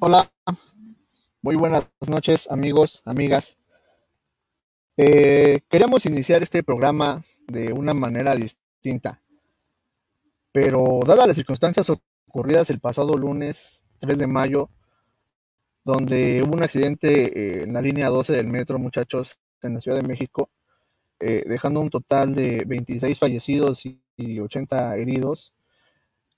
[0.00, 0.30] Hola,
[1.42, 3.58] muy buenas noches amigos, amigas.
[4.96, 9.20] Eh, queríamos iniciar este programa de una manera distinta,
[10.52, 14.70] pero dadas las circunstancias ocurridas el pasado lunes 3 de mayo,
[15.84, 19.96] donde hubo un accidente eh, en la línea 12 del metro, muchachos, en la Ciudad
[20.00, 20.48] de México,
[21.18, 25.54] eh, dejando un total de 26 fallecidos y 80 heridos.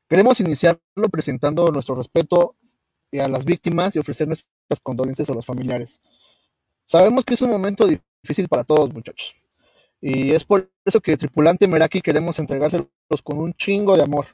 [0.09, 2.57] Queremos iniciarlo presentando nuestro respeto
[3.19, 6.01] a las víctimas y ofrecer nuestras condolencias a los familiares.
[6.87, 9.49] Sabemos que es un momento difícil para todos, muchachos.
[10.01, 12.89] Y es por eso que Tripulante Meraki queremos entregárselos
[13.23, 14.27] con un chingo de amor.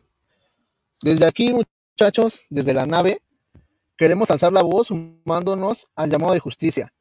[1.03, 3.21] Desde aquí, muchachos, desde la nave,
[3.97, 6.93] queremos alzar la voz sumándonos al llamado de justicia.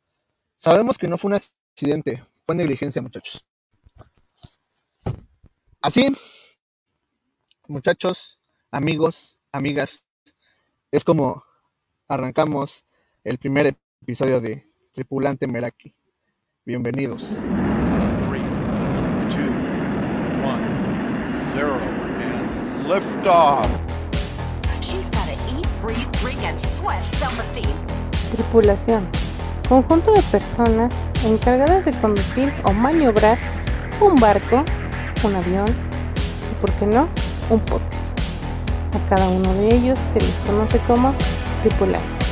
[0.57, 3.47] Sabemos que no fue un accidente, fue negligencia, muchachos.
[5.81, 6.07] Así,
[7.67, 8.39] muchachos,
[8.71, 10.07] amigos, amigas,
[10.91, 11.43] es como
[12.07, 12.85] arrancamos
[13.23, 14.63] el primer episodio de
[14.93, 15.93] Tripulante Meraki.
[16.65, 17.39] Bienvenidos.
[18.27, 18.41] Three,
[19.29, 19.51] two,
[20.45, 20.63] one,
[21.53, 21.75] zero,
[22.21, 23.67] and liftoff.
[24.81, 27.75] She's gotta eat, breathe, drink, and sweat self-esteem.
[28.31, 29.09] Tripulación.
[29.67, 33.37] Conjunto de personas encargadas de conducir o maniobrar
[33.99, 34.63] un barco,
[35.23, 37.09] un avión y, por qué no,
[37.49, 38.19] un podcast.
[38.93, 41.13] A cada uno de ellos se les conoce como
[41.65, 42.25] tripulante.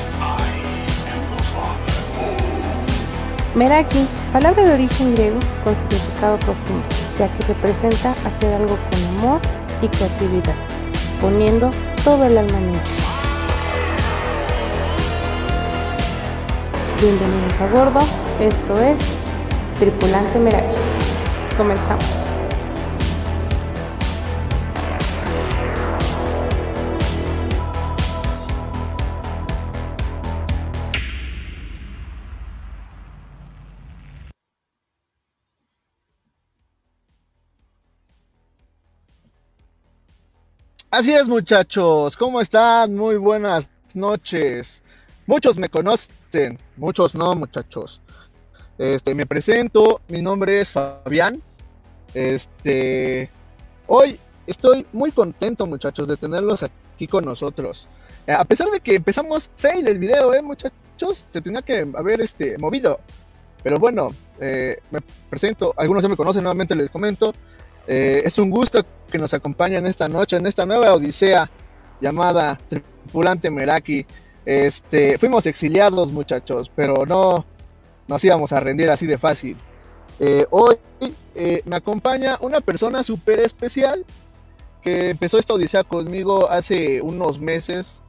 [3.55, 9.41] Meraki, palabra de origen griego con significado profundo, ya que representa hacer algo con amor
[9.81, 10.55] y creatividad,
[11.21, 11.71] poniendo
[12.03, 12.81] todo el alma en ello.
[17.01, 18.01] Bienvenidos a bordo,
[18.39, 19.17] esto es
[19.79, 20.77] Tripulante Meraki.
[21.57, 22.32] Comenzamos.
[40.93, 42.15] Así es, muchachos.
[42.15, 42.93] ¿Cómo están?
[42.93, 44.83] Muy buenas noches.
[45.25, 47.99] Muchos me conocen, muchos no, muchachos.
[48.77, 51.41] Este, me presento, mi nombre es Fabián.
[52.13, 53.27] Este,
[53.87, 57.87] hoy estoy muy contento, muchachos, de tenerlos aquí con nosotros.
[58.27, 62.21] Eh, A pesar de que empezamos fail el video, eh, muchachos, se tenía que haber
[62.21, 62.99] este movido.
[63.63, 67.33] Pero bueno, eh, me presento, algunos ya me conocen, nuevamente les comento.
[67.87, 71.49] Eh, es un gusto que nos acompañen esta noche en esta nueva odisea
[72.01, 74.05] llamada Tripulante Meraki.
[74.45, 77.45] Este, fuimos exiliados, muchachos, pero no
[78.07, 79.57] nos íbamos a rendir así de fácil.
[80.19, 80.75] Eh, hoy
[81.35, 84.05] eh, me acompaña una persona súper especial
[84.81, 88.03] que empezó esta odisea conmigo hace unos meses.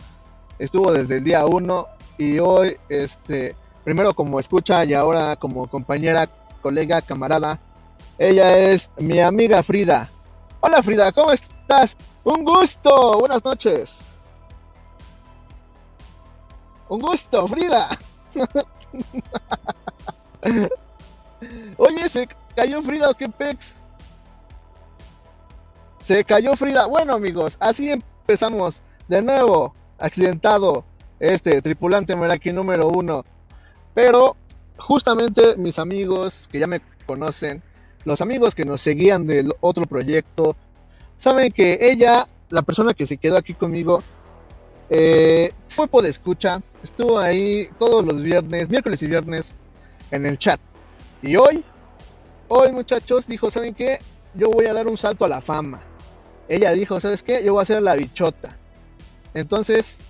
[0.59, 1.87] Estuvo desde el día uno
[2.19, 6.29] y hoy, este, primero como escucha y ahora como compañera,
[6.63, 7.61] colega, camarada.
[8.19, 10.09] Ella es mi amiga Frida.
[10.61, 11.97] Hola Frida, ¿cómo estás?
[12.23, 14.19] Un gusto, buenas noches.
[16.89, 17.91] Un gusto, Frida.
[21.77, 23.79] Oye, se cayó Frida o qué pex.
[26.01, 26.87] Se cayó Frida.
[26.87, 29.75] Bueno, amigos, así empezamos de nuevo.
[29.99, 30.85] Accidentado
[31.19, 33.25] este tripulante Meraki número uno.
[33.93, 34.37] Pero
[34.77, 37.63] justamente mis amigos que ya me conocen,
[38.05, 40.57] los amigos que nos seguían del otro proyecto,
[41.17, 44.03] saben que ella, la persona que se quedó aquí conmigo,
[44.91, 49.55] eh, fue por escucha, estuvo ahí todos los viernes, miércoles y viernes
[50.11, 50.61] en el chat.
[51.23, 51.65] Y hoy,
[52.49, 53.99] hoy muchachos, dijo, ¿saben qué?
[54.35, 55.83] Yo voy a dar un salto a la fama.
[56.49, 57.43] Ella dijo, ¿sabes qué?
[57.43, 58.59] Yo voy a ser la bichota.
[59.33, 60.01] Entonces,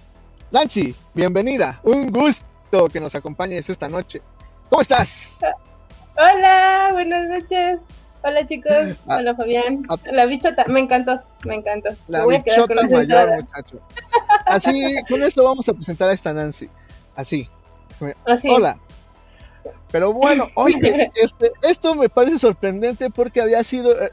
[0.51, 1.81] Nancy, bienvenida.
[1.85, 4.21] Un gusto que nos acompañes esta noche.
[4.69, 5.39] ¿Cómo estás?
[6.17, 7.79] Hola, buenas noches.
[8.23, 8.73] Hola chicos,
[9.07, 9.83] Ah, hola Fabián.
[9.91, 9.97] ah.
[10.11, 11.91] La bichota, me encantó, me encantó.
[12.09, 13.37] La Me bichota mayor, entrada.
[13.41, 13.81] muchacho.
[14.47, 16.71] Así, con esto vamos a presentar a esta Nancy.
[17.17, 17.47] Así.
[18.27, 18.49] Así.
[18.49, 18.77] Hola.
[19.91, 24.11] Pero bueno, oye, este, esto me parece sorprendente porque había sido, eh,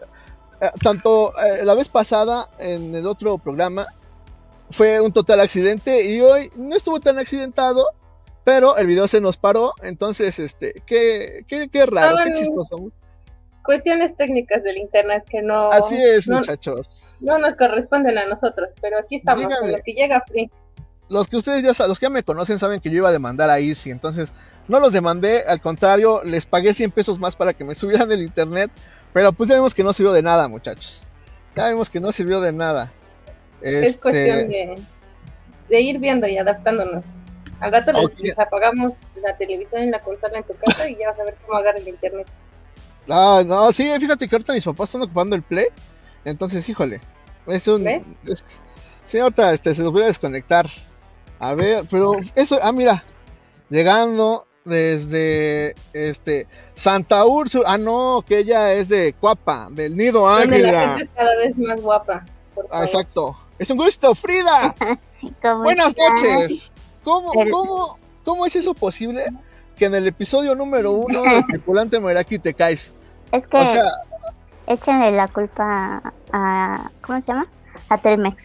[0.60, 3.86] eh, tanto eh, la vez pasada en el otro programa,
[4.72, 7.86] fue un total accidente y hoy no estuvo tan accidentado,
[8.44, 12.92] pero el video se nos paró, entonces, este, qué, qué, qué raro, qué chistoso.
[13.64, 17.04] Cuestiones técnicas del internet que no, Así es, no, muchachos.
[17.20, 19.60] no nos corresponden a nosotros, pero aquí estamos, Dígame.
[19.60, 20.50] con lo que llega free.
[21.10, 23.12] los que ustedes ya sa- los que ya me conocen saben que yo iba a
[23.12, 24.32] demandar a Easy, entonces
[24.68, 28.24] no los demandé, al contrario, les pagué 100 pesos más para que me subieran el
[28.24, 28.72] internet,
[29.14, 31.06] pero pues ya vimos que no sirvió de nada, muchachos.
[31.56, 32.92] Ya vimos que no sirvió de nada.
[33.62, 34.76] Es Este, cuestión de,
[35.70, 37.04] de ir viendo y adaptándonos.
[37.62, 37.92] Al rato
[38.22, 38.94] les, apagamos
[39.24, 41.78] la televisión en la consola en tu casa y ya vas a ver cómo agarra
[41.78, 42.28] el internet.
[43.10, 45.68] Ah, no, sí, fíjate que ahorita mis papás están ocupando el play.
[46.26, 47.00] Entonces, híjole.
[47.48, 47.84] Es un.
[47.84, 48.04] ¿Ves?
[48.26, 48.62] es-
[49.04, 50.68] sí, ahorita este, se los voy a desconectar.
[51.40, 52.60] A ver, pero eso.
[52.62, 53.04] Ah, mira.
[53.70, 57.66] Llegando desde este Santa Úrsula.
[57.68, 60.88] Ah, no, que ella es de Cuapa, del Nido Donde la Águila.
[60.98, 62.26] gente es cada vez más guapa.
[62.54, 63.36] Por Ah, exacto.
[63.58, 64.76] Es un gusto, Frida.
[65.42, 66.10] ¿Cómo Buenas estás?
[66.10, 66.72] noches.
[67.04, 69.24] ¿Cómo, cómo, ¿Cómo es eso posible
[69.76, 72.94] que en el episodio número uno del tripulante Meraki te caes?
[73.32, 73.84] Es que O sea,
[74.68, 76.02] échenle la culpa
[76.32, 76.92] a.
[77.02, 77.48] ¿Cómo se llama?
[77.90, 78.44] A Telmex.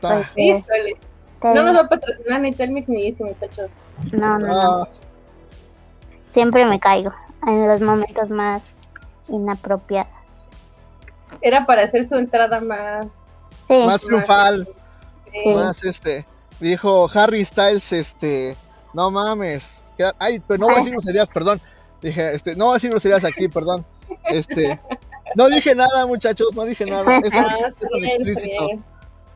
[0.00, 0.64] ta- Pues, Sí, eh,
[1.42, 3.70] No nos va a patrocinar ni Telmix ni ese muchachos.
[4.12, 4.82] no, no, no.
[4.82, 4.88] ah,
[6.32, 7.12] Siempre me caigo
[7.46, 8.62] en los momentos más
[9.28, 10.10] inapropiados.
[11.40, 13.06] Era para hacer su entrada más.
[13.68, 14.68] Sí, más triunfal,
[15.32, 16.24] eh, más este.
[16.60, 18.56] Dijo Harry Styles, este.
[18.94, 19.84] No mames.
[20.18, 21.60] Ay, pero no voy a decir groserías, perdón.
[22.02, 23.84] Dije, este, no voy a decir groserías aquí, perdón.
[24.30, 24.80] Este.
[25.34, 27.18] No dije nada, muchachos, no dije nada.
[27.18, 28.68] Esto no tiene que ser tan explícito.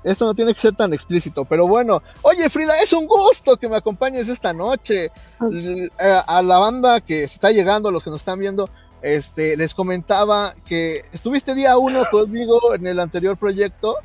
[0.03, 2.03] Esto no tiene que ser tan explícito, pero bueno.
[2.23, 5.11] Oye, Frida, es un gusto que me acompañes esta noche.
[5.53, 5.89] Eh,
[6.27, 8.71] A la banda que se está llegando, los que nos están viendo,
[9.03, 13.97] este, les comentaba que estuviste día uno conmigo en el anterior proyecto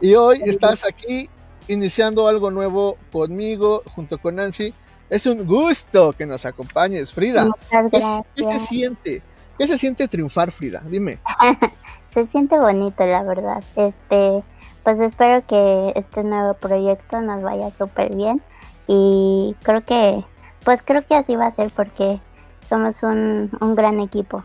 [0.00, 1.28] y hoy estás aquí
[1.68, 4.72] iniciando algo nuevo conmigo junto con Nancy.
[5.08, 7.48] Es un gusto que nos acompañes, Frida.
[7.90, 9.22] ¿Qué, se siente?
[9.58, 10.82] ¿Qué se siente triunfar, Frida?
[10.88, 11.18] Dime.
[12.12, 13.62] Se siente bonito, la verdad.
[13.76, 14.42] Este,
[14.82, 18.40] pues espero que este nuevo proyecto nos vaya súper bien
[18.86, 20.24] y creo que,
[20.64, 22.18] pues creo que así va a ser porque
[22.60, 24.42] somos un, un gran equipo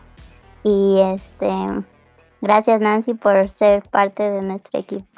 [0.64, 1.48] y este,
[2.40, 5.11] gracias Nancy por ser parte de nuestro equipo.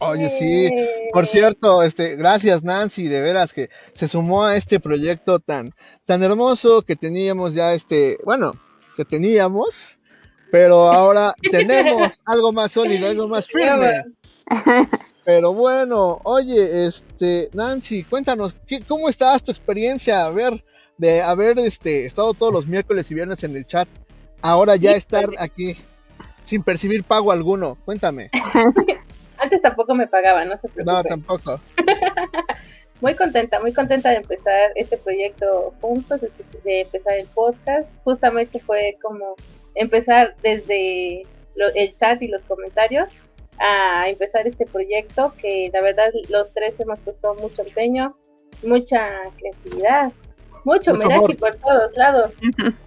[0.00, 0.66] Oye, sí.
[0.66, 5.72] Eh, Por cierto, este, gracias Nancy, de veras que se sumó a este proyecto tan,
[6.04, 8.54] tan hermoso que teníamos ya este, bueno,
[8.96, 10.00] que teníamos,
[10.50, 14.04] pero ahora tenemos algo más sólido, algo más firme.
[15.24, 20.26] Pero bueno, oye, este, Nancy, cuéntanos, ¿qué, ¿cómo estás tu experiencia?
[20.26, 20.64] A ver,
[20.98, 23.88] de haber este, estado todos los miércoles y viernes en el chat,
[24.42, 25.76] ahora ya estar aquí
[26.42, 27.78] sin percibir pago alguno.
[27.84, 28.30] Cuéntame.
[29.44, 30.86] Antes tampoco me pagaban, no se preocupen.
[30.86, 31.60] No, tampoco.
[33.00, 36.30] Muy contenta, muy contenta de empezar este proyecto juntos, de,
[36.64, 37.86] de empezar el podcast.
[38.04, 39.34] Justamente fue como
[39.74, 41.24] empezar desde
[41.56, 43.08] lo- el chat y los comentarios
[43.58, 48.16] a empezar este proyecto que la verdad los tres hemos puesto mucho empeño,
[48.62, 50.10] mucha creatividad,
[50.64, 51.36] mucho Mucho amor.
[51.36, 52.32] por todos lados.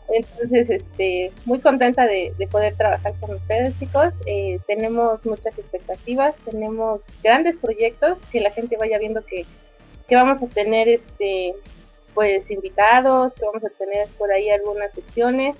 [0.09, 4.13] Entonces, este, muy contenta de, de poder trabajar con ustedes, chicos.
[4.25, 9.45] Eh, tenemos muchas expectativas, tenemos grandes proyectos que la gente vaya viendo que,
[10.07, 11.53] que vamos a tener, este,
[12.13, 15.55] pues invitados, que vamos a tener por ahí algunas secciones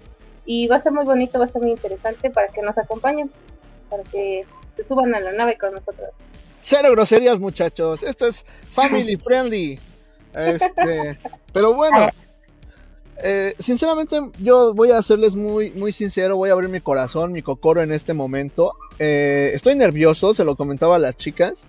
[0.46, 3.30] y va a ser muy bonito, va a ser muy interesante para que nos acompañen,
[3.90, 6.10] para que se suban a la nave con nosotros.
[6.62, 8.02] Cero groserías, muchachos.
[8.02, 9.80] Esto es family friendly.
[10.34, 11.20] Este,
[11.54, 12.10] pero bueno,
[13.24, 16.38] eh, sinceramente, yo voy a serles muy, muy sincero.
[16.38, 18.74] Voy a abrir mi corazón, mi cocoro en este momento.
[19.00, 21.66] Eh, estoy nervioso, se lo comentaba a las chicas.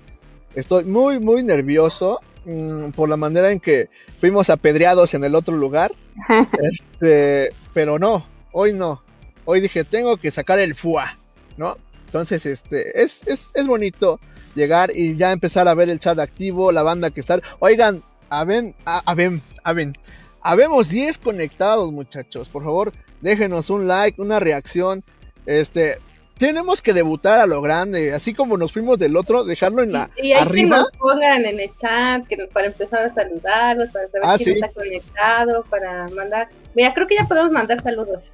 [0.55, 3.89] Estoy muy, muy nervioso mm, por la manera en que
[4.19, 5.93] fuimos apedreados en el otro lugar.
[6.61, 9.03] Este, pero no, hoy no.
[9.45, 11.19] Hoy dije, tengo que sacar el fuá,
[11.57, 11.77] ¿no?
[12.07, 14.19] Entonces, este, es, es, es bonito
[14.55, 17.41] llegar y ya empezar a ver el chat activo, la banda que está.
[17.61, 19.95] Oigan, a ven, a, a ven, a ven.
[20.41, 22.49] Habemos 10 conectados, muchachos.
[22.49, 25.03] Por favor, déjenos un like, una reacción.
[25.47, 25.97] Este,
[26.39, 30.11] tenemos que debutar a lo grande, así como nos fuimos del otro, dejarlo en la
[30.17, 30.79] Y que arriba.
[30.79, 34.55] nos pongan en el chat que nos- para empezar a saludarlos, para saber Ah, quién
[34.55, 34.61] sí.
[34.61, 36.49] está conectado, para mandar.
[36.75, 38.25] Mira, creo que ya podemos mandar saludos.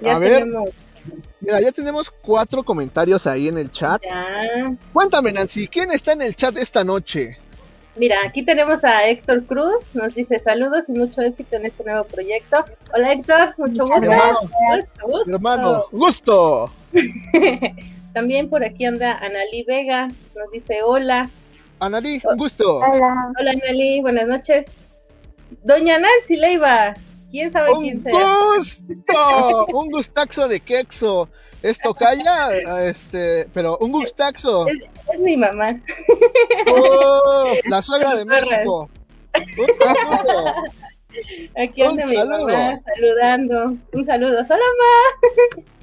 [0.00, 0.40] Ya A ver.
[0.40, 0.70] tenemos.
[1.40, 4.02] Mira, ya tenemos cuatro comentarios ahí en el chat.
[4.02, 4.74] Ya.
[4.92, 7.36] Cuéntame, Nancy, ¿quién está en el chat esta noche?
[7.96, 12.04] Mira, aquí tenemos a Héctor Cruz, nos dice saludos y mucho éxito en este nuevo
[12.04, 12.64] proyecto.
[12.92, 14.00] Hola Héctor, mucho gusto.
[14.00, 16.70] Mi hermano, Gusto, mi hermano, gusto.
[18.12, 21.30] También por aquí anda Analí Vega, nos dice hola.
[21.78, 22.78] Analí, un gusto.
[22.78, 23.32] Hola.
[23.38, 24.66] Hola Analí, buenas noches.
[25.62, 26.94] Doña Nancy Leiva,
[27.34, 31.28] quién sabe Un quién gusto, un gustaxo de quexo.
[31.62, 34.66] Esto calla, este, pero un gustaxo.
[34.68, 35.80] Es mi mamá.
[36.70, 38.88] Oh, la suegra de México.
[41.56, 42.46] Aquí Un anda mi saludo.
[42.48, 43.76] mamá saludando.
[43.92, 44.38] Un saludo.
[44.38, 44.92] Hola, ma.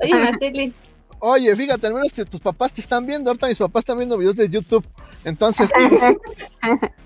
[0.04, 0.74] Oye, Natalie.
[1.20, 3.30] Oye, fíjate, al menos que tus papás te están viendo.
[3.30, 4.88] Ahorita mis papás están viendo videos de YouTube.
[5.26, 5.70] Entonces,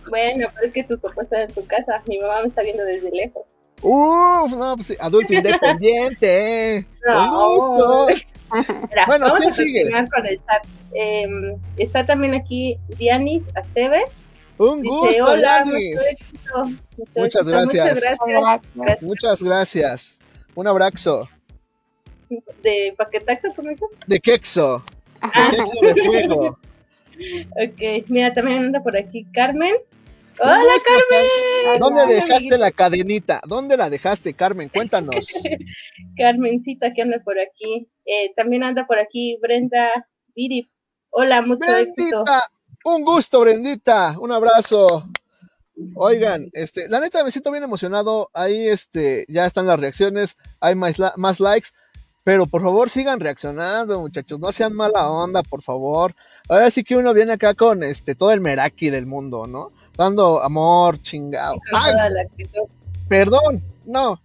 [0.09, 2.01] Bueno, pero es que tu papá está en tu casa.
[2.07, 3.43] Mi mamá me está viendo desde lejos.
[3.88, 6.86] Uff, no, pues sí, adulto independiente.
[7.08, 7.58] No.
[7.58, 7.75] Con
[8.08, 8.34] gustos.
[8.89, 9.89] Mira, Bueno, ¿quién a sigue?
[10.13, 10.65] con el chat.
[10.94, 14.10] Em, está también aquí Dianis Aceves.
[14.58, 15.77] Un Dice, gusto, hola, mucho.
[16.98, 17.86] Mucho Muchas gracias.
[17.86, 18.62] Muchas gracias.
[18.75, 19.01] Gracias.
[19.04, 20.20] Muchas gracias.
[20.56, 21.27] Un abrazo.
[22.63, 23.89] De Paquetaxo, ¿cómo dijo?
[24.08, 24.82] De Quexo.
[25.22, 25.50] Ah.
[25.51, 26.58] De Quexo de fuego.
[27.18, 29.74] Ok, mira, también anda por aquí Carmen.
[30.39, 31.80] ¡Hola, Carmen!
[31.80, 32.58] ¿Dónde Hola, dejaste amiguita.
[32.58, 33.42] la cadenita?
[33.48, 34.70] ¿Dónde la dejaste, Carmen?
[34.70, 35.27] Cuéntanos.
[36.18, 37.89] Carmencita que anda por aquí.
[38.06, 39.89] Eh, también anda por aquí Brenda
[40.36, 40.70] Dirip.
[41.10, 42.24] Hola, mucho éxito.
[42.24, 42.42] Brendita,
[42.84, 44.15] un gusto, Brendita.
[44.20, 45.04] Un abrazo.
[45.96, 48.30] Oigan, este, la neta me siento bien emocionado.
[48.34, 51.70] Ahí este, ya están las reacciones, hay más, más likes.
[52.24, 54.39] Pero por favor sigan reaccionando, muchachos.
[54.39, 56.15] No sean mala onda, por favor.
[56.50, 59.72] Ahora sí que uno viene acá con este todo el meraki del mundo, ¿no?
[59.97, 61.57] Dando amor, chingado.
[61.73, 61.93] Ay,
[63.07, 64.19] perdón, no.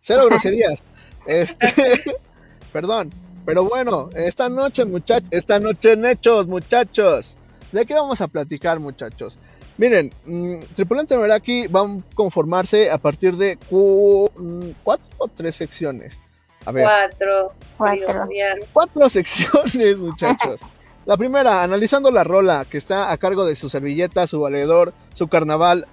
[0.00, 0.82] Cero groserías.
[1.26, 1.68] Este,
[2.72, 3.10] perdón.
[3.44, 7.36] Pero bueno, esta noche, muchachos, esta noche en hechos, muchachos.
[7.72, 9.38] ¿De qué vamos a platicar, muchachos?
[9.78, 15.56] Miren, mm, Tripulante Meraki va a conformarse a partir de cu- mm, cuatro o tres
[15.56, 16.20] secciones.
[16.66, 17.52] A ver, Cuatro.
[17.76, 18.28] Cuatro.
[18.72, 20.60] cuatro secciones, muchachos.
[21.04, 25.28] La primera, analizando la rola que está a cargo de su servilleta, su valedor, su
[25.28, 25.86] carnaval.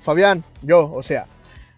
[0.00, 1.26] Fabián, yo, o sea.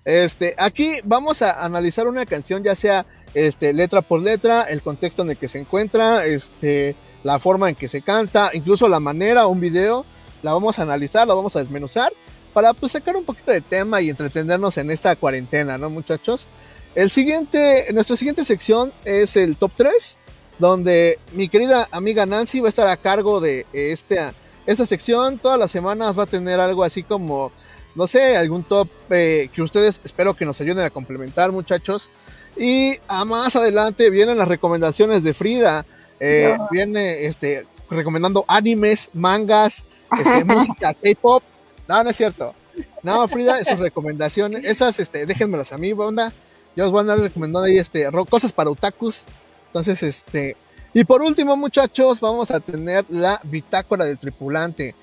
[0.05, 5.23] Este, aquí vamos a analizar una canción, ya sea este, letra por letra, el contexto
[5.23, 9.47] en el que se encuentra, este, la forma en que se canta, incluso la manera,
[9.47, 10.05] un video.
[10.43, 12.13] La vamos a analizar, la vamos a desmenuzar
[12.53, 16.49] para pues, sacar un poquito de tema y entretenernos en esta cuarentena, ¿no, muchachos?
[16.95, 20.19] El siguiente, nuestra siguiente sección es el top 3,
[20.59, 24.33] donde mi querida amiga Nancy va a estar a cargo de esta,
[24.67, 25.39] esta sección.
[25.39, 27.53] Todas las semanas va a tener algo así como,
[27.95, 32.11] no sé, algún top eh, que ustedes espero que nos ayuden a complementar, muchachos.
[32.57, 35.87] Y a más adelante vienen las recomendaciones de Frida.
[36.19, 36.69] Eh, No.
[36.71, 39.85] Viene este, recomendando animes, mangas,
[40.19, 41.43] este, música K-pop.
[41.87, 42.55] No, no es cierto.
[43.03, 46.33] No, Frida, sus recomendaciones, esas, este, déjenmelas a mí, banda.
[46.75, 49.25] Yo os voy a andar recomendando ahí, este, cosas para otakus.
[49.69, 50.57] Entonces, este,
[50.95, 54.95] y por último, muchachos, vamos a tener la bitácora del tripulante.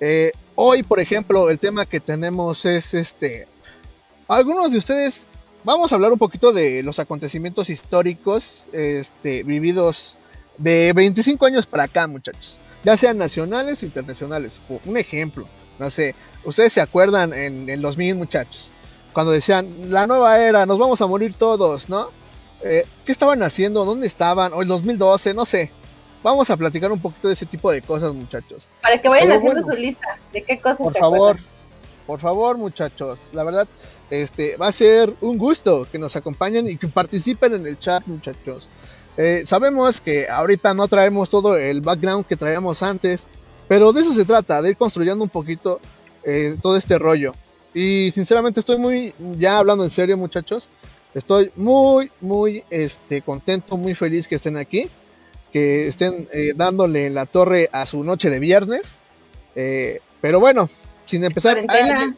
[0.00, 3.46] Eh, hoy, por ejemplo, el tema que tenemos es, este,
[4.26, 5.28] algunos de ustedes,
[5.62, 10.16] vamos a hablar un poquito de los acontecimientos históricos, este, vividos
[10.56, 12.58] de 25 años para acá, muchachos.
[12.82, 14.60] Ya sean nacionales o internacionales.
[14.84, 15.46] Un ejemplo,
[15.78, 16.14] no sé,
[16.44, 18.72] ustedes se acuerdan en el 2000, muchachos,
[19.12, 22.10] cuando decían, la nueva era, nos vamos a morir todos, ¿no?
[22.64, 23.84] Eh, ¿Qué estaban haciendo?
[23.84, 24.52] ¿Dónde estaban?
[24.54, 25.70] O el 2012, no sé.
[26.22, 28.70] Vamos a platicar un poquito de ese tipo de cosas, muchachos.
[28.80, 29.76] Para que vayan Pero haciendo bueno.
[29.76, 31.44] su lista de qué cosas Por favor, acuerdan.
[32.06, 33.20] por favor, muchachos.
[33.34, 33.68] La verdad,
[34.08, 38.06] este va a ser un gusto que nos acompañen y que participen en el chat,
[38.06, 38.70] muchachos.
[39.18, 43.26] Eh, sabemos que ahorita no traemos todo el background que traíamos antes,
[43.68, 45.80] pero de eso se trata, de ir construyendo un poquito
[46.24, 47.32] eh, todo este rollo.
[47.74, 50.70] Y sinceramente estoy muy, ya hablando en serio, muchachos,
[51.14, 54.88] estoy muy, muy este, contento, muy feliz que estén aquí,
[55.52, 58.98] que estén eh, dándole la torre a su noche de viernes.
[59.56, 60.68] Eh, pero bueno,
[61.04, 61.64] sin empezar.
[61.64, 62.16] Cuarentena.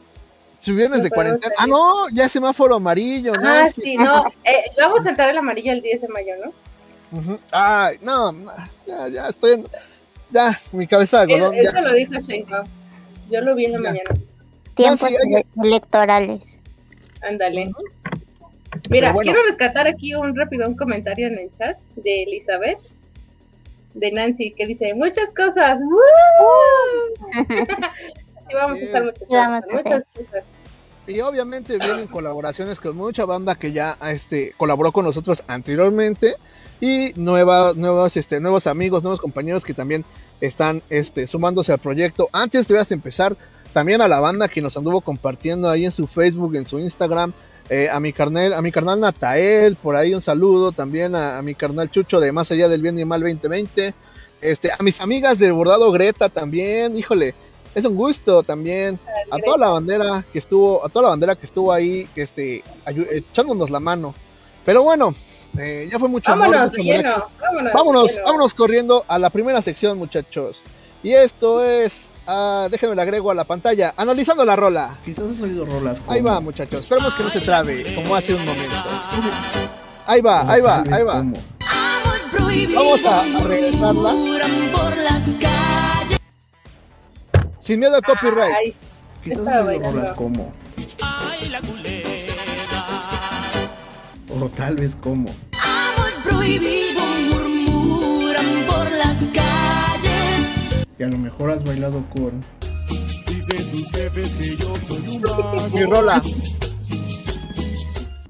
[0.59, 1.55] su viernes No de cuarentena.
[1.59, 3.49] Ah, no, ya semáforo amarillo, ¿no?
[3.49, 3.97] Ah, Sí, sí, sí.
[3.99, 4.27] no.
[4.45, 7.19] Eh, vamos a entrar el amarillo el 10 de mayo, ¿no?
[7.19, 7.39] Ujú.
[7.53, 8.33] Ay, no,
[8.87, 9.67] ya, ya estoy en.
[10.31, 11.55] Ya, mi cabeza de algodón.
[11.55, 11.71] Eh, ya.
[11.71, 12.67] Eso lo dijo Sheinbaum.
[13.31, 13.83] Yo lo vi en la Ya.
[13.91, 14.11] mañana.
[14.75, 15.17] Tiempos oye.
[15.25, 16.41] ele- electorales.
[17.23, 17.67] Ándale.
[17.67, 17.85] Ujú.
[18.91, 19.33] Mira, bueno.
[19.33, 22.79] quiero rescatar aquí un rápido un comentario en el chat de Elizabeth,
[23.95, 25.79] de Nancy, que dice muchas cosas.
[25.81, 27.33] ¡Woo!
[28.49, 29.09] Sí, vamos a estar es.
[29.09, 30.45] muchas cosas, a muchas cosas.
[31.09, 36.35] Y obviamente vienen colaboraciones con mucha banda que ya este, colaboró con nosotros anteriormente.
[36.81, 40.05] Y nuevas, nuevos, este, nuevos amigos, nuevos compañeros que también
[40.41, 42.29] están este, sumándose al proyecto.
[42.33, 43.37] Antes de empezar,
[43.73, 47.33] también a la banda que nos anduvo compartiendo ahí en su Facebook, en su Instagram.
[47.69, 50.73] Eh, a mi carnal, a mi carnal Natael, por ahí un saludo.
[50.73, 53.95] También a, a mi carnal Chucho de Más Allá del Bien y Mal 2020.
[54.41, 57.35] Este, a mis amigas de Bordado Greta también, híjole,
[57.75, 58.99] es un gusto también
[59.31, 62.63] a toda la bandera que estuvo, a toda la bandera que estuvo ahí, este,
[63.11, 64.15] echándonos la mano.
[64.65, 65.15] Pero bueno,
[65.59, 67.25] eh, ya fue mucho amor, Vámonos mucho lleno.
[67.41, 68.25] Vámonos, Vámonos, lleno.
[68.27, 70.63] vámonos corriendo a la primera sección, muchachos.
[71.03, 74.99] Y esto es, ah, déjenme le agrego a la pantalla, analizando la rola.
[75.05, 76.13] Quizás has oído rolas como...
[76.13, 78.75] Ahí va, muchachos, esperemos que no se trabe, como hace un momento.
[80.07, 81.19] Ahí va, ahí va, ahí va.
[81.19, 81.37] como-
[82.75, 84.15] Vamos a, regresarla
[87.59, 88.55] sin miedo al copyright.
[88.57, 88.75] Ay,
[89.25, 89.91] Quizás lo bailando.
[89.93, 90.53] rolas como.
[94.41, 95.29] O tal vez como.
[100.99, 102.45] Y a lo mejor has bailado con.
[105.73, 106.23] Mi rola.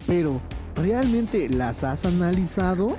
[0.06, 0.40] Pero,
[0.74, 2.96] ¿realmente las has analizado?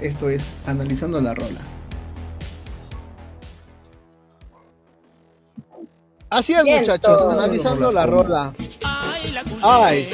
[0.00, 1.60] Esto es Analizando la Rola.
[6.34, 8.52] Así es, muchachos, analizando la rola.
[9.62, 10.10] Ay,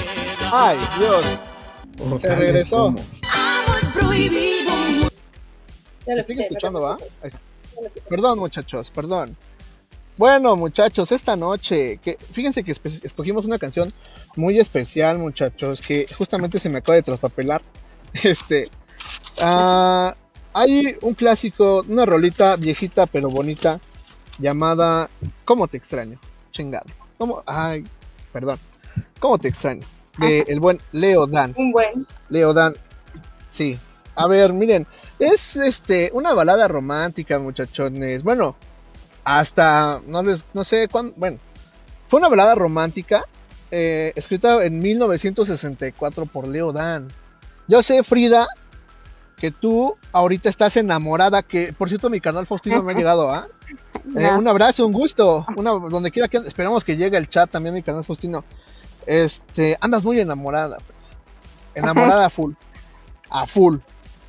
[0.52, 2.21] ay, Dios.
[2.21, 2.95] Se regresó.
[6.04, 6.99] Se sigue escuchando, ¿va?
[8.09, 9.37] Perdón, muchachos, perdón.
[10.16, 13.90] Bueno, muchachos, esta noche, que fíjense que escogimos una canción
[14.37, 17.62] muy especial, muchachos, que justamente se me acaba de traspapelar.
[18.12, 18.69] Este,
[19.40, 20.14] ah,
[20.52, 23.80] hay un clásico, una rolita viejita pero bonita,
[24.40, 25.09] llamada
[25.45, 26.19] ¿Cómo te extraño?
[26.50, 26.87] Chingado.
[27.19, 27.42] ¿Cómo?
[27.47, 27.85] Ay,
[28.33, 28.59] perdón.
[29.21, 29.87] ¿Cómo te extraño?
[30.19, 31.54] De el buen Leo Dan.
[31.57, 32.07] Un buen.
[32.28, 32.75] Leo Dan.
[33.47, 33.78] Sí.
[34.16, 34.87] A ver, miren,
[35.21, 38.23] es este una balada romántica, muchachones.
[38.23, 38.57] Bueno,
[39.25, 41.39] hasta no les no sé cuándo, bueno,
[42.09, 43.25] fue una balada romántica
[43.71, 47.09] eh, escrita en 1964 por Leo Dan.
[47.69, 48.49] Yo sé, Frida,
[49.37, 53.47] que tú ahorita estás enamorada, que por cierto mi canal Faustino me ha llegado, ¿ah?
[54.17, 57.75] Eh, un abrazo, un gusto, una, donde quiera que esperamos que llegue el chat también
[57.75, 58.45] mi canal Faustino.
[59.07, 61.23] Este, andas muy enamorada, Frida.
[61.75, 62.55] enamorada a full,
[63.31, 63.79] a full,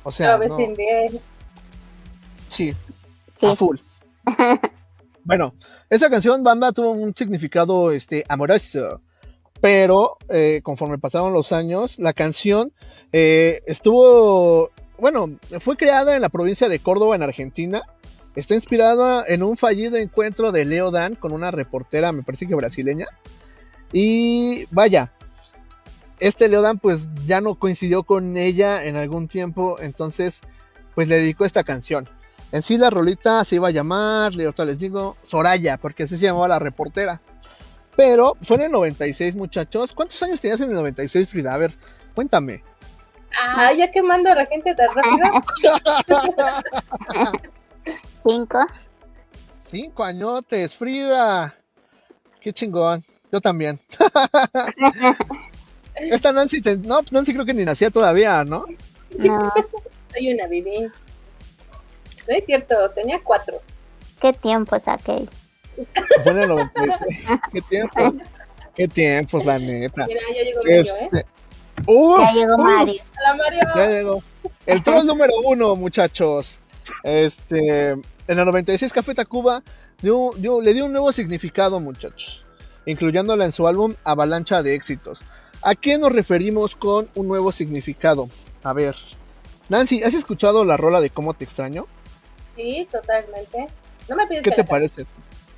[0.02, 0.56] o sea, no-
[2.48, 2.72] sí,
[3.40, 3.46] Sí.
[3.46, 3.78] a full.
[5.24, 5.54] Bueno,
[5.88, 9.00] esa canción, banda, tuvo un significado este, amoroso.
[9.60, 12.72] Pero eh, conforme pasaron los años, la canción
[13.12, 14.70] eh, estuvo.
[14.98, 15.30] Bueno,
[15.60, 17.82] fue creada en la provincia de Córdoba, en Argentina.
[18.34, 22.56] Está inspirada en un fallido encuentro de Leo Dan con una reportera, me parece que
[22.56, 23.06] brasileña.
[23.92, 25.12] Y vaya,
[26.22, 29.78] este Leo Dan, pues ya no coincidió con ella en algún tiempo.
[29.80, 30.42] Entonces,
[30.94, 32.08] pues le dedicó esta canción.
[32.52, 36.26] En sí la rolita se iba a llamar, otra les digo, Soraya, porque así se
[36.26, 37.20] llamaba la reportera.
[37.96, 39.94] Pero fue en el 96, muchachos.
[39.94, 41.54] ¿Cuántos años tenías en el 96, Frida?
[41.54, 41.72] A ver,
[42.14, 42.62] cuéntame.
[43.40, 45.26] Ah, ya quemando a la gente tan rápido.
[48.26, 48.66] Cinco.
[49.58, 51.52] Cinco añotes, Frida.
[52.40, 53.02] Qué chingón.
[53.32, 53.78] Yo también.
[56.10, 58.64] Esta Nancy, te- no, Nancy creo que ni nacía todavía, ¿no?
[59.18, 59.52] No.
[60.14, 60.90] Soy una bebé.
[62.28, 63.60] No es cierto, tenía cuatro.
[64.20, 65.28] ¿Qué tiempo saqué?
[66.22, 67.28] Fue en el 96.
[67.52, 68.14] Qué tiempo.
[68.74, 70.06] Qué tiempos, la neta.
[70.06, 71.08] Mira, ya llegó Mario, ¿eh?
[71.12, 71.26] Este.
[71.86, 72.60] Uf, Ya llegó uf.
[72.62, 73.60] Hola, Mario.
[73.74, 74.22] Ya llegó.
[74.66, 76.60] El troll número uno, muchachos.
[77.02, 79.62] Este, en el 96 Café Tacuba
[80.00, 82.46] dio- dio- le dio un nuevo significado, muchachos,
[82.86, 85.22] incluyéndola en su álbum Avalancha de Éxitos.
[85.62, 88.28] ¿A qué nos referimos con un nuevo significado?
[88.64, 88.96] A ver,
[89.68, 91.86] Nancy, ¿has escuchado la rola de Cómo te extraño?
[92.56, 93.66] Sí, totalmente.
[94.08, 95.06] No me pides ¿Qué que te la parece?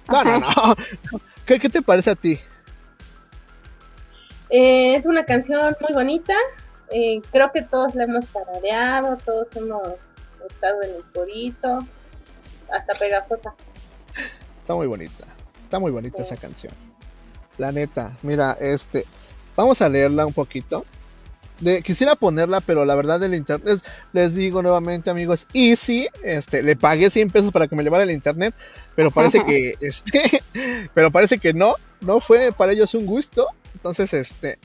[0.08, 0.48] No, no, no.
[1.46, 2.38] ¿Qué, qué te parece a ti?
[4.50, 6.34] Eh, es una canción muy bonita.
[6.90, 9.82] eh, creo que todos la hemos tarareado, todos hemos
[10.48, 11.78] estado en el corito,
[12.70, 13.54] hasta pegajosa.
[14.58, 15.24] Está muy bonita.
[15.60, 16.22] Está muy bonita Sí.
[16.22, 16.72] esa canción.
[17.58, 19.06] La neta, mira, este,
[19.56, 20.84] vamos a leerla un poquito.
[21.60, 26.08] De, quisiera ponerla, pero la verdad del internet, les, les digo nuevamente amigos, y sí,
[26.24, 28.52] este, le pagué 100 pesos para que me llevara el internet,
[28.96, 30.20] pero parece que, este,
[30.94, 33.46] pero parece que no, no fue para ellos un gusto.
[33.74, 34.58] Entonces, este,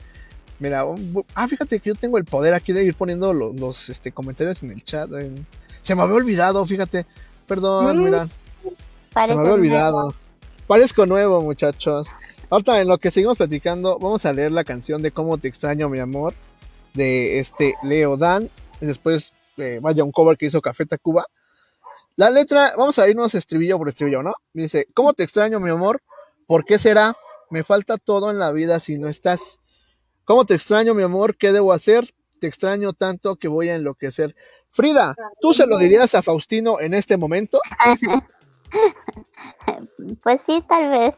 [0.58, 3.88] mira, un ah, fíjate que yo tengo el poder aquí de ir poniendo los, los,
[3.88, 5.10] este, comentarios en el chat.
[5.12, 5.46] en-
[5.80, 7.06] se me había olvidado, fíjate,
[7.46, 8.04] perdón, Mm.
[8.04, 8.26] mira.
[8.26, 8.34] Se
[9.14, 9.54] me había nuevo.
[9.54, 10.14] olvidado.
[10.66, 12.08] Parezco nuevo, muchachos.
[12.50, 15.88] Ahorita en lo que seguimos platicando, vamos a leer la canción de Cómo te extraño,
[15.88, 16.34] mi amor,
[16.94, 18.50] de este Leo Dan.
[18.80, 21.26] Y después, eh, vaya, un cover que hizo Café Tacuba.
[22.16, 24.34] La letra, vamos a irnos estribillo por estribillo, ¿no?
[24.52, 26.02] Dice, ¿cómo te extraño, mi amor?
[26.48, 27.14] ¿Por qué será?
[27.50, 29.60] Me falta todo en la vida si no estás.
[30.24, 31.36] ¿Cómo te extraño, mi amor?
[31.36, 32.04] ¿Qué debo hacer?
[32.40, 34.34] Te extraño tanto que voy a enloquecer.
[34.70, 37.60] Frida, ¿tú se lo dirías a Faustino en este momento?
[40.22, 41.14] Pues sí, tal vez.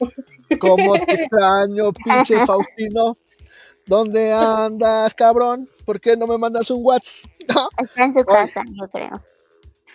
[0.58, 3.16] ¿Cómo te extraño, pinche Faustino?
[3.86, 5.66] ¿Dónde andas, cabrón?
[5.84, 7.30] ¿Por qué no me mandas un WhatsApp?
[7.78, 9.20] Está en su casa, yo creo.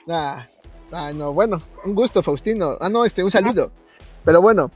[0.10, 0.46] Ah,
[0.92, 2.78] ay, no, bueno, un gusto, Faustino.
[2.80, 3.72] Ah, no, este, un saludo.
[4.26, 4.70] Pero bueno,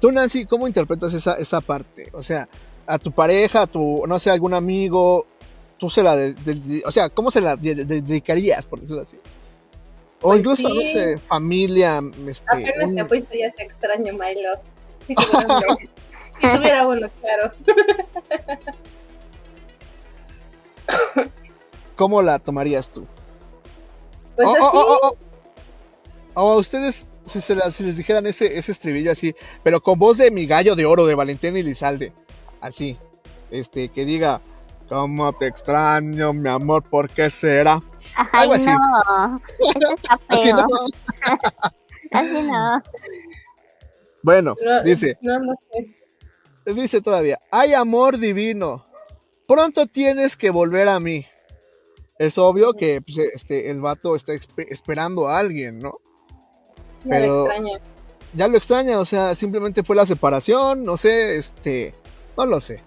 [0.00, 2.08] tú, Nancy, ¿cómo interpretas esa, esa parte?
[2.12, 2.48] O sea,
[2.86, 5.26] a tu pareja, a tu, no sé, algún amigo,
[5.78, 9.02] tú se la, de- de- o sea, ¿cómo se la de- de- dedicarías, por decirlo
[9.02, 9.18] así?
[10.22, 14.50] O Pues incluso, no sé, familia, este, Apenas un- te fuiste, ya te extraño, Milo.
[15.06, 15.76] Si tuviera uno,
[16.40, 17.52] si tuviera uno, claro.
[21.96, 23.06] ¿cómo la tomarías tú?
[24.36, 25.08] Pues oh, así, oh, oh, oh,
[26.34, 26.42] oh.
[26.42, 29.98] O a ustedes, si, se la- si les dijeran ese, ese estribillo así, pero con
[29.98, 32.12] voz de mi gallo de oro de Valentín Elizalde,
[32.60, 32.98] así,
[33.50, 34.42] este, que diga,
[34.90, 36.82] ¿cómo te extraño, mi amor?
[36.82, 37.80] ¿Por qué será?
[38.32, 38.68] Algo así.
[38.70, 39.40] no.
[39.58, 40.52] Eso está Así.
[40.52, 40.66] ¿no?
[42.12, 42.82] Así no.
[44.26, 46.74] Bueno, no, dice, No, no sé.
[46.74, 48.84] dice todavía, hay amor divino,
[49.46, 51.24] pronto tienes que volver a mí.
[52.18, 56.00] Es obvio que pues, este, el vato está esperando a alguien, ¿no?
[57.08, 57.78] Pero- le extraño.
[58.34, 61.94] ya lo extraña, o sea, simplemente fue la separación, no sé, este,
[62.36, 62.82] no lo sé.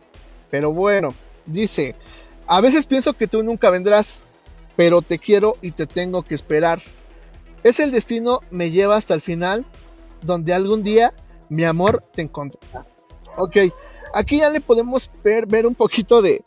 [0.52, 1.96] Pero bueno, dice,
[2.48, 4.28] a veces pienso que tú nunca vendrás,
[4.76, 6.82] pero te quiero y te tengo que esperar.
[7.64, 9.64] Es el destino, me lleva hasta el final,
[10.22, 11.14] donde algún día
[11.50, 12.86] mi amor te encontrará.
[13.38, 13.58] Ok,
[14.14, 16.44] aquí ya le podemos ver, ver un poquito de,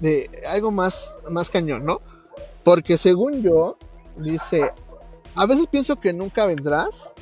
[0.00, 2.00] de algo más, más cañón, ¿no?
[2.64, 3.76] Porque según yo,
[4.16, 4.70] dice,
[5.34, 7.12] a veces pienso que nunca vendrás,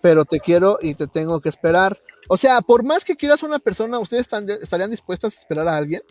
[0.00, 1.96] pero te quiero y te tengo que esperar.
[2.28, 5.68] O sea, por más que quieras a una persona, ¿ustedes están- estarían dispuestas a esperar
[5.68, 6.02] a alguien?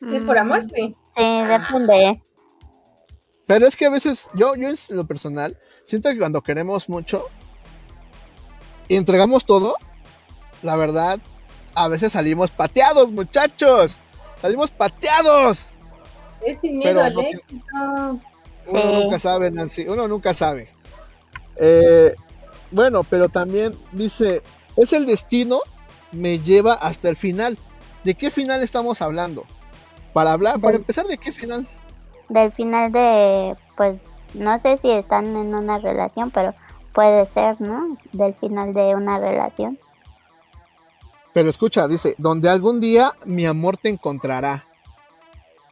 [0.00, 0.94] Si es por amor, sí.
[1.16, 2.22] Sí, depende.
[3.46, 7.26] Pero es que a veces, yo, yo en lo personal, siento que cuando queremos mucho
[8.88, 9.76] y entregamos todo,
[10.62, 11.18] la verdad,
[11.74, 13.96] a veces salimos pateados, muchachos.
[14.40, 15.70] Salimos pateados.
[16.44, 17.64] Es sin Pero miedo al éxito.
[18.66, 19.02] Uno Sí.
[19.02, 20.68] nunca sabe, Nancy, uno nunca sabe.
[21.56, 22.14] Eh,
[22.70, 24.42] bueno, pero también dice,
[24.76, 25.60] es el destino,
[26.12, 27.58] me lleva hasta el final.
[28.04, 29.44] ¿De qué final estamos hablando?
[30.12, 31.66] Para hablar, para empezar, ¿de qué final?
[32.28, 33.96] Del final de, pues,
[34.34, 36.54] no sé si están en una relación, pero
[36.94, 37.98] puede ser, ¿no?
[38.12, 39.78] Del final de una relación.
[41.34, 44.64] Pero escucha, dice, donde algún día mi amor te encontrará.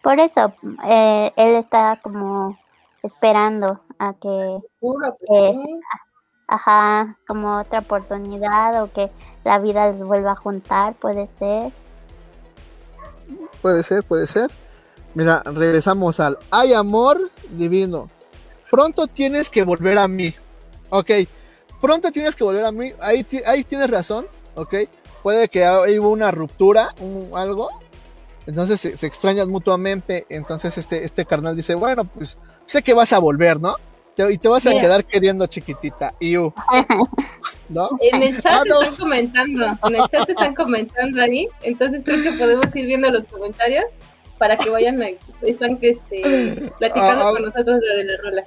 [0.03, 0.53] Por eso,
[0.85, 2.59] eh, él está como
[3.03, 4.59] esperando a que,
[5.35, 5.55] Eh,
[6.49, 9.09] ajá, como otra oportunidad o que
[9.45, 11.73] la vida los vuelva a juntar, puede ser.
[13.63, 14.51] Puede ser, puede ser.
[15.15, 18.11] Mira, regresamos al hay amor divino.
[18.71, 20.35] Pronto tienes que volver a mí.
[20.95, 21.11] Ok,
[21.81, 22.93] pronto tienes que volver a mí.
[23.01, 24.27] Ahí, ahí tienes razón.
[24.57, 24.75] Ok,
[25.23, 25.63] puede que
[25.99, 27.71] hubo una ruptura, un- algo.
[28.47, 30.27] Entonces se, se extrañan mutuamente.
[30.29, 33.77] Entonces este, este carnal dice, bueno, pues sé que vas a volver, ¿no?
[34.15, 36.15] Te- y te vas a quedar queriendo chiquitita.
[36.21, 36.53] Y you.
[37.71, 37.89] ¿No?
[38.01, 38.83] En el chat Ah, no.
[38.83, 43.25] están comentando, en el chat están comentando ahí, entonces creo que podemos ir viendo los
[43.25, 43.85] comentarios
[44.37, 45.09] para que vayan, a-
[45.41, 47.33] están que este, platicando Ah, ah.
[47.33, 48.45] con nosotros lo de la rola.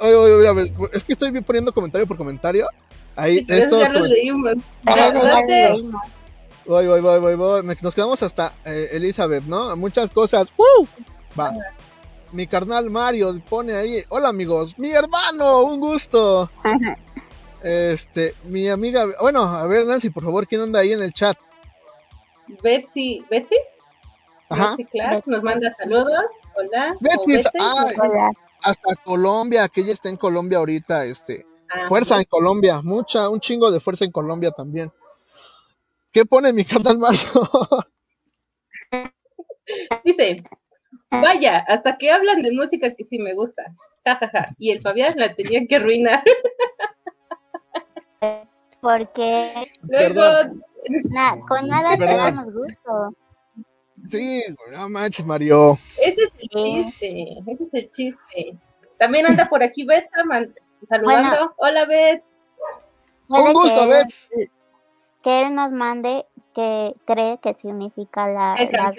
[0.00, 2.66] Oye, oye, mira, ves, es que estoy poniendo comentario por comentario.
[3.16, 4.54] Ahí, estos ya los leímos.
[4.86, 5.12] Ah.
[6.66, 7.62] Voy, voy, voy, voy, voy.
[7.82, 9.76] Nos quedamos hasta eh, Elizabeth, ¿no?
[9.76, 10.48] Muchas cosas.
[10.56, 10.86] ¡Uh!
[11.38, 11.52] Va.
[12.32, 14.02] Mi carnal Mario pone ahí.
[14.08, 16.50] Hola amigos, mi hermano, un gusto.
[17.62, 21.36] Este, mi amiga, bueno, a ver Nancy, por favor, ¿quién anda ahí en el chat?
[22.62, 23.56] Betsy, Betsy,
[24.48, 24.70] Ajá.
[24.70, 26.24] Betsy Clark nos manda saludos.
[26.56, 26.96] Hola.
[27.00, 27.94] Betsy, Betsy, ay.
[28.00, 28.30] Hola.
[28.62, 31.46] Hasta Colombia, que ella está en Colombia ahorita, este.
[31.70, 34.92] ah, Fuerza en Colombia, mucha, un chingo de fuerza en Colombia también.
[36.12, 37.20] ¿Qué pone mi carnal Mario?
[40.04, 40.36] Dice,
[41.10, 43.62] vaya, hasta que hablan de música que sí me gusta.
[44.04, 44.44] Ja, ja, ja.
[44.58, 46.22] Y el Fabián la tenía que arruinar.
[48.80, 50.22] Porque Luego,
[51.10, 53.14] na- con nada te damos gusto.
[54.08, 55.72] Sí, no manches, Mario.
[55.74, 58.56] ese es el chiste, ese es el chiste.
[58.98, 59.84] También anda por aquí
[60.26, 60.54] man-
[60.88, 61.54] saludando.
[61.56, 62.22] Hola, Bet.
[63.28, 64.30] Puede Un gusto, que él- Bets.
[65.22, 68.92] Que él nos mande qué cree que significa la, ¿Qué la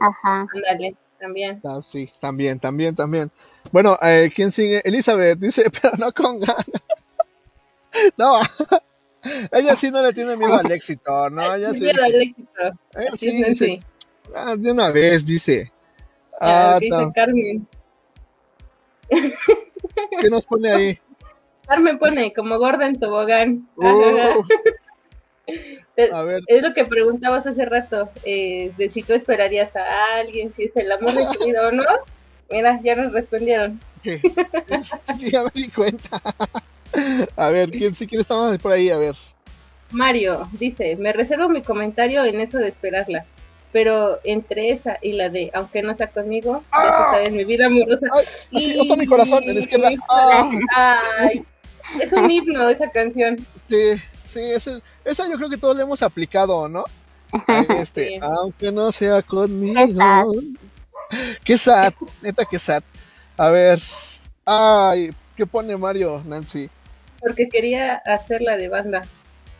[0.00, 0.46] Ajá.
[0.54, 1.60] Ándale, también.
[1.64, 3.30] Ah, sí, también, también, también.
[3.70, 4.80] Bueno, eh, ¿quién sigue?
[4.84, 6.70] Elizabeth dice, pero no con ganas.
[8.16, 8.40] No,
[9.52, 11.54] ella sí no le tiene miedo al éxito, ¿no?
[11.54, 12.62] Ella sí, Miedo dice, al éxito.
[12.94, 13.80] ella sí Nancy.
[14.34, 15.70] Ah, de una vez, dice.
[16.40, 17.66] Ah, dice tan- Carmen.
[20.20, 20.98] ¿Qué nos pone ahí?
[21.66, 23.68] Carmen pone como gorda en tobogán.
[23.76, 24.48] Uf,
[26.12, 30.52] a ver, Es lo que preguntabas hace rato, eh, de si tú esperarías a alguien,
[30.56, 31.84] si es el amor de tu vida o no.
[32.50, 33.80] Mira, ya nos respondieron.
[34.02, 36.20] Sí, ya me di cuenta.
[37.36, 38.90] A ver, ¿quién sí quién estaba por ahí?
[38.90, 39.14] A ver.
[39.92, 43.24] Mario dice, me reservo mi comentario en eso de esperarla.
[43.72, 47.06] Pero entre esa y la de aunque no está conmigo, ya ¡Ah!
[47.10, 48.06] se sabe mi vida amorosa.
[48.14, 49.90] Ay, así está mi corazón, en la izquierda.
[50.10, 50.50] Ah.
[51.18, 51.44] Ay,
[52.00, 53.36] es un himno esa canción.
[53.68, 53.94] Sí,
[54.26, 56.84] sí, esa, esa yo creo que todos le hemos aplicado, ¿no?
[57.78, 58.18] Este, Sí.
[58.20, 59.74] aunque no sea conmigo.
[59.86, 60.24] Qué sad.
[61.44, 62.82] Qué sad, neta que sad.
[63.38, 63.78] A ver,
[64.44, 66.68] ay, ¿qué pone Mario, Nancy?
[67.20, 69.02] Porque quería hacerla de banda.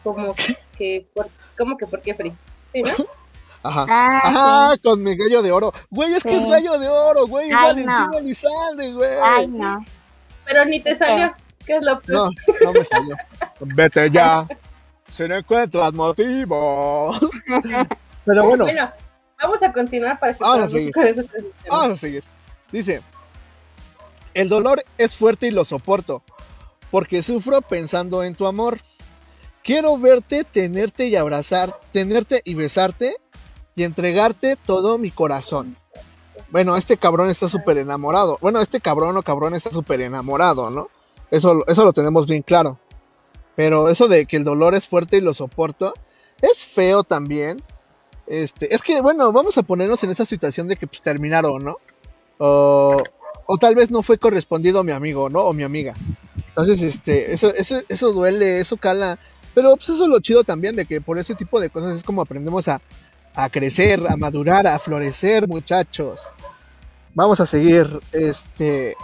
[0.02, 0.34] Como
[0.76, 2.34] que, por, como que por qué free.
[2.74, 2.90] ¿Sí, no?
[3.62, 3.86] Ajá.
[3.88, 4.20] Ah,
[4.68, 5.72] Ajá, con mi gallo de oro.
[5.90, 7.48] Güey, es que es gallo de oro, güey.
[7.50, 8.18] Es Ay, Valentina no.
[8.18, 9.10] Elizalde, güey.
[9.22, 9.84] Ay, no.
[10.44, 11.32] Pero ni te salió.
[11.64, 12.30] ¿Qué es lo peor?
[12.58, 13.16] No, no me salió.
[13.60, 14.46] Vete ya.
[15.10, 17.20] Si no encuentras motivos.
[18.24, 18.88] Pero bueno, Bueno,
[19.40, 20.92] vamos a continuar para que Vamos a seguir.
[20.92, 21.22] con esa
[21.70, 22.24] vamos a seguir.
[22.72, 23.00] Dice:
[24.34, 26.22] El dolor es fuerte y lo soporto,
[26.90, 28.78] porque sufro pensando en tu amor.
[29.62, 33.16] Quiero verte, tenerte y abrazar, tenerte y besarte
[33.74, 35.74] y entregarte todo mi corazón.
[36.50, 38.38] Bueno, este cabrón está súper enamorado.
[38.40, 40.88] Bueno, este cabrón o cabrón está súper enamorado, ¿no?
[41.30, 42.78] Eso, eso lo tenemos bien claro.
[43.56, 45.94] Pero eso de que el dolor es fuerte y lo soporto,
[46.40, 47.62] es feo también.
[48.26, 51.76] Este, es que, bueno, vamos a ponernos en esa situación de que pues, terminaron, ¿no?
[52.38, 53.02] O,
[53.46, 55.40] o tal vez no fue correspondido mi amigo, ¿no?
[55.40, 55.94] O mi amiga.
[56.48, 59.18] Entonces, este, eso, eso, eso duele, eso cala.
[59.54, 62.04] Pero pues eso es lo chido también, de que por ese tipo de cosas es
[62.04, 62.80] como aprendemos a,
[63.34, 66.34] a crecer, a madurar, a florecer, muchachos.
[67.14, 67.86] Vamos a seguir.
[68.12, 68.96] Este.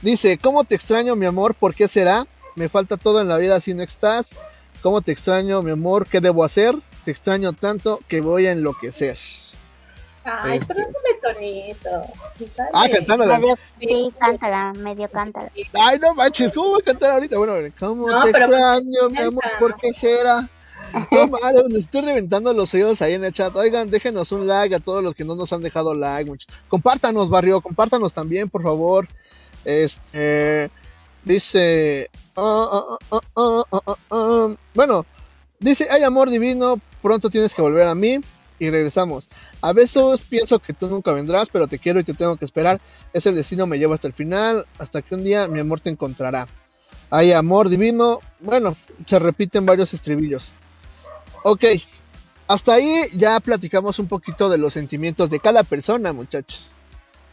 [0.00, 1.54] Dice, ¿cómo te extraño, mi amor?
[1.54, 2.24] ¿Por qué será?
[2.56, 4.42] Me falta todo en la vida si no estás.
[4.82, 6.06] ¿Cómo te extraño, mi amor?
[6.08, 6.74] ¿Qué debo hacer?
[7.04, 9.16] Te extraño tanto que voy a enloquecer.
[10.24, 10.74] Ay, Este.
[10.74, 11.90] pero es tonito.
[12.56, 12.70] Dale.
[12.72, 13.38] Ah, cantándola.
[13.38, 15.50] Medio, sí, cántala, medio cántala.
[15.74, 17.38] Ay, no manches, ¿cómo voy a cantar ahorita?
[17.38, 19.42] Bueno, ¿cómo No, te extraño, mi amor?
[19.58, 20.48] ¿Por qué será?
[21.10, 23.54] No mames, me estoy reventando los oídos ahí en el chat.
[23.56, 26.30] Oigan, déjenos un like a todos los que no nos han dejado like.
[26.68, 29.08] Compártanos, barrio, compártanos también, por favor.
[29.64, 30.70] Este.
[31.24, 32.10] Dice.
[32.36, 34.56] ah, ah, ah.
[34.74, 35.06] Bueno,
[35.58, 38.18] dice: Ay, amor divino, pronto tienes que volver a mí.
[38.58, 39.28] Y regresamos.
[39.60, 42.80] A veces pienso que tú nunca vendrás, pero te quiero y te tengo que esperar.
[43.12, 45.90] Es el destino me lleva hasta el final, hasta que un día mi amor te
[45.90, 46.46] encontrará.
[47.10, 48.20] Hay amor divino.
[48.38, 48.72] Bueno,
[49.04, 50.54] se repiten varios estribillos.
[51.44, 51.64] Ok,
[52.46, 56.70] hasta ahí ya platicamos un poquito de los sentimientos de cada persona, muchachos.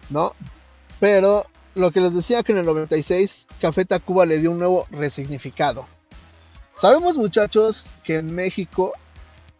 [0.09, 0.33] ¿No?
[0.99, 1.45] Pero
[1.75, 5.85] lo que les decía que en el 96 Café Tacuba le dio un nuevo resignificado.
[6.75, 8.93] Sabemos, muchachos, que en México,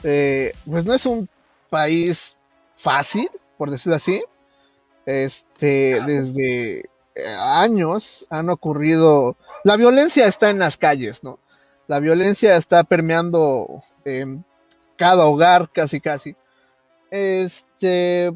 [0.04, 1.30] eh, pues no es un
[1.70, 2.38] país
[2.76, 4.24] fácil, por decirlo así.
[5.06, 9.36] Este, desde eh, años han ocurrido.
[9.64, 11.40] La violencia está en las calles, ¿no?
[11.90, 13.68] La violencia está permeando
[14.06, 14.46] en
[14.96, 16.36] cada hogar, casi, casi.
[17.10, 18.28] Este.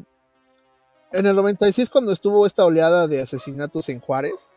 [1.12, 4.52] En el 96, cuando estuvo esta oleada de asesinatos en Juárez,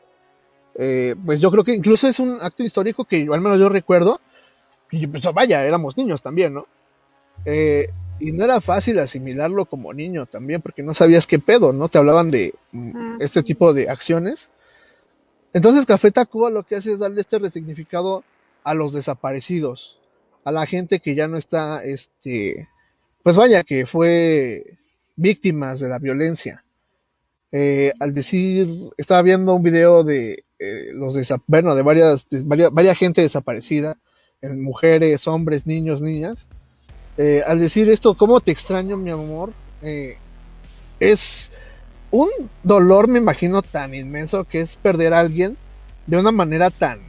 [0.73, 4.19] eh, pues yo creo que incluso es un acto histórico que al menos yo recuerdo.
[4.89, 6.65] Y pues vaya, éramos niños también, ¿no?
[7.45, 11.88] Eh, y no era fácil asimilarlo como niño también, porque no sabías qué pedo, ¿no?
[11.88, 14.49] Te hablaban de mm, este tipo de acciones.
[15.53, 18.23] Entonces Café Tacuba lo que hace es darle este resignificado
[18.67, 19.99] a los desaparecidos,
[20.43, 22.67] a la gente que ya no está, este,
[23.23, 24.65] pues vaya, que fue
[25.15, 26.63] víctimas de la violencia.
[27.51, 31.15] Eh, al decir, estaba viendo un video de eh, los
[31.47, 33.97] bueno, de varias, de varias, varias gente desaparecida,
[34.41, 36.49] mujeres, hombres, niños, niñas.
[37.17, 39.53] Eh, al decir esto, ¿cómo te extraño, mi amor?
[39.82, 40.17] Eh,
[40.99, 41.53] es
[42.12, 42.30] un
[42.63, 45.58] dolor, me imagino, tan inmenso que es perder a alguien
[46.06, 46.99] de una manera tan,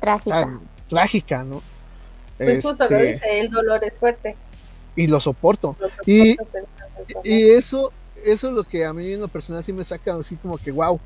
[0.00, 0.40] Trágica.
[0.40, 1.62] tan trágica, ¿no?
[2.38, 4.36] Pues justo lo Este, dice, el dolor es fuerte.
[4.94, 5.76] y lo soporto.
[5.80, 6.58] Lo Y- soporto.
[7.24, 7.92] Y eso,
[8.24, 10.70] eso es lo que a mí en lo personal sí me saca así como que
[10.72, 10.98] wow.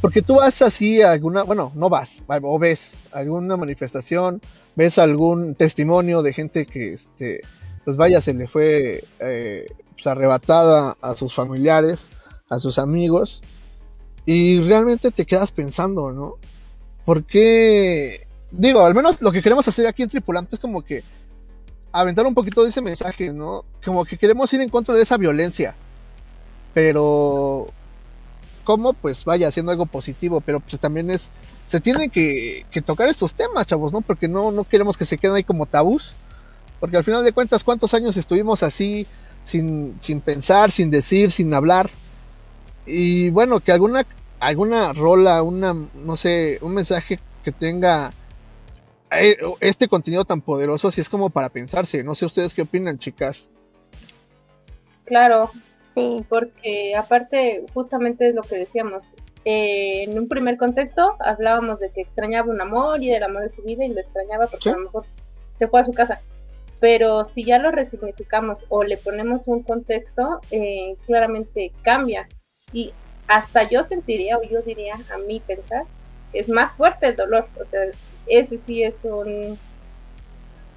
[0.00, 4.40] Porque tú vas así a alguna, bueno, no vas, o ves alguna manifestación,
[4.76, 7.40] ves algún testimonio de gente que, este,
[7.84, 12.10] pues vaya, se le fue eh, pues arrebatada a sus familiares,
[12.50, 13.42] a sus amigos,
[14.26, 16.34] y realmente te quedas pensando, ¿no?
[17.06, 18.26] ¿Por qué?
[18.50, 21.04] Digo, al menos lo que queremos hacer aquí en Tripulante es como que
[21.92, 23.64] aventar un poquito de ese mensaje, ¿no?
[23.84, 25.76] Como que queremos ir en contra de esa violencia.
[26.74, 27.68] Pero
[28.64, 28.92] ¿cómo?
[28.92, 31.30] Pues vaya, haciendo algo positivo, pero pues también es
[31.64, 34.00] se tienen que, que tocar estos temas, chavos, ¿no?
[34.00, 36.16] Porque no no queremos que se queden ahí como tabús,
[36.80, 39.06] porque al final de cuentas cuántos años estuvimos así
[39.44, 41.88] sin sin pensar, sin decir, sin hablar.
[42.84, 44.04] Y bueno, que alguna
[44.40, 48.12] alguna rola, una no sé, un mensaje que tenga
[49.10, 52.02] eh, este contenido tan poderoso, si es como para pensarse.
[52.04, 53.50] No sé ustedes qué opinan, chicas.
[55.04, 55.50] Claro,
[55.94, 59.02] Sí, porque aparte justamente es lo que decíamos.
[59.46, 63.54] eh, en un primer contexto hablábamos de que extrañaba un amor y del amor de
[63.54, 64.68] su vida y lo extrañaba porque Sí.
[64.70, 65.04] a lo mejor
[65.58, 66.20] se fue a su casa.
[66.80, 72.28] Pero si ya lo resignificamos o le ponemos un contexto, eh, claramente cambia.
[72.72, 72.92] Y
[73.28, 75.84] hasta yo sentiría, o yo diría, a mí pensar,
[76.32, 77.48] es más fuerte el dolor.
[77.60, 77.80] O sea,
[78.26, 79.58] ese sí es un...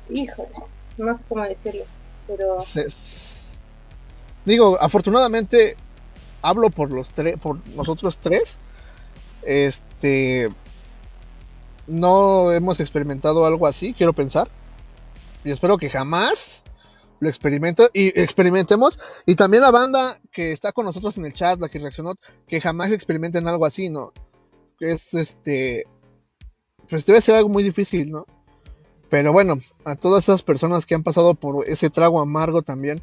[0.09, 0.49] Híjole,
[0.97, 1.85] no sé cómo decirlo,
[2.27, 2.57] pero...
[4.45, 5.75] Digo, afortunadamente
[6.41, 8.59] hablo por los tres, por nosotros tres.
[9.43, 10.49] Este
[11.87, 14.47] no hemos experimentado algo así, quiero pensar.
[15.43, 16.63] Y espero que jamás
[17.19, 18.99] lo experimento y experimentemos.
[19.25, 22.15] Y también la banda que está con nosotros en el chat, la que reaccionó,
[22.47, 24.13] que jamás experimenten algo así, ¿no?
[24.77, 25.85] Que es este.
[26.89, 28.25] Pues debe ser algo muy difícil, ¿no?
[29.09, 29.55] Pero bueno,
[29.85, 33.01] a todas esas personas que han pasado por ese trago amargo también,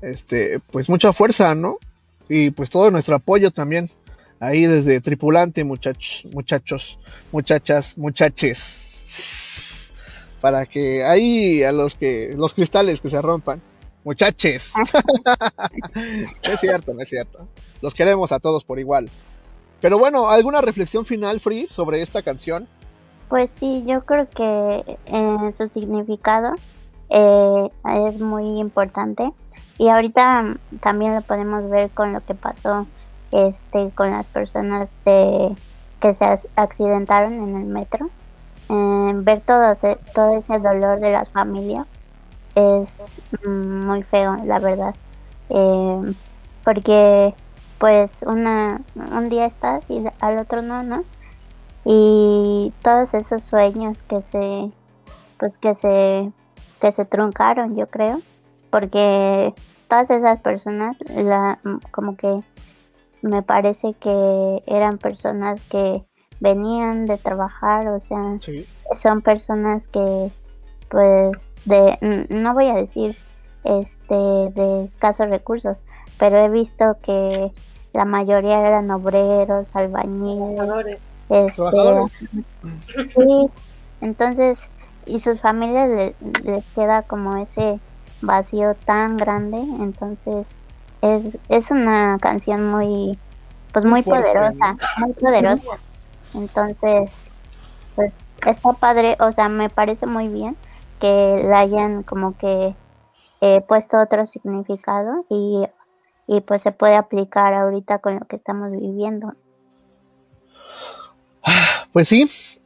[0.00, 1.78] este, pues mucha fuerza, ¿no?
[2.28, 3.90] Y pues todo nuestro apoyo también.
[4.38, 6.98] Ahí desde tripulante, muchachos, muchachos,
[7.30, 9.79] muchachas, muchaches.
[10.40, 13.60] Para que ahí a los que, los cristales que se rompan.
[14.04, 14.72] Muchaches.
[14.76, 14.82] no
[16.52, 17.46] es cierto, no es cierto.
[17.82, 19.10] Los queremos a todos por igual.
[19.80, 22.66] Pero bueno, ¿alguna reflexión final, Free, sobre esta canción?
[23.28, 26.54] Pues sí, yo creo que eh, su significado
[27.10, 27.68] eh,
[28.08, 29.30] es muy importante
[29.78, 32.86] y ahorita mm, también lo podemos ver con lo que pasó
[33.32, 35.54] este con las personas de,
[36.00, 38.10] que se ac- accidentaron en el metro.
[38.70, 41.86] Eh, ver todo ese, todo ese dolor de las familias
[42.54, 44.94] es mm, muy feo, la verdad.
[45.48, 46.14] Eh,
[46.64, 47.34] porque
[47.78, 51.04] pues una, un día estás y al otro no, ¿no?
[51.84, 54.70] y todos esos sueños que se
[55.38, 56.30] pues que se
[56.80, 58.20] que se truncaron yo creo
[58.70, 59.54] porque
[59.88, 61.58] todas esas personas la
[61.90, 62.42] como que
[63.22, 66.04] me parece que eran personas que
[66.40, 68.66] venían de trabajar o sea Sí.
[68.96, 70.30] son personas que
[70.88, 71.32] pues
[71.64, 73.16] de no voy a decir
[73.64, 75.76] este de escasos recursos
[76.18, 77.52] pero he visto que
[77.92, 81.00] la mayoría eran obreros albañiles Trabajadores.
[81.28, 82.28] este, Trabajadores.
[83.14, 83.50] Sí,
[84.00, 84.58] entonces,
[85.06, 87.80] y sus familias le- les queda como ese
[88.22, 90.46] vacío tan grande, entonces
[91.02, 93.18] es, es una canción muy,
[93.72, 95.80] pues muy poderosa, muy poderosa.
[96.34, 97.10] Entonces,
[97.94, 98.14] pues
[98.46, 100.56] está padre, o sea, me parece muy bien
[101.00, 102.74] que la hayan como que
[103.40, 105.64] eh, puesto otro significado y,
[106.26, 109.34] y pues se puede aplicar ahorita con lo que estamos viviendo.
[111.92, 112.22] Pues sí,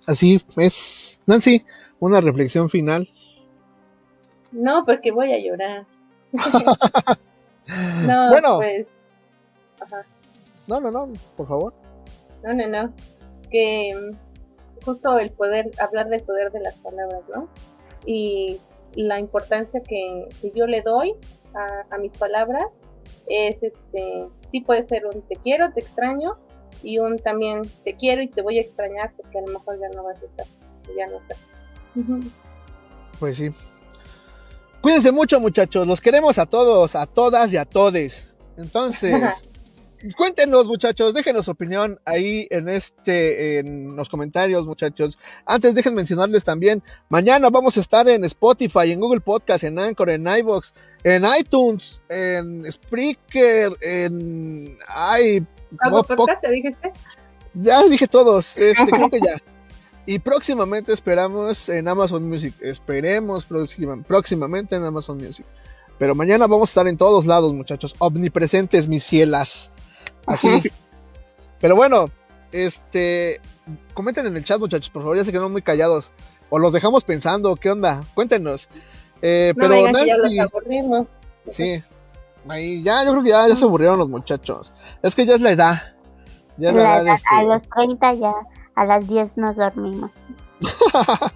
[0.07, 1.23] así es.
[1.27, 1.65] Nancy,
[1.99, 3.07] una reflexión final.
[4.53, 5.87] No, porque voy a llorar.
[8.07, 8.57] no, Bueno.
[8.59, 8.87] pues,
[9.81, 10.05] ajá,
[10.67, 11.75] No, no, no, por favor.
[12.43, 12.93] no, no, no.
[13.55, 17.49] Que mm, justo el poder, hablar del poder de las palabras, ¿no?
[18.05, 18.61] Y
[18.95, 21.15] la importancia que, que yo le doy
[21.55, 22.67] a, a mis palabras
[23.29, 26.37] es, este, sí puede ser un te quiero, te extraño,
[26.83, 29.89] y un también te quiero y te voy a extrañar porque a lo mejor ya
[29.95, 30.47] no vas a estar,
[30.97, 31.39] ya no estás.
[33.19, 33.49] Pues sí.
[34.81, 35.87] Cuídense mucho, muchachos.
[35.87, 38.37] Los queremos a todos, a todas y a todes.
[38.59, 39.49] Entonces,
[40.17, 41.15] cuéntenos, muchachos.
[41.15, 45.19] Déjenos su opinión ahí en este, en los comentarios, muchachos.
[45.47, 46.83] Antes, dejen mencionarles también.
[47.09, 52.03] Mañana vamos a estar en Spotify, en Google Podcast, en Anchor, en iBox, en iTunes,
[52.09, 54.77] en Spreaker, en.
[54.89, 55.47] Ay,
[55.81, 56.93] ¿Algo mo- po- podcast te dijiste?
[57.55, 59.37] ya dije todos, este, creo que ya.
[60.07, 62.53] Y próximamente esperamos en Amazon Music.
[62.61, 65.47] Esperemos próxima- próximamente en Amazon Music.
[65.99, 67.95] Pero mañana vamos a estar en todos lados, muchachos.
[68.01, 69.71] Omnipresentes, mis cielas.
[70.27, 70.63] Así.
[71.61, 72.07] Pero bueno,
[72.53, 73.41] este.
[73.95, 75.17] Comenten en el chat, muchachos, por favor.
[75.17, 76.13] Ya se quedaron muy callados.
[76.51, 77.57] O los dejamos pensando.
[77.57, 78.05] ¿Qué onda?
[78.15, 78.69] Cuéntenos.
[79.23, 81.07] Eh, No pero me digan que ya los aburrimos.
[81.49, 81.81] Sí.
[82.49, 84.73] Ahí, ya, yo creo que ya, ya se aburrieron los muchachos.
[85.03, 85.95] Es que ya es la edad.
[86.59, 88.35] Ya es la, La- edad, este, A los 30 ya,
[88.75, 90.11] a las 10 nos dormimos.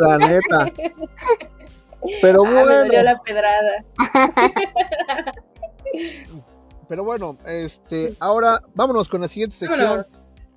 [0.00, 0.72] la neta.
[2.22, 3.84] Pero Ah, me dolió bueno, la pedrada.
[6.90, 10.04] pero bueno, este, ahora vámonos con la siguiente sección.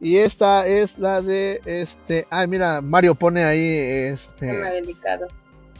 [0.01, 2.25] Y esta es la de este.
[2.31, 4.47] Ay, mira, Mario pone ahí Tema este.
[4.47, 5.27] delicado.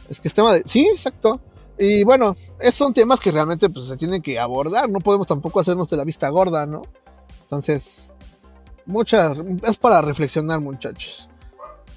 [0.08, 0.62] Es que es tema de.
[0.64, 1.40] Sí, exacto.
[1.76, 4.88] Y bueno, es, son temas que realmente pues, se tienen que abordar.
[4.88, 6.82] No podemos tampoco hacernos de la vista gorda, ¿no?
[7.42, 8.14] Entonces,
[8.86, 9.36] muchas.
[9.64, 11.28] Es para reflexionar, muchachos.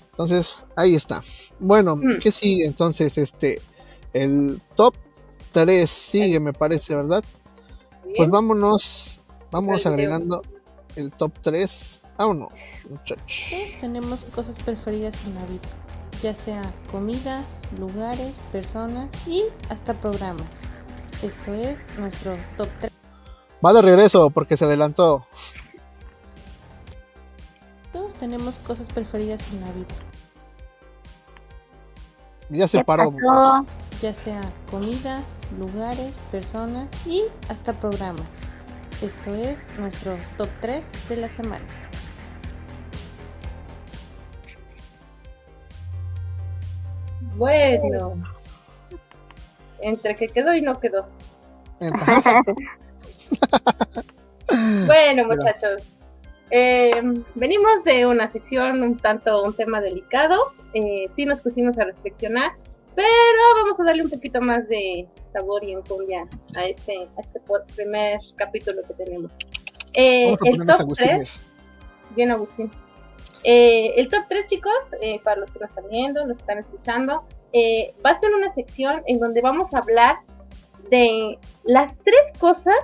[0.10, 1.22] Entonces, ahí está.
[1.60, 2.18] Bueno, Mm.
[2.20, 2.66] ¿qué sigue?
[2.66, 3.62] Entonces, este,
[4.14, 4.96] el top
[5.52, 7.24] 3 sigue, me parece, ¿verdad?
[8.16, 10.42] Pues vámonos, vámonos agregando
[10.96, 12.08] el top 3.
[12.18, 12.50] Vámonos,
[12.90, 13.48] muchachos.
[13.52, 15.70] Todos tenemos cosas preferidas en la vida,
[16.22, 17.46] ya sea comidas,
[17.78, 20.50] lugares, personas y hasta programas.
[21.22, 22.92] Esto es nuestro top 3.
[23.66, 25.26] Va de regreso porque se adelantó.
[27.92, 29.96] Todos tenemos cosas preferidas en la vida,
[32.50, 33.12] Ya se ¿Qué paró.
[33.12, 33.66] pasó?
[34.02, 38.30] ya sea comidas, lugares, personas y hasta programas.
[39.02, 41.66] Esto es nuestro top 3 de la semana.
[47.36, 48.22] Bueno.
[49.80, 51.08] Entre que quedó y no quedó.
[51.80, 52.34] Entonces,
[54.86, 55.84] Bueno, muchachos.
[56.50, 57.02] eh,
[57.36, 60.54] venimos de una sección un tanto un tema delicado.
[60.78, 62.52] Eh, sí nos pusimos a reflexionar.
[62.96, 67.40] Pero vamos a darle un poquito más de sabor y enjundia a este, a este
[67.76, 69.32] primer capítulo que tenemos.
[69.96, 71.44] Eh, vamos a el top 3 agustines.
[72.16, 72.72] Bien, Agustín.
[73.44, 76.58] Eh, el top 3, chicos, eh, para los que nos están viendo, los que están
[76.58, 80.18] escuchando, eh, va a ser una sección en donde vamos a hablar
[80.90, 82.78] de las tres cosas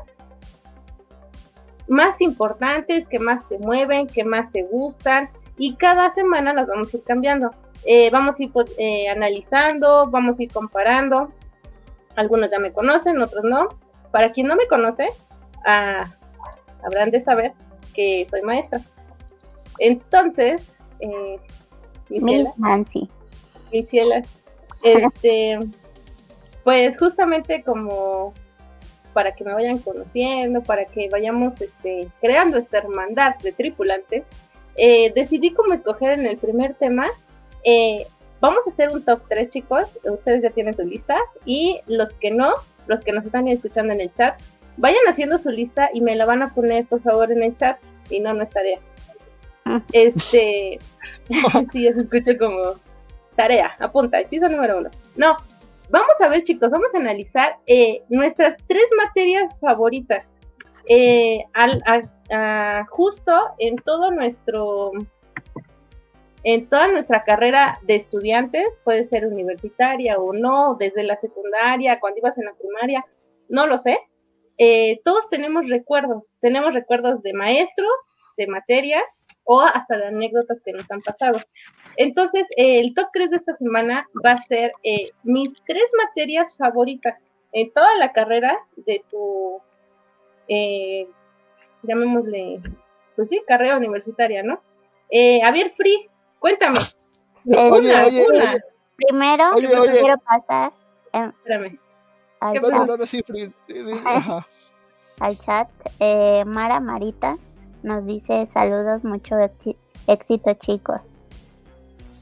[1.87, 6.93] más importantes, que más te mueven, que más te gustan, y cada semana las vamos
[6.93, 7.51] a ir cambiando.
[7.85, 11.31] Eh, vamos a ir pues, eh, analizando, vamos a ir comparando.
[12.15, 13.69] Algunos ya me conocen, otros no.
[14.11, 15.07] Para quien no me conoce,
[15.65, 16.13] ah,
[16.83, 17.53] habrán de saber
[17.93, 18.79] que soy maestra.
[19.79, 21.39] Entonces, eh,
[22.09, 23.09] Michela, Nancy.
[23.71, 24.21] Michela,
[24.83, 25.59] este,
[26.63, 28.33] pues justamente como
[29.13, 34.23] para que me vayan conociendo, para que vayamos este, creando esta hermandad de tripulantes,
[34.75, 37.05] eh, decidí como escoger en el primer tema,
[37.63, 38.05] eh,
[38.41, 42.31] vamos a hacer un top 3 chicos, ustedes ya tienen su lista, y los que
[42.31, 42.53] no,
[42.87, 44.39] los que nos están escuchando en el chat,
[44.77, 47.79] vayan haciendo su lista y me la van a poner por favor en el chat,
[48.09, 48.79] si no, no es tarea.
[49.93, 50.77] Este,
[51.71, 52.75] sí, se escucha como
[53.35, 54.89] tarea, apunta, hechizo número uno.
[55.15, 55.37] No,
[55.89, 60.37] vamos a ver chicos, vamos a analizar eh, nuestras tres materias favoritas.
[60.89, 62.03] Eh, al, a-
[62.35, 64.91] a- justo en todo nuestro,
[66.43, 72.19] en toda nuestra carrera de estudiantes, puede ser universitaria o no, desde la secundaria, cuando
[72.19, 73.03] ibas en la primaria,
[73.49, 73.97] no lo sé.
[74.57, 77.93] Eh, todos tenemos recuerdos, tenemos recuerdos de maestros,
[78.37, 81.39] de materias o hasta de anécdotas que nos han pasado.
[81.97, 86.55] Entonces, eh, el top 3 de esta semana va a ser eh, mis tres materias
[86.57, 89.61] favoritas en toda la carrera de tu,
[90.47, 91.07] eh,
[91.83, 92.61] llamémosle,
[93.15, 94.61] pues sí, carrera universitaria, ¿no?
[95.09, 96.09] Eh, a Free,
[96.43, 96.77] cuéntame.
[97.45, 98.51] Oye, una, oye, una.
[98.51, 98.61] oye,
[98.97, 99.99] Primero, Oye, oye.
[100.01, 100.71] quiero pasar
[101.13, 101.79] em, Espérame.
[102.41, 103.53] al, ¿Qué chat, Perdón, ahora sí, Fritz.
[103.69, 104.47] Eh, eh, ajá.
[105.21, 105.67] al chat.
[105.99, 107.37] Eh, Mara Marita
[107.81, 109.77] nos dice saludos, mucho éxi-
[110.07, 110.99] éxito chicos.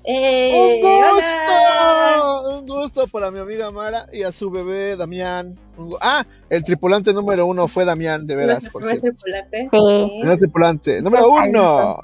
[0.04, 1.12] Eh, ¡Un hola.
[1.12, 2.60] gusto!
[2.60, 5.54] Un gusto para mi amiga Mara y a su bebé Damián.
[6.00, 9.20] Ah, el tripulante número uno fue Damián, de veras, Nuestro por primer cierto.
[9.22, 9.70] tripulante.
[9.72, 10.18] Sí.
[10.22, 11.02] Primer tripulante.
[11.02, 12.00] Número uno.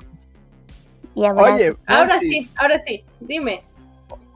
[1.18, 1.56] Y abrazo.
[1.56, 3.64] Oye, Ahora sí, ahora sí, dime.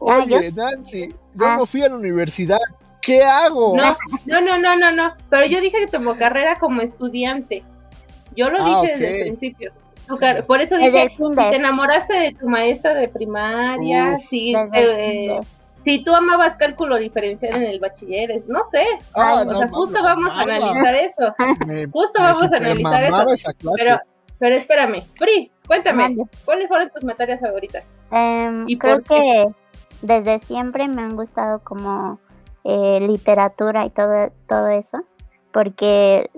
[0.07, 0.37] Ah, ¿yo?
[0.37, 1.55] oye, Nancy, yo Ah.
[1.57, 2.57] no fui a la universidad.
[3.01, 3.75] ¿Qué hago?
[3.77, 3.93] No,
[4.27, 5.13] no, no, no, no, no.
[5.29, 7.63] Pero yo dije que tomó carrera como estudiante.
[8.35, 9.71] Yo lo Ah, dije desde el principio.
[10.47, 14.25] Por eso dije, si te enamoraste de tu maestra de primaria, Uf.
[14.29, 15.39] si, eh,
[15.85, 18.83] si tú amabas cálculo diferencial en el bachiller, no sé.
[19.15, 20.41] Ah, o no sea, justo vamos a mamá.
[20.43, 21.35] analizar eso.
[21.67, 23.29] Me, Justo me vamos a analizar eso.
[23.31, 23.83] esa clase.
[23.85, 23.99] Pero,
[24.41, 26.23] pero espérame, Free, cuéntame, Mande.
[26.45, 27.85] ¿cuáles fueron tus materias favoritas?
[28.09, 29.45] Em, ¿Y creo por que
[30.01, 32.19] desde siempre me han gustado como
[32.63, 35.03] eh, literatura y todo, todo eso,
[35.53, 36.31] porque,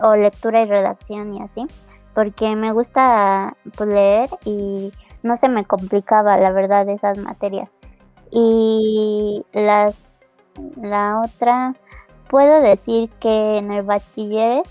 [0.00, 1.66] o lectura y redacción y así,
[2.14, 4.92] porque me gusta pues, leer y
[5.24, 7.68] no se me complicaba la verdad esas materias.
[8.30, 9.98] Y las,
[10.80, 11.74] la otra,
[12.28, 14.62] puedo decir que en el bachiller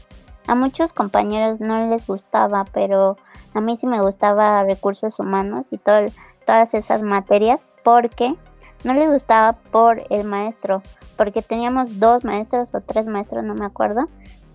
[0.49, 3.17] a muchos compañeros no les gustaba, pero
[3.53, 6.07] a mí sí me gustaba recursos humanos y todo,
[6.43, 8.33] todas esas materias porque
[8.83, 10.81] no les gustaba por el maestro,
[11.17, 14.07] porque teníamos dos maestros o tres maestros, no me acuerdo,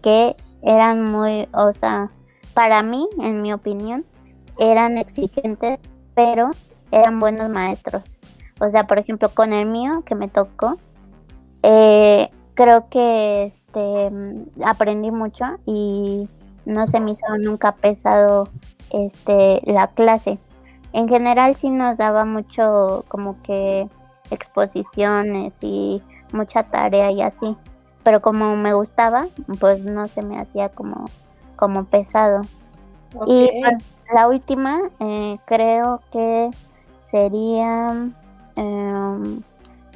[0.02, 2.10] que eran muy, o sea,
[2.54, 4.04] para mí, en mi opinión,
[4.58, 5.78] eran exigentes,
[6.16, 6.50] pero
[6.90, 8.02] eran buenos maestros.
[8.60, 10.76] O sea, por ejemplo, con el mío que me tocó,
[11.62, 16.28] eh, creo que este aprendí mucho y
[16.64, 18.48] no se me hizo nunca pesado
[18.90, 20.38] este la clase
[20.94, 23.88] en general sí nos daba mucho como que
[24.30, 26.00] exposiciones y
[26.32, 27.56] mucha tarea y así.
[28.02, 29.26] Pero como me gustaba,
[29.58, 31.10] pues no se me hacía como,
[31.56, 32.42] como pesado.
[33.26, 36.50] Y pues, la última eh, creo que
[37.10, 38.10] sería,
[38.56, 39.42] em,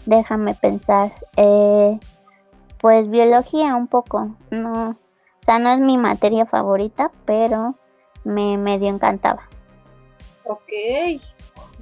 [0.06, 1.98] déjame pensar, eh,
[2.80, 4.36] pues biología un poco.
[4.50, 7.74] No, o sea, no es mi materia favorita, pero
[8.24, 9.48] me medio encantaba.
[10.44, 10.68] Ok,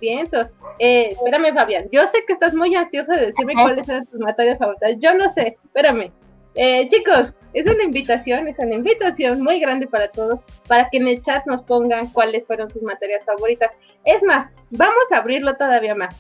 [0.01, 0.21] bien.
[0.21, 1.87] entonces, Eh, espérame, Fabián.
[1.91, 3.63] Yo sé que estás muy ansioso de decirme Ajá.
[3.65, 4.95] cuáles eran tus materias favoritas.
[4.99, 6.13] Yo no sé, espérame.
[6.55, 11.09] Eh, chicos, es una invitación, es una invitación muy grande para todos, para que en
[11.09, 13.71] el chat nos pongan cuáles fueron sus materias favoritas.
[14.05, 16.15] Es más, vamos a abrirlo todavía más.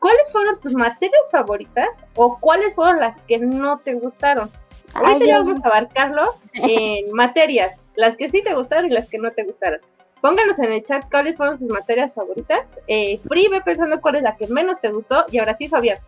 [0.00, 4.50] ¿Cuáles fueron tus materias favoritas o cuáles fueron las que no te gustaron?
[4.94, 9.18] Ahorita ya vamos a abarcarlo en materias, las que sí te gustaron y las que
[9.18, 9.80] no te gustaron.
[10.20, 12.66] Pónganos en el chat cuáles fueron sus materias favoritas.
[12.86, 15.24] Eh, Free, ve pensando cuál es la que menos te gustó.
[15.30, 15.98] Y ahora sí, Fabián,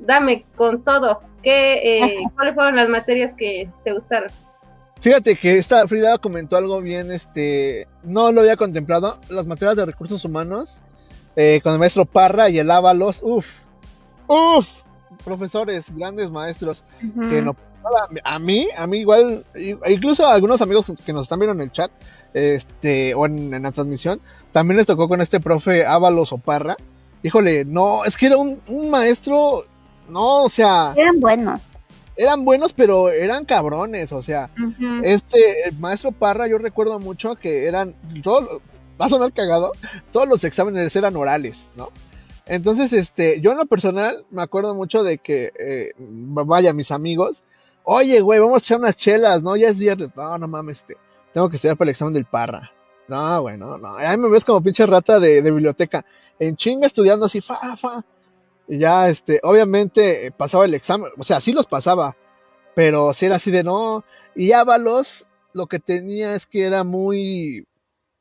[0.00, 1.20] dame con todo.
[1.42, 4.30] ¿Qué, eh, ¿Cuáles fueron las materias que te gustaron?
[5.00, 9.86] Fíjate que esta Frida comentó algo bien, este, no lo había contemplado, las materias de
[9.86, 10.84] recursos humanos,
[11.36, 13.64] eh, con el maestro Parra y el Ábalos, uff,
[14.26, 14.82] uff,
[15.24, 17.56] profesores, grandes maestros, que no,
[18.24, 19.44] a mí, a mí igual,
[19.86, 21.90] incluso a algunos amigos que nos están viendo en el chat,
[22.34, 24.20] este, o en, en la transmisión,
[24.50, 26.76] también les tocó con este profe Ábalos o Parra,
[27.22, 29.64] híjole, no, es que era un, un maestro,
[30.08, 31.71] no, o sea, Eran buenos.
[32.22, 34.50] Eran buenos, pero eran cabrones, o sea,
[35.02, 38.62] este, el maestro Parra, yo recuerdo mucho que eran, todos,
[39.00, 39.72] va a sonar cagado,
[40.12, 41.90] todos los exámenes eran orales, ¿no?
[42.46, 47.44] Entonces, este, yo en lo personal me acuerdo mucho de que, eh, vaya, mis amigos,
[47.84, 49.56] oye, güey, vamos a echar unas chelas, ¿no?
[49.56, 50.96] Ya es viernes, no, no mames, este,
[51.32, 52.70] tengo que estudiar para el examen del Parra.
[53.08, 56.04] No, güey, no, no, ahí me ves como pinche rata de, de biblioteca,
[56.38, 58.04] en chinga estudiando así, fa, fa.
[58.78, 62.16] Ya, este, obviamente eh, pasaba el examen, o sea, sí los pasaba,
[62.74, 64.04] pero si era así de no,
[64.34, 67.66] y Ábalos lo que tenía es que era muy,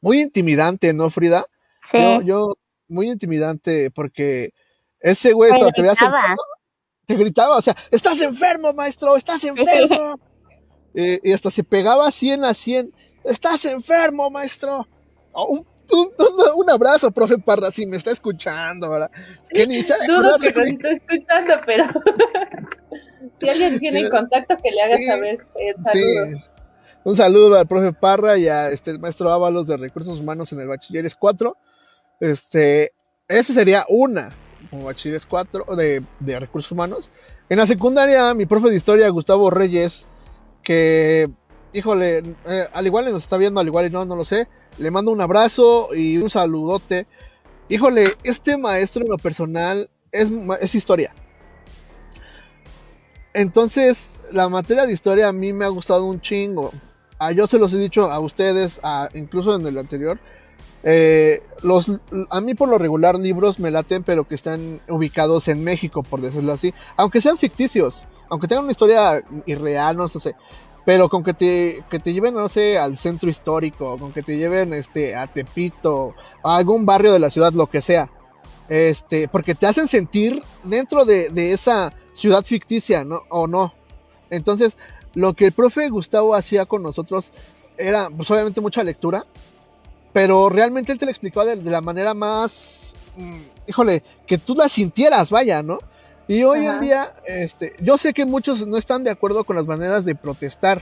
[0.02, 1.46] muy intimidante, ¿no, Frida?
[1.90, 1.98] Sí.
[1.98, 2.54] Yo, yo,
[2.90, 4.54] muy intimidante, porque
[5.00, 6.20] ese güey, Te te gritaba.
[6.20, 6.44] enfermo,
[7.06, 10.20] te gritaba, o sea, estás enfermo, maestro, estás enfermo.
[10.94, 12.94] Eh, y hasta se pegaba así en la 100,
[13.24, 14.86] estás enfermo, maestro.
[15.34, 16.12] Un, un-
[16.58, 19.12] un- abrazo, profe Parra, si me está escuchando, ¿verdad?
[19.44, 21.86] Es que ni de Dudo que nos esté escuchando, pero
[23.40, 24.10] si alguien tiene Sí.
[24.10, 25.06] contacto que le haga Sí.
[25.08, 25.46] saber.
[25.56, 26.04] eh, Sí.
[27.04, 30.60] Un saludo al profe Parra y a este, el maestro Ábalos de Recursos Humanos en
[30.60, 31.58] el Bachilleres 4.
[32.20, 32.92] Este,
[33.28, 34.36] esa sería una,
[34.70, 37.12] como Bachilleres 4 de, de Recursos Humanos.
[37.50, 40.08] En la secundaria, mi profe de historia, Gustavo Reyes,
[40.64, 41.28] que,
[41.74, 44.48] híjole, eh, al igual nos está viendo, al igual y no, no lo sé.
[44.82, 47.08] Le mando un abrazo y un saludote.
[47.70, 50.30] Híjole, este maestro en lo personal es,
[50.60, 51.14] es historia.
[53.34, 56.72] Entonces, la materia de historia a mí me ha gustado un chingo.
[57.20, 60.20] Ah, yo se los he dicho a ustedes, a- incluso en el anterior.
[60.84, 62.02] eh, los,
[62.32, 66.22] a mí por lo regular libros me laten, pero que están ubicados en México, por
[66.22, 66.74] decirlo así.
[66.98, 70.34] Aunque sean ficticios, aunque tengan una historia irreal, no sé.
[70.86, 74.38] Pero con que te, que te lleven, no sé, al centro histórico, con que te
[74.38, 78.10] lleven este, a Tepito, a algún barrio de la ciudad, lo que sea.
[78.68, 83.22] Este, porque te hacen sentir dentro de, de esa ciudad ficticia, ¿no?
[83.30, 83.74] O no.
[84.30, 84.78] Entonces,
[85.14, 87.32] lo que el profe Gustavo hacía con nosotros
[87.78, 89.26] era, pues obviamente mucha lectura,
[90.14, 94.56] pero realmente él te lo explicaba de, de la manera más, mm, híjole, que tú
[94.56, 95.80] la sintieras, vaya, ¿no?
[96.28, 96.76] Y hoy Ajá.
[96.76, 100.16] en día, este, yo sé que muchos no están de acuerdo con las maneras de
[100.16, 100.82] protestar,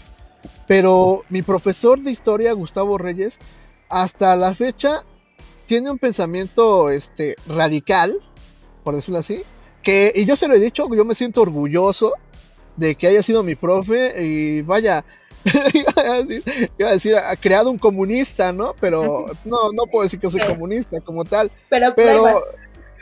[0.67, 3.39] pero mi profesor de historia, Gustavo Reyes,
[3.89, 5.03] hasta la fecha
[5.65, 8.13] tiene un pensamiento este, radical,
[8.83, 9.41] por decirlo así,
[9.81, 12.13] que, y yo se lo he dicho, yo me siento orgulloso
[12.75, 15.03] de que haya sido mi profe y vaya,
[16.77, 18.75] iba a decir, ha creado un comunista, ¿no?
[18.79, 22.41] Pero no, no puedo decir que soy comunista como tal, Pero, pero.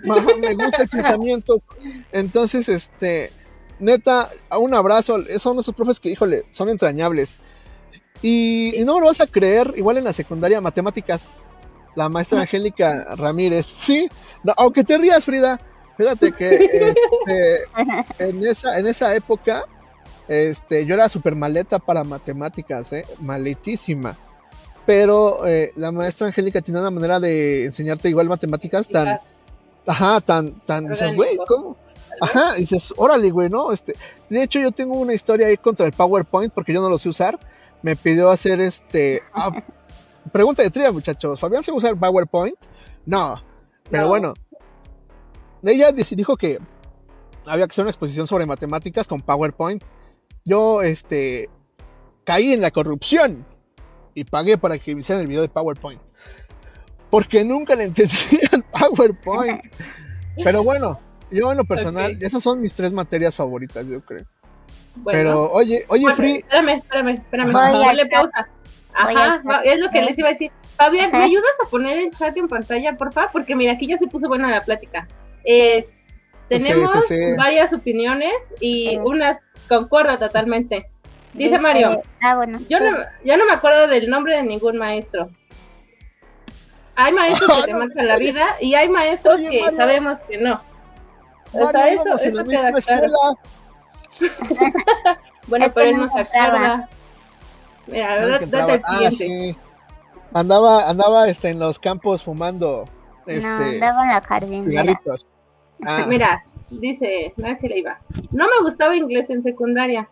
[0.04, 1.62] Me gusta el pensamiento.
[2.12, 3.32] Entonces, este,
[3.80, 4.30] neta,
[4.60, 7.40] un abrazo, son esos profes que, híjole, son entrañables.
[8.22, 11.44] Y, no me lo vas a creer, igual en la secundaria, matemáticas,
[11.96, 14.10] la maestra Angélica Ramírez, sí,
[14.58, 15.60] aunque te rías, Frida,
[15.98, 17.64] fíjate que este,
[18.20, 19.66] en, esa, en esa época,
[20.28, 23.06] este, yo era súper maleta para matemáticas, ¿eh?
[23.20, 24.18] maletísima.
[24.86, 29.20] Pero eh, la maestra Angélica tiene una manera de enseñarte igual matemáticas tan,
[29.88, 31.38] ajá, tan, tan, dices, güey.
[31.48, 31.78] ¿cómo?
[32.22, 33.72] Ajá, y dices, órale, güey, ¿no?
[33.72, 33.96] Este,
[34.30, 37.10] de hecho, yo tengo una historia ahí contra el PowerPoint porque yo no lo sé
[37.10, 37.40] usar.
[37.84, 39.22] Me pidió hacer este.
[39.34, 39.52] ah,
[40.32, 41.40] pregunta de trivia, muchachos.
[41.40, 42.58] Fabián sabe usar PowerPoint.
[43.06, 43.42] No,
[43.90, 44.10] pero No.
[44.10, 44.34] bueno.
[45.64, 46.60] Ella dijo que
[47.46, 49.84] había que hacer una exposición sobre matemáticas con PowerPoint.
[50.46, 51.50] Yo, este,
[52.24, 53.46] caí en la corrupción
[54.14, 56.02] y pagué para que me hicieran el video de PowerPoint.
[57.10, 59.62] Porque nunca le entendían PowerPoint.
[60.44, 61.00] Pero bueno,
[61.32, 64.26] yo en lo personal, esas son mis tres materias favoritas, yo creo.
[64.96, 65.18] Bueno.
[65.20, 67.50] Pero, oye, oye, Bueno, Free, Espérame, espérame, espérame.
[67.56, 67.72] Ajá.
[67.72, 68.48] Voy Ponle al pausa.
[68.94, 70.52] Ajá, al es lo que les iba a decir.
[70.76, 73.30] Fabián, ¿me ayudas a poner el chat en pantalla, por favor?
[73.32, 75.08] Porque mira, aquí ya se puso buena la plática.
[75.44, 75.88] Eh,
[76.50, 77.22] tenemos sí, sí.
[77.38, 79.00] varias opiniones y Sí.
[79.04, 79.38] unas
[79.70, 80.90] concuerdo totalmente.
[81.34, 82.60] Dice Dice- Mario, Ah, bueno.
[82.70, 85.30] yo no, ya no me acuerdo del nombre de ningún maestro.
[86.98, 89.78] Hay maestros que te No, marcan la vida y hay maestros Oye, que Mario.
[89.78, 90.62] sabemos que no.
[91.54, 93.06] O Mario, sea, eso, íbamos en la eso queda misma claro.
[93.06, 93.18] escuela.
[95.48, 96.90] Bueno, pero él no no acuerda.
[97.88, 99.12] Mira, Ah, date el ah, siguiente.
[99.16, 99.58] sí.
[100.34, 102.86] Andaba, andaba este, en los campos fumando
[103.26, 104.64] No, este, andaba en la jardinera.
[104.64, 105.26] cigarritos.
[105.86, 108.00] Ah, Mira, dice Nancy Leiva,
[108.32, 110.10] no me gustaba inglés en secundaria,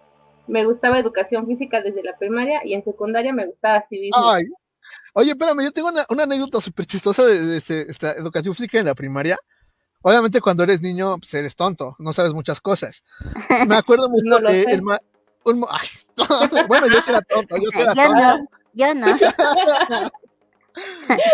[0.47, 4.29] me gustaba educación física desde la primaria y en secundaria me gustaba civismo.
[4.29, 4.45] ay.
[5.17, 8.93] Oye, espérame, yo tengo una, una anécdota súper chistosa de, esta educación física en la
[8.95, 9.37] primaria.
[10.01, 13.01] Obviamente cuando eres niño, pues eres tonto, no sabes muchas cosas.
[13.65, 14.99] Me acuerdo mucho No que el ma-
[15.45, 15.87] un ma- ay,
[16.67, 18.37] bueno, yo sí era tonto, yo sí era Yo tonto.
[18.37, 20.09] no, yo no.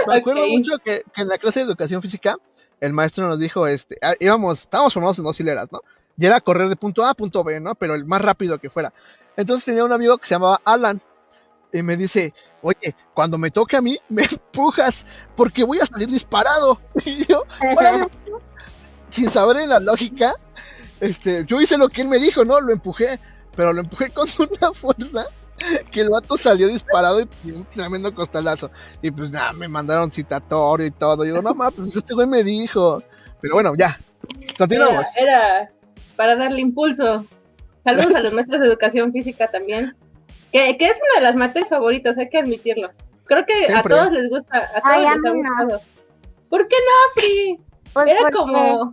[0.08, 2.38] Me acuerdo mucho que, que en la clase de educación física,
[2.80, 5.82] el maestro nos dijo, este, ah, íbamos, estábamos formados en dos hileras, ¿no?
[6.18, 7.74] Y era correr de punto A a punto B, ¿no?
[7.74, 8.94] Pero el más rápido que fuera.
[9.36, 11.02] Entonces tenía un amigo que se llamaba Alan.
[11.74, 15.06] Y me dice, oye, cuando me toque a mí, me empujas,
[15.36, 16.80] porque voy a salir disparado.
[17.06, 17.44] Y yo,
[17.78, 18.08] órale,
[19.10, 20.34] sin saber en la lógica,
[21.00, 22.60] este, yo hice lo que él me dijo, ¿no?
[22.62, 23.20] Lo empujé,
[23.56, 25.26] pero lo empujé con una fuerza
[25.92, 28.72] que el vato salió disparado y, un tremendo costalazo.
[29.02, 31.26] Y pues nada, me mandaron citatorio y todo.
[31.26, 33.04] Yo, no mames, pues este güey me dijo.
[33.40, 34.00] Pero bueno, ya,
[34.30, 35.08] Era, continuamos.
[35.18, 35.72] era
[36.16, 37.26] para darle impulso.
[37.84, 39.96] Saludos a los maestros de educación física también,
[40.52, 42.90] que, que es una de las materias favoritas, hay que admitirlo.
[43.26, 43.78] Creo que Siempre.
[43.96, 45.50] a todos les gusta, a todos Ay, les ha mí no.
[45.66, 45.82] gustado.
[46.50, 47.56] ¿Por qué no, Pri?
[47.94, 48.92] Pues Era porque- como...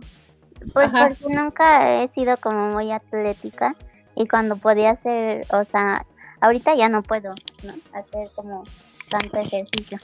[0.73, 1.07] Pues Ajá.
[1.07, 3.75] porque nunca he sido como muy atlética
[4.15, 6.05] y cuando podía hacer, o sea,
[6.41, 7.33] ahorita ya no puedo
[7.63, 7.73] ¿no?
[7.93, 8.65] hacer como
[9.09, 9.99] tanto ejercicio,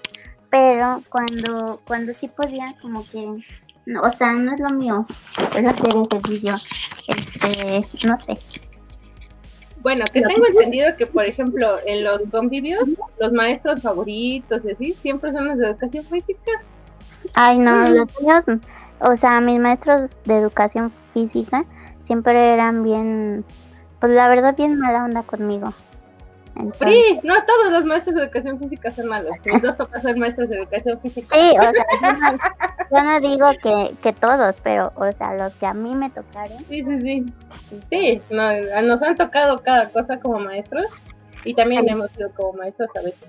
[0.50, 3.28] pero cuando cuando sí podía como que,
[3.86, 5.06] no, o sea, no es lo mío,
[5.58, 6.56] es hacer ejercicio,
[7.10, 8.34] este, no sé.
[9.86, 12.82] Bueno, que tengo entendido que, por ejemplo, en los convivios,
[13.20, 16.52] los maestros favoritos y así, siempre son los de educación física.
[17.36, 17.94] Ay, no, Mm.
[17.94, 18.46] los niños,
[19.00, 21.66] o sea, mis maestros de educación física
[22.02, 23.46] siempre eran bien,
[24.00, 25.72] pues la verdad bien mala onda conmigo.
[26.56, 29.32] Entonces- Pri, no todos los maestros de educación física son malos.
[29.46, 31.36] Mis dos papás son maestros de educación física.
[31.36, 32.38] Sí, o sea, yo no,
[32.92, 36.58] yo no digo que, que todos, pero, o sea, los que a mí me tocaron.
[36.70, 37.26] Sí, sí, sí.
[37.90, 40.86] Sí, no, nos han tocado cada cosa como maestros
[41.44, 43.28] y también hemos sido como maestros a veces.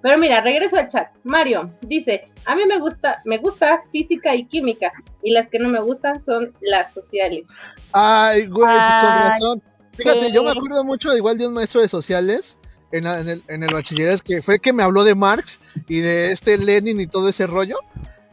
[0.00, 1.08] Pero mira, regreso al chat.
[1.22, 4.90] Mario dice, a mí me gusta, me gusta física y química
[5.22, 7.46] y las que no me gustan son las sociales.
[7.92, 9.62] Ay, güey, pues con razón.
[9.96, 10.58] Fíjate, yo me sí.
[10.58, 12.58] acuerdo mucho igual de un maestro de sociales
[12.92, 16.00] en, en el, en el bachilleres que fue el que me habló de Marx y
[16.00, 17.76] de este Lenin y todo ese rollo.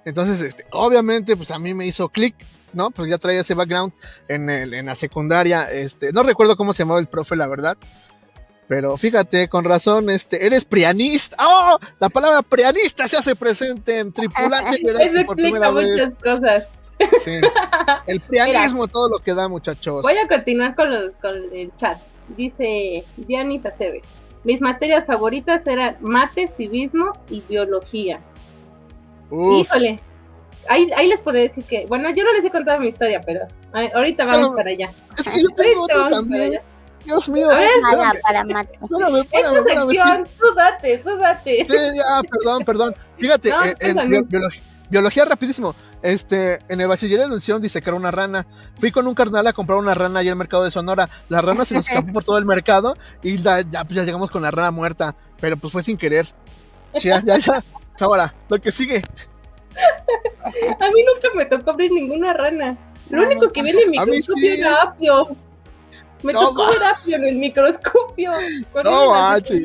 [0.06, 2.36] Entonces, este, obviamente, pues a mí me hizo clic,
[2.74, 2.92] ¿no?
[2.92, 3.94] Pues ya traía ese background
[4.28, 5.70] en, el, en la secundaria.
[5.70, 7.78] Este, no recuerdo cómo se llamaba el profe, la verdad.
[8.68, 11.36] Pero fíjate, con razón, este, eres prianista.
[11.40, 11.80] ¡Oh!
[12.00, 15.90] La palabra prianista se hace presente en Tripulante Eso explica vez.
[15.90, 16.70] muchas cosas.
[17.20, 17.40] Sí.
[18.08, 20.02] El prianismo, todo lo que da, muchachos.
[20.02, 21.98] Voy a continuar con, los, con el chat.
[22.38, 24.04] Dice Dianis Aceves.
[24.44, 28.20] Mis materias favoritas eran mate, civismo y biología.
[29.30, 29.62] Uf.
[29.66, 30.00] Híjole.
[30.68, 33.48] Ahí, ahí les puedo decir que, bueno, yo no les he contado mi historia, pero
[33.96, 34.90] ahorita vamos Pero- para allá.
[35.18, 36.60] Es que yo tengo otro también.
[37.06, 37.48] Dios mío.
[37.48, 37.70] Ver.
[38.22, 38.78] Para mate.
[38.82, 41.66] espérame, Es espérame, espérame, sección, tú date, tú date.
[41.66, 42.96] Sí, ya, perdón, perdón.
[43.18, 45.74] Fíjate, No, eh, en biología, biología rapidísimo.
[46.02, 48.48] Este, en el bachiller hicieron disecar una rana.
[48.80, 51.10] Fui con un carnal a comprar una rana allá al mercado de Sonora.
[51.28, 54.30] La rana se nos escapó por todo el mercado y la- ya, pues, ya llegamos
[54.32, 55.16] con la rana muerta.
[55.40, 56.28] Pero pues fue sin querer.
[57.00, 57.64] Ya, ya, ya.
[58.00, 59.04] Ahora, lo que sigue.
[59.76, 62.78] A mí nunca me tocó abrir ninguna rana.
[63.10, 64.60] Lo único que viene en mí microscopio sí.
[64.60, 65.36] era apio.
[66.24, 68.32] Me No tocó ver apio en el microscopio.
[68.84, 69.62] No manches.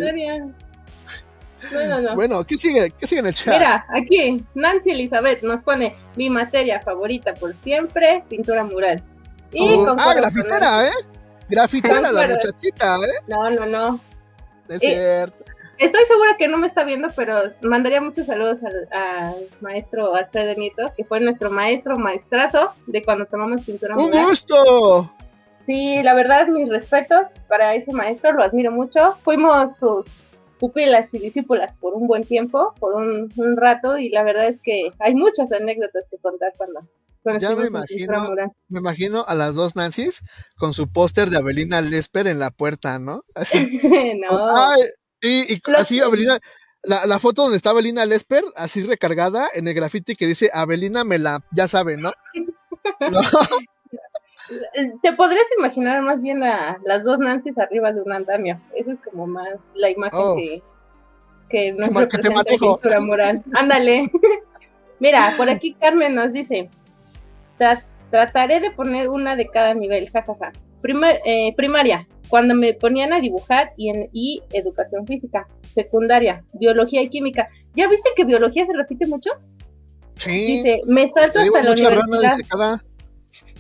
[1.73, 2.15] No, no, no.
[2.15, 2.91] Bueno, ¿qué sigue?
[2.99, 3.55] ¿Qué sigue en el chat?
[3.55, 9.03] Mira, aquí Nancy Elizabeth nos pone mi materia favorita por siempre, pintura mural.
[9.53, 10.93] Y Oh, ah, grafitera, ¿eh?
[11.49, 13.23] Grafitera la muchachita, ¿eh?
[13.29, 14.01] No, no, no.
[14.69, 15.45] Es cierto.
[15.77, 20.55] Estoy segura que no me está viendo, pero mandaría muchos saludos al, al maestro Alfredo
[20.55, 24.27] Nieto, que fue nuestro maestro, maestrazo de cuando tomamos pintura ¡Un mural.
[24.27, 25.12] gusto!
[25.67, 29.17] Sí, la verdad, mis respetos para ese maestro, lo admiro mucho.
[29.25, 30.07] Fuimos sus
[30.65, 34.61] pupilas y discípulas por un buen tiempo, por un, un rato, y la verdad es
[34.61, 36.81] que hay muchas anécdotas que contar cuando,
[37.39, 38.35] Ya me imagino.
[38.69, 40.23] Me imagino a las dos Nancy's
[40.57, 43.25] con su póster de Abelina Lesper en la puerta, ¿no?
[43.35, 43.79] Así.
[44.23, 44.81] no, Ay,
[45.21, 46.39] y, así Abelina,
[46.83, 51.05] la, la foto donde está Abelina Lesper, así recargada en el graffiti que dice Abelina
[51.05, 52.12] me la, ya saben, ¿no?
[53.01, 53.21] No,
[55.03, 58.61] te podrías imaginar más bien a las dos Nancy's arriba de un andamio.
[58.74, 60.36] Eso es como más la imagen Oh.
[60.36, 60.61] que,
[61.49, 63.42] que nos representa pintura mural.
[63.55, 64.11] Ándale.
[65.01, 66.68] Mira, por aquí Carmen nos dice,
[67.59, 70.53] "Tra- trataré de poner una de cada nivel, jajaja.
[71.24, 75.47] Eh, primaria, cuando me ponían a dibujar y, en, y educación física.
[75.74, 77.49] Secundaria, biología y química.
[77.74, 79.30] ¿Ya viste que biología se repite mucho?
[80.16, 80.47] sí.
[80.59, 82.80] Dice, me salto hasta la universidad.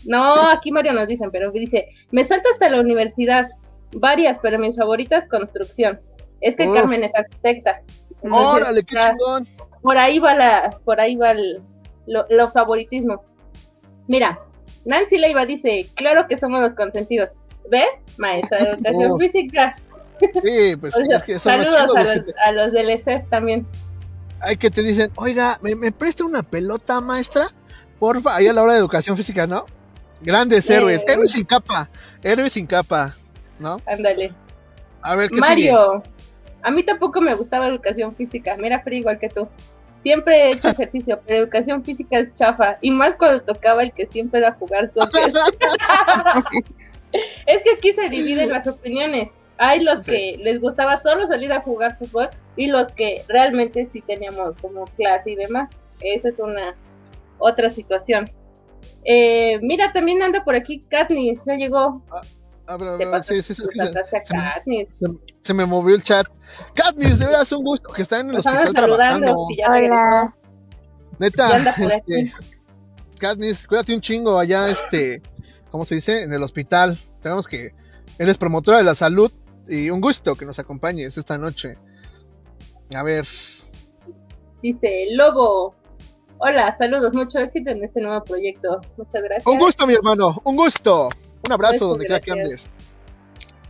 [0.04, 3.48] No, aquí Mario nos dicen, pero dice, me salto hasta la universidad,
[3.92, 5.98] varias, pero mis favoritas construcción.
[6.40, 6.74] Es que Uf.
[6.74, 7.80] Carmen es arquitecta.
[8.22, 9.44] Entonces, Órale, qué chingón.
[9.82, 11.60] por ahí va la, por ahí va el,
[12.06, 13.22] lo, lo favoritismo.
[14.08, 14.38] Mira,
[14.84, 17.30] Nancy Leiva dice, claro que somos los consentidos.
[17.70, 17.88] ¿Ves?
[18.18, 19.22] Maestra de educación Uf.
[19.22, 19.76] física.
[20.20, 22.52] Sí, pues O sea, es que son los saludos a los que los, te- a
[22.52, 23.66] los del ESEF también.
[24.40, 27.46] hay que te dicen, oiga, ¿me, me presta una pelota, maestra?
[27.98, 29.64] Porfa, ahí a la hora de educación física, ¿no?
[30.22, 31.88] Grandes héroes, héroes sin capa,
[32.22, 33.12] héroes sin capa,
[33.58, 33.76] ¿no?
[33.86, 34.32] Ándale.
[35.02, 35.48] A ver, ¿qué sigue?
[35.48, 36.02] Mario,
[36.62, 39.46] a mí tampoco me gustaba educación física, mira, Free, igual que tú.
[40.00, 44.06] Siempre he hecho ejercicio, pero educación física es chafa, y más cuando tocaba el que
[44.06, 45.32] siempre era jugar soccer.
[47.46, 49.30] es que aquí se dividen las opiniones.
[49.58, 50.10] Hay los Sí.
[50.10, 54.84] que les gustaba solo salir a jugar fútbol y los que realmente sí teníamos como
[54.96, 55.70] clase y demás.
[56.00, 56.74] Esa es una
[57.44, 58.30] otra situación.
[59.04, 62.02] Eh, mira, también anda por aquí Katniss, ya llegó.
[62.66, 65.06] A ver, a Te ver, pasas- sí, sí, sí, se me- se,
[65.40, 66.26] se me movió el chat.
[66.74, 69.46] Katniss, de veras un gusto que está en el Nos andan hospital saludando, trabajando.
[69.58, 69.70] ya.
[69.70, 70.36] Hola.
[71.18, 72.32] Neta, este.
[73.18, 75.22] Katniss, cuídate un chingo allá, este,
[75.70, 76.22] ¿cómo se dice?
[76.22, 76.98] En el hospital.
[77.20, 77.72] Tenemos que,
[78.18, 79.30] eres promotora de la salud
[79.68, 81.76] y un gusto que nos acompañes esta noche.
[82.94, 83.26] A ver,
[84.62, 85.74] Dice Lobo.
[86.38, 88.80] Hola, saludos, mucho éxito en este nuevo proyecto.
[88.96, 89.46] Muchas gracias.
[89.46, 91.08] un gusto, mi hermano, un gusto.
[91.46, 92.70] Un abrazo Muchas donde quiera que andes.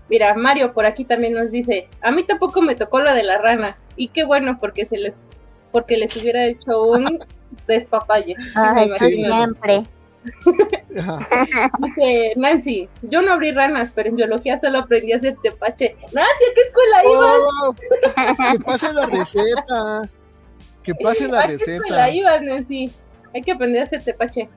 [0.08, 3.38] Mira, Mario por aquí también nos dice, a mí tampoco me tocó la de la
[3.38, 3.76] rana.
[3.96, 5.24] Y qué bueno porque se les
[5.72, 7.18] porque les hubiera hecho un
[7.66, 8.36] despapalle.
[8.54, 9.84] Me Ay, siempre.
[11.80, 15.96] Dice Nancy, yo no abrí ranas, pero en biología solo aprendí a hacer tepache.
[16.12, 17.42] Nancy, ¿a qué escuela ibas?
[17.62, 17.74] Oh,
[18.52, 20.10] que pase la receta.
[20.84, 22.94] Que pase la ¿A qué escuela receta.
[23.34, 24.48] Hay que aprender a hacer tepache.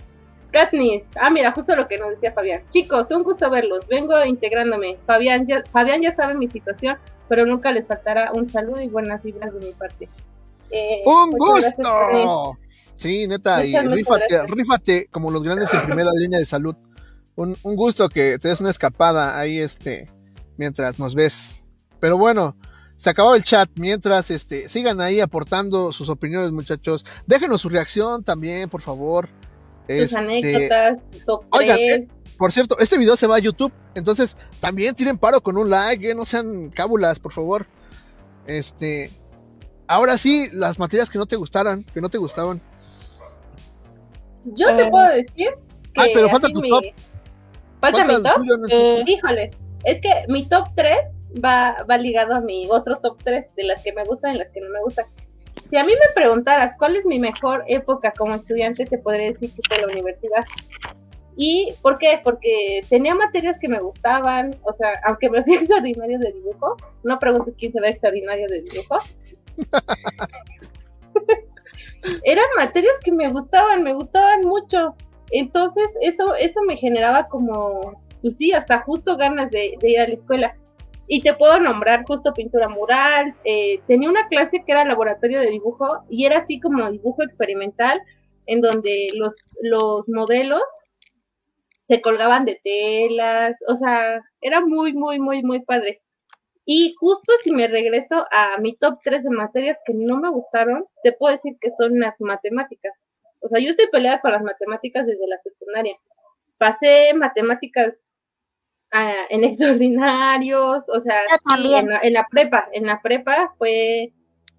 [0.52, 2.62] Katniss, ah, mira, justo lo que nos decía Fabián.
[2.70, 3.88] Chicos, un gusto verlos.
[3.88, 4.98] Vengo integrándome.
[5.06, 6.98] Fabián ya, Fabián ya sabe mi situación,
[7.28, 10.08] pero nunca les faltará un saludo y buenas vibras de mi parte.
[10.70, 12.54] Eh, ¡Un gusto!
[12.56, 16.76] Sí, neta, y Muchas, rífate, rífate como los grandes en primera línea de salud.
[17.36, 20.12] Un, un gusto que te des una escapada ahí, este,
[20.58, 21.70] mientras nos ves.
[22.00, 22.56] Pero bueno,
[22.98, 23.70] se acabó el chat.
[23.76, 27.06] Mientras, este, sigan ahí aportando sus opiniones, muchachos.
[27.26, 29.30] Déjenos su reacción también, por favor.
[29.88, 32.00] Tus Este, anécdotas, top Oigan, 3.
[32.00, 35.70] eh, por cierto, este video se va a YouTube, entonces también tiren paro con un
[35.70, 37.66] like, eh, no sean cábulas, por favor.
[38.46, 39.10] Este,
[39.88, 42.62] ahora sí, las materias que no te gustaran, que no te gustaban.
[44.46, 44.90] Yo te Eh.
[44.90, 45.50] puedo decir
[45.94, 46.02] que.
[46.02, 46.84] Ay, pero falta tu mi- top.
[47.82, 48.36] ¿Falta mi el top?
[48.36, 48.76] tuyo, no sé.
[49.00, 49.52] Eh, Híjole,
[49.84, 50.98] es que mi top 3
[51.44, 54.52] va, va ligado a mi otro top 3 de las que me gustan y las
[54.52, 55.06] que no me gustan.
[55.70, 59.52] Si a mí me preguntaras cuál es mi mejor época como estudiante, te podría decir
[59.52, 60.46] que fue la universidad.
[61.36, 62.20] ¿Y por qué?
[62.24, 67.20] Porque tenía materias que me gustaban, o sea, aunque me fui extraordinario de dibujo, no
[67.20, 68.98] preguntes quién se ve extraordinario de dibujo.
[72.24, 74.96] Eran materias que me gustaban, me gustaban mucho.
[75.32, 80.08] Entonces, eso, eso me generaba como, pues sí, hasta justo ganas de, de ir a
[80.08, 80.56] la escuela.
[81.08, 83.34] Y te puedo nombrar justo pintura mural.
[83.46, 88.02] eh, tenía una clase que era laboratorio de dibujo y era así como dibujo experimental,
[88.46, 90.64] en donde los, los modelos
[91.88, 96.02] se colgaban de telas, o sea, era muy, muy, muy, muy padre.
[96.66, 100.84] Y justo si me regreso a mi top 3 de materias que no me gustaron,
[101.02, 102.94] te puedo decir que son las matemáticas.
[103.40, 105.96] O sea, yo estoy peleada con las matemáticas desde la secundaria.
[106.58, 108.04] Pasé matemáticas
[108.98, 111.22] ah, en extraordinarios, o sea,
[111.56, 114.12] sí, en, la, en la prepa, en la prepa fue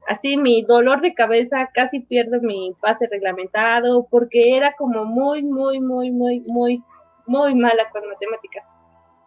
[0.08, 5.80] así mi dolor de cabeza, casi pierdo mi pase reglamentado, porque era como muy, muy,
[5.80, 6.82] muy, muy, muy,
[7.26, 8.64] muy mala con matemáticas.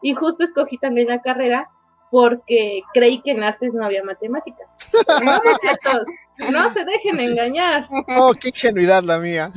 [0.01, 1.69] Y justo escogí también la carrera
[2.09, 4.67] porque creí que en artes no había matemáticas.
[6.51, 7.87] No se dejen engañar.
[8.17, 9.51] Oh, qué ingenuidad la mía.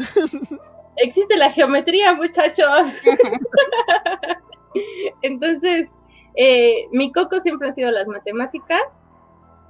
[0.97, 2.69] Existe la geometría, muchachos.
[5.23, 5.91] Entonces,
[6.37, 8.83] eh, mi coco siempre han sido las matemáticas,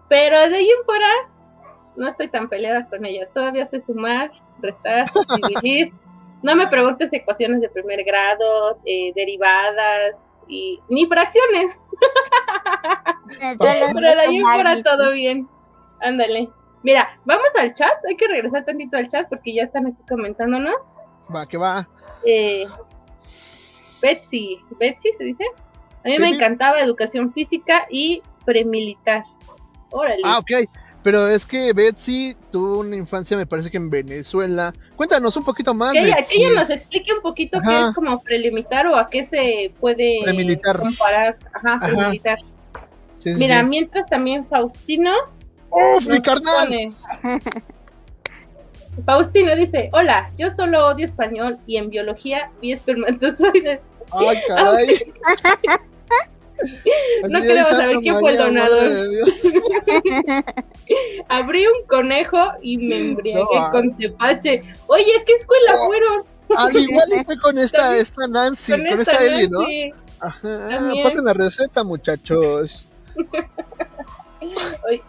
[0.09, 1.09] pero de ahí en fuera
[1.97, 3.29] no estoy tan peleada con ellas.
[3.33, 4.31] Todavía sé sumar,
[4.61, 5.07] restar,
[5.49, 5.93] dividir.
[6.43, 11.79] No me preguntes ecuaciones de primer grado, eh, derivadas y ni fracciones.
[13.59, 15.49] Pero de ahí en fuera todo bien.
[16.01, 16.51] Ándale.
[16.83, 17.95] Mira, vamos al chat.
[18.07, 20.77] Hay que regresar tantito al chat porque ya están aquí comentándonos.
[21.35, 21.89] Va, que va.
[22.27, 22.67] Eh,
[24.09, 25.45] Betsy, Betsy se dice.
[26.05, 29.25] A mí Sí, me encantaba educación física y premilitar.
[29.91, 30.21] Órale.
[30.25, 30.69] Ah, ok.
[31.03, 34.73] Pero es que Betsy tuvo una infancia, me parece que en Venezuela.
[34.97, 35.93] Cuéntanos un poquito más.
[35.93, 36.37] que, ella, Betsy.
[36.39, 37.89] que ella nos explique un poquito qué Ajá.
[37.89, 40.79] es como prelimitar o a qué se puede Premilitar.
[40.79, 41.37] comparar.
[41.55, 41.87] Ajá, Ajá.
[41.87, 42.39] premilitar.
[43.17, 45.13] Sí, sí, Mira, mientras también Faustino
[45.71, 46.69] ¡Uf, mi carnal!
[46.69, 47.41] pone-
[49.05, 53.81] Faustino dice, hola, yo solo odio español y en biología vi espermatozoides.
[54.13, 54.87] ¡Ay, caray!
[57.29, 58.91] No queremos saber quién fue el donador.
[61.29, 63.71] Abrí un conejo y me embriagué No, ah.
[63.71, 64.63] con tepache.
[64.87, 65.87] Oye, ¿a qué escuela No.
[65.87, 66.23] fueron?
[66.57, 69.61] Al igual fue con esta, esta Nancy, con con, esta Eli, ¿no?
[70.21, 71.03] Ajá, También.
[71.03, 72.87] pasen la receta, muchachos.
[74.41, 75.03] Híjole,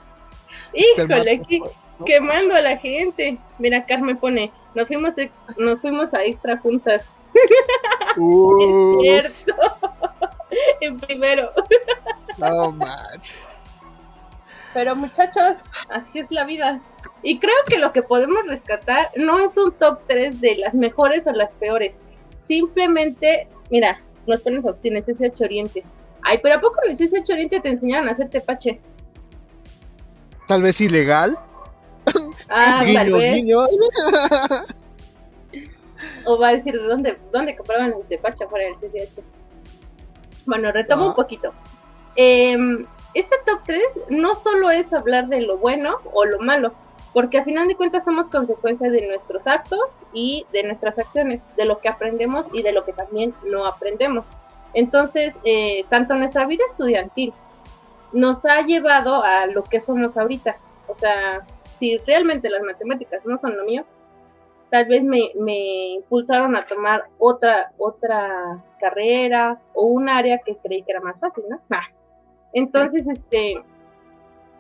[0.74, 2.06] Espermatozoides, aquí ¿no?
[2.06, 3.38] quemando a la gente.
[3.60, 5.14] Mira, Carmen pone, nos fuimos,
[5.58, 7.06] nos fuimos a extra juntas.
[8.18, 9.64] Uf, Es cierto.
[10.82, 11.52] en primero.
[12.38, 13.46] no manches.
[14.74, 15.56] Pero muchachos,
[15.90, 16.82] así es la vida.
[17.24, 21.26] Y creo que lo que podemos rescatar no es un top 3 de las mejores
[21.28, 21.96] o las peores.
[22.48, 25.84] Simplemente, mira, nos ponen Faustino, es ese Oriente.
[26.24, 26.98] Ay, pero ¿a poco en el
[27.32, 28.82] Oriente te enseñaron a hacer tepache?
[30.48, 31.38] Tal vez ilegal.
[32.50, 33.36] Ah, tal guiño, vez.
[33.36, 33.60] guiño.
[36.26, 39.22] O va a decir de dónde, dónde compraban el tepache afuera del CCH.
[40.46, 41.08] Bueno, retomo Ah.
[41.10, 41.54] un poquito.
[42.16, 46.74] Em, este top 3 no solo es hablar de lo bueno o lo malo,
[47.14, 49.80] porque al final de cuentas somos consecuencias de nuestros actos
[50.14, 54.26] y de nuestras acciones, de lo que aprendemos y de lo que también no aprendemos.
[54.74, 57.34] Entonces, eh, tanto nuestra vida estudiantil
[58.12, 60.58] nos ha llevado a lo que somos ahorita.
[60.88, 61.46] O sea,
[61.80, 63.86] si realmente las matemáticas no son lo mío,
[64.70, 70.84] tal vez me, me impulsaron a tomar otra, otra carrera o un área que creí
[70.84, 71.60] que era más fácil, ¿no?
[72.54, 73.60] Entonces, este,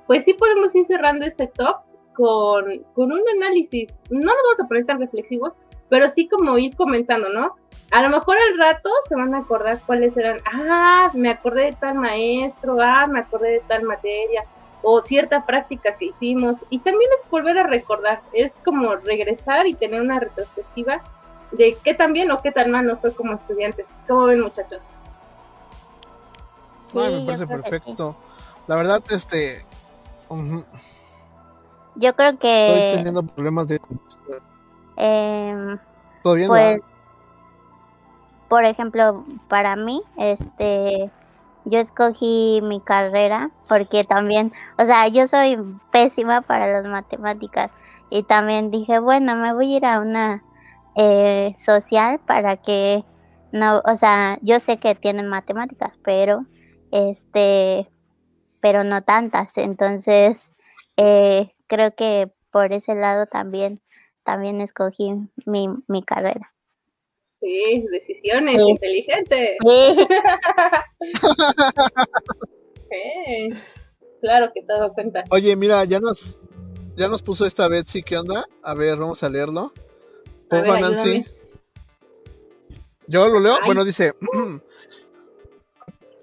[0.08, 1.78] pues sí podemos ir cerrando este top
[2.14, 3.88] con, con un análisis.
[4.10, 5.54] No nos vamos a poner tan reflexivos,
[5.90, 7.56] pero sí como ir comentando, ¿no?
[7.92, 11.74] A lo mejor al rato se van a acordar cuáles eran, ah, me acordé de
[11.74, 14.44] tal maestro, ah, me acordé de tal materia,
[14.88, 16.58] o cierta práctica que hicimos.
[16.70, 21.02] Y también es volver a recordar, es como regresar y tener una retrospectiva
[21.52, 23.88] de qué tan bien o qué tan mal nos fue como estudiantes.
[24.08, 24.84] ¿Cómo ven, muchachos?
[26.94, 27.50] Ay, me parece sí.
[27.50, 28.16] perfecto.
[28.68, 29.66] La verdad, este.
[31.96, 33.82] Yo creo Estoy que teniendo problemas de.
[34.98, 35.80] em,
[36.22, 36.82] Todavía pues
[38.50, 41.10] por ejemplo para mí este
[41.66, 45.58] yo escogí mi carrera porque también o sea yo soy
[45.92, 47.72] pésima para las matemáticas
[48.10, 50.44] y también dije bueno me voy a ir a una
[50.96, 53.04] eh, social para que
[53.52, 56.46] no o sea yo sé que tienen matemáticas pero
[56.92, 57.90] este
[58.62, 60.38] pero no tantas entonces
[60.98, 63.82] eh, creo que por ese lado también
[64.24, 65.14] también escogí
[65.46, 66.55] mi, mi carrera
[67.40, 68.70] Sí, decisiones Sí.
[68.70, 69.58] inteligentes.
[72.90, 73.50] Sí.
[74.22, 75.24] Claro que dado cuenta.
[75.30, 76.40] Oye, mira, ya nos.
[76.96, 78.46] Ya nos puso esta Betsy, ¿qué onda?
[78.64, 79.72] A ver, vamos a leerlo.
[80.50, 81.26] A ver, Porfa, Nancy.
[83.08, 83.54] Yo lo leo.
[83.56, 83.62] Ay.
[83.68, 84.14] Bueno, dice.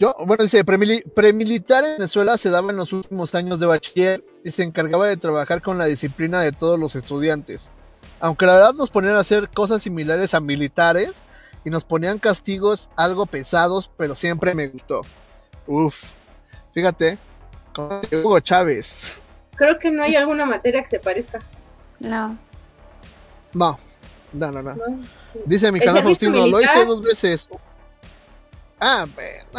[0.01, 4.25] Yo, bueno, dice, premili- premilitar en Venezuela se daba en los últimos años de bachiller
[4.43, 7.71] y se encargaba de trabajar con la disciplina de todos los estudiantes.
[8.21, 11.25] Aunque la verdad nos ponían a hacer cosas similares a militares
[11.65, 15.01] y nos ponían castigos algo pesados, pero siempre me gustó.
[15.67, 16.13] Uf,
[16.73, 17.19] fíjate,
[18.13, 19.23] Hugo Chávez.
[19.57, 21.39] Creo que no hay alguna materia que se parezca.
[22.01, 22.37] no
[23.53, 23.77] No,
[24.33, 24.75] no, no, no.
[24.75, 24.85] ¿no?
[25.47, 27.49] Dice mi ¿El canal Faustino, lo hice dos veces.
[28.81, 29.07] Ah,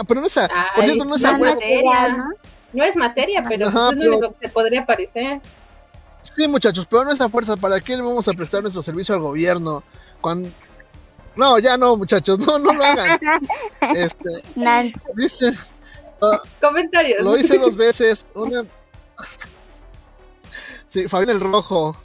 [0.07, 1.39] pero no es a, por cierto, no es no, a no.
[1.39, 1.55] huevo.
[1.55, 2.07] materia.
[2.09, 2.29] ¿no?
[2.73, 5.41] No es materia, pero Ajá, es lo pero- único que se podría parecer.
[6.23, 7.55] Sí, muchachos, pero no es a fuerza.
[7.57, 9.83] ¿Para qué le vamos a prestar nuestro servicio al gobierno?
[10.21, 10.49] Cuando...
[11.35, 13.19] No, ya no, muchachos, no, no lo hagan.
[13.95, 14.29] Este,
[15.15, 15.51] dice,
[16.61, 17.21] Comentarios.
[17.23, 18.25] lo hice dos veces.
[18.33, 18.63] Una.
[20.87, 21.95] Sí, Fabián el Rojo.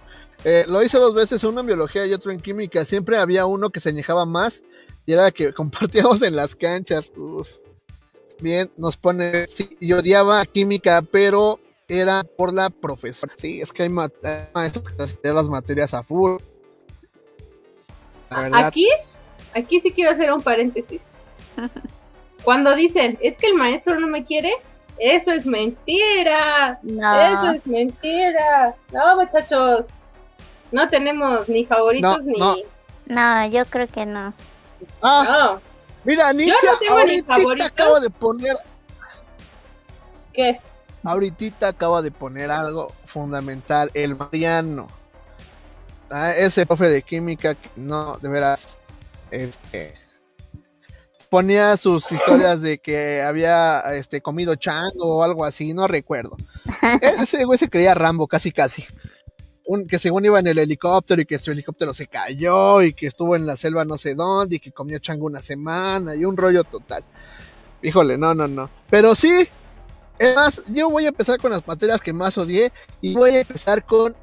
[0.45, 2.87] Eh, lo hice dos veces, uno en biología y otro en química.
[2.87, 4.65] Siempre había uno que se añejaba más
[5.05, 7.13] y era que compartíamos en las canchas.
[7.15, 7.51] Uf.
[8.41, 9.47] Bien, nos pone.
[9.47, 13.33] Sí, yo odiaba química, pero era por la profesora.
[13.37, 16.37] Sí, es que hay ma- hay maestros que te hacen las materias a full.
[18.31, 18.87] Aquí,
[19.55, 21.01] aquí sí quiero hacer un paréntesis.
[22.45, 24.53] Cuando dicen, es que el maestro no me quiere,
[24.99, 26.79] eso es mentira.
[26.85, 28.75] Eso es mentira.
[28.93, 29.85] No, muchachos.
[30.71, 32.39] No tenemos ni favoritos No, ni.
[32.39, 32.57] no.
[33.07, 34.35] No, yo creo que no.
[35.03, 35.25] Ah,
[35.57, 35.61] No.
[36.05, 37.67] mira, Nitzia, no tengo ni ahorita favoritos.
[37.67, 38.55] acaba de poner
[40.35, 40.61] ¿Qué?
[41.05, 44.89] Ahorita acaba de poner algo fundamental, el Mariano.
[46.11, 48.81] Ah, ese profe de química que no, de veras,
[49.31, 49.95] este,
[51.29, 56.37] ponía sus historias de que había este, comido chango o algo así, no recuerdo.
[57.03, 58.85] Ese güey se creía Rambo, casi casi.
[59.67, 63.07] Un, que según iba en el helicóptero y que su helicóptero se cayó y que
[63.07, 66.39] estuvo en la selva no sé dónde y que comió chango una semana y un
[66.39, 67.05] rollo total.
[67.83, 68.71] Híjole, no, no, no.
[68.89, 69.47] Pero sí,
[70.19, 73.41] es más, yo voy a empezar con las materias que más odié y voy a
[73.41, 74.17] empezar con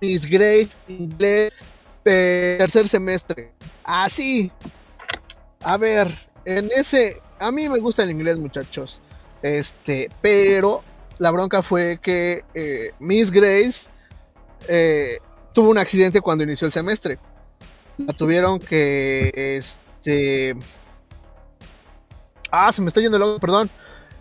[0.00, 1.52] mis grades inglés
[2.02, 3.52] tercer semestre.
[3.84, 4.50] Así.
[5.62, 6.08] A ver,
[6.44, 9.00] en ese, a mí me gusta el inglés, muchachos.
[9.42, 10.82] Este, pero
[11.18, 13.90] la bronca fue que eh, Miss Grace
[14.68, 15.18] eh,
[15.52, 17.18] tuvo un accidente cuando inició el semestre.
[17.98, 20.56] La tuvieron que, este,
[22.50, 23.70] ah, se me está yendo el audio, perdón.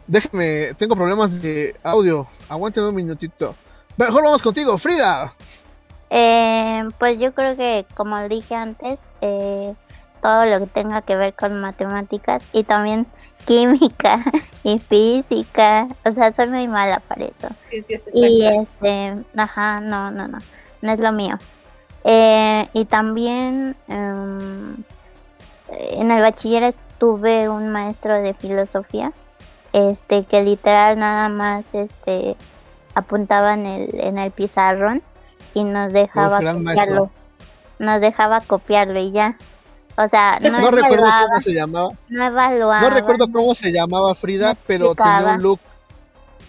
[0.09, 2.25] Déjeme, tengo problemas de audio.
[2.49, 3.55] Aguántame un minutito.
[3.95, 5.31] Mejor vamos contigo, Frida.
[6.09, 9.75] Eh, pues yo creo que, como dije antes, eh,
[10.19, 13.05] todo lo que tenga que ver con matemáticas y también
[13.45, 14.23] química
[14.63, 17.47] y física, o sea, soy muy mala para eso.
[18.11, 20.39] Y este, ajá, no, no, no,
[20.81, 21.37] no es lo mío.
[22.03, 24.75] Eh, y también em,
[25.67, 29.13] en el bachiller tuve un maestro de filosofía,
[29.73, 32.35] este, que literal nada más, este,
[32.93, 35.01] apuntaba en el, en el pizarrón
[35.53, 36.59] y nos dejaba copiarlo.
[36.61, 37.11] maestro.
[37.79, 39.37] Nos dejaba copiarlo y ya.
[39.97, 41.89] O sea, no, No recuerdo cómo se llamaba.
[42.07, 42.81] no evaluaba.
[42.81, 45.59] No recuerdo cómo se llamaba Frida, No pero tenía un look.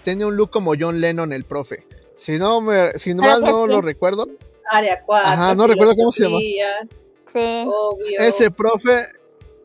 [0.05, 1.87] Tenía un look como John Lennon, el profe.
[2.15, 3.71] Si no me, si no mal no sí.
[3.71, 4.27] lo recuerdo,
[4.71, 5.29] Área 4.
[5.29, 6.39] Ajá, no recuerdo cómo se llama.
[7.33, 7.65] Sí.
[7.67, 8.21] Obvio.
[8.21, 9.03] ese profe,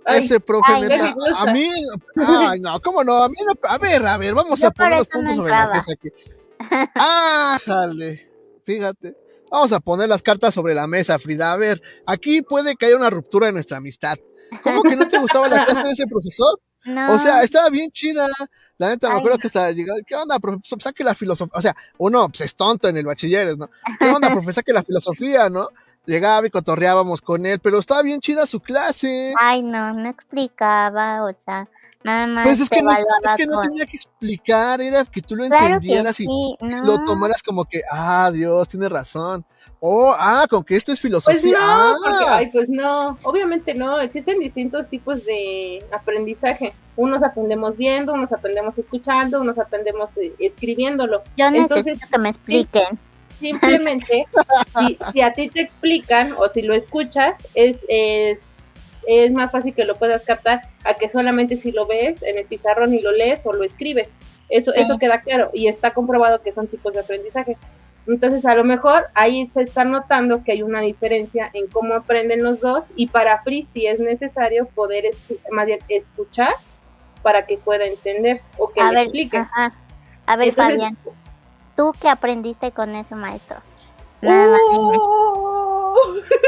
[0.06, 1.70] Ay, ese profe ay, neta, no a mí,
[2.16, 5.00] ay no, cómo no, a mí no, a ver, a ver, vamos Yo a poner
[5.00, 6.10] los no puntos sobre las mesas aquí.
[6.94, 8.26] Ájale,
[8.64, 9.18] fíjate,
[9.50, 12.98] vamos a poner las cartas sobre la mesa, Frida, a ver, aquí puede que haya
[12.98, 14.18] una ruptura en nuestra amistad.
[14.64, 16.60] ¿Cómo que no te gustaba la clase de ese profesor?
[16.86, 18.28] No, O sea, estaba bien chida.
[18.78, 20.80] La neta, me acuerdo que hasta llegaba, ¿qué onda, profesor?
[20.80, 21.58] Saque la filosofía.
[21.58, 23.72] O sea, uno pues, es tonto en el bachiller, ¿no?
[24.00, 24.54] ¿Qué onda, profe?
[24.54, 25.70] Saque la filosofía, ¿no?
[26.06, 29.34] Llegaba y cotorreábamos con él, pero estaba bien chida su clase.
[29.40, 31.68] Ay, no, no explicaba, o sea,
[32.04, 35.36] nada más Pues es que, no, es que no tenía que explicar, era que tú
[35.36, 36.84] lo Claro entendieras y no.
[36.84, 39.44] lo tomaras como que, ah, Dios, tiene razón.
[39.80, 41.42] Oh, ah, con que esto es filosofía.
[41.42, 46.74] Pues no, ah, porque, ay, pues no, obviamente no, existen distintos tipos de aprendizaje.
[46.96, 51.24] Unos aprendemos viendo, unos aprendemos escuchando, unos aprendemos eh, escribiéndolo.
[51.36, 53.00] Yo entonces, necesito que me expliquen.
[53.40, 54.26] Simplemente,
[54.78, 58.40] si, si a ti te explican o si lo escuchas, es, es,
[59.08, 62.46] es más fácil que lo puedas captar a que solamente si lo ves en el
[62.46, 64.14] pizarrón y lo lees o lo escribes.
[64.50, 64.82] Eso, Sí.
[64.82, 67.58] eso queda claro y está comprobado que son tipos de aprendizaje.
[68.08, 72.44] Entonces, a lo mejor ahí se está notando que hay una diferencia en cómo aprenden
[72.44, 75.06] los dos y para Free si es necesario poder
[75.52, 76.54] más bien escuchar
[77.24, 79.38] para que pueda entender o que A le ver, explique.
[79.38, 79.74] ajá.
[80.28, 80.98] A ver, Entonces, Fabián,
[81.76, 83.58] ¿tú qué aprendiste con ese maestro?
[84.22, 84.98] Nada más dime.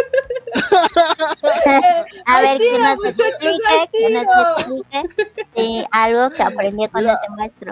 [2.26, 7.02] A ver, que tiro, nos muchachos, explique, que nos explique sí, algo que aprendió con
[7.02, 7.14] Mira.
[7.14, 7.72] ese maestro.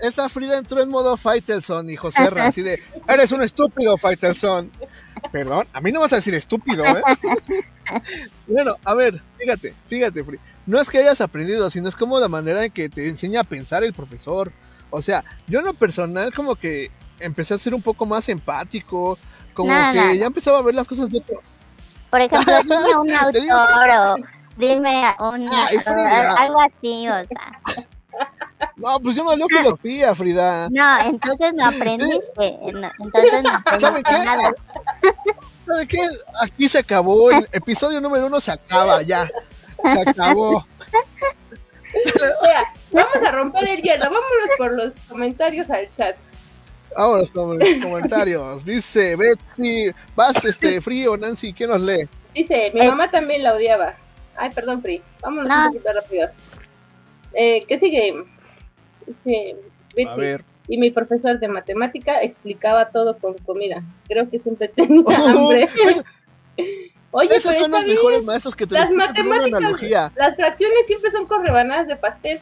[0.00, 4.70] Esa Frida entró en modo Faitelson y José Ra, así de, eres un estúpido Faitelson.
[5.30, 7.02] Perdón, a mí no vas a decir estúpido, ¿eh?
[8.46, 10.42] bueno, a ver, fíjate, fíjate, Frida.
[10.66, 13.44] No es que hayas aprendido, sino es como la manera en que te enseña a
[13.44, 14.52] pensar el profesor.
[14.94, 16.90] O sea, yo en lo personal como que
[17.20, 19.18] empecé a ser un poco más empático,
[19.52, 21.40] como No, que ya empezaba a ver las cosas de otro.
[22.10, 24.16] Por ejemplo, dime un autor o,
[24.56, 26.34] Dime una, Ay, Frida.
[26.34, 27.60] algo así, o sea.
[28.76, 30.68] No, pues yo no leo filosofía, Frida.
[30.70, 32.58] No, entonces no aprendiste.
[32.72, 34.12] no, entonces no aprendiste ¿Saben qué?
[34.12, 34.52] nada.
[35.66, 36.08] ¿Sabe qué?
[36.42, 37.32] Aquí se acabó.
[37.32, 39.28] El episodio número uno se acaba ya.
[39.84, 40.64] Se acabó.
[41.94, 44.04] Mira, vamos a romper el hielo.
[44.04, 46.16] Vámonos por los comentarios al chat.
[46.96, 48.64] Vámonos con los comentarios.
[48.64, 52.08] Dice Betsy, vas este frío, Nancy, ¿quién nos lee?
[52.34, 52.88] Dice, mi Eh.
[52.88, 53.94] mamá también la odiaba.
[54.36, 55.02] Ay, perdón, Pri.
[55.22, 55.56] Vámonos No.
[55.66, 56.28] un poquito rápido.
[57.32, 58.14] Eh, ¿Qué sigue?
[59.06, 59.56] Dice,
[59.96, 60.44] Betsy, A ver.
[60.66, 63.82] Y mi profesor de matemática explicaba todo con comida.
[64.08, 65.64] Creo que siempre tenía Oh, hambre.
[65.64, 66.04] es-
[67.10, 70.12] Oye, esos pero son los mejores maestros que te Las matemáticas, analogía.
[70.16, 72.40] las fracciones siempre son con rebanadas de pastel.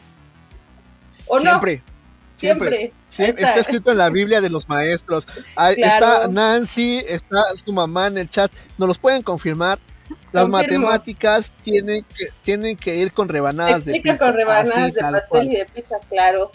[1.27, 1.77] ¿O Siempre.
[1.77, 1.93] no?
[2.35, 2.93] Siempre.
[3.09, 3.59] Está.
[3.59, 5.27] escrito en la Biblia de los maestros.
[5.55, 5.93] Ahí Claro.
[6.23, 8.51] Está Nancy, está su mamá en el chat.
[8.77, 9.79] Nos los pueden confirmar.
[10.31, 10.57] Las Confirmo.
[10.87, 14.25] matemáticas tienen que, tienen que ir con rebanadas de Explica pizza.
[14.27, 15.45] con rebanadas así, de pastel cual.
[15.47, 16.51] y de pizza, claro.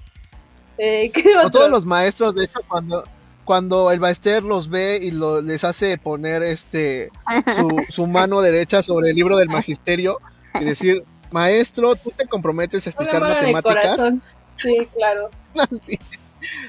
[0.76, 1.50] Eh, ¿Qué O otro?
[1.50, 3.04] todos los maestros, de hecho, cuando,
[3.44, 7.10] cuando el maester los ve y lo, les hace poner este
[7.56, 10.18] su, su mano derecha sobre el libro del magisterio
[10.60, 11.02] y decir,
[11.32, 14.12] maestro, tú te comprometes a explicar matemáticas.
[14.59, 15.30] Sí, claro.
[15.82, 15.98] Sí.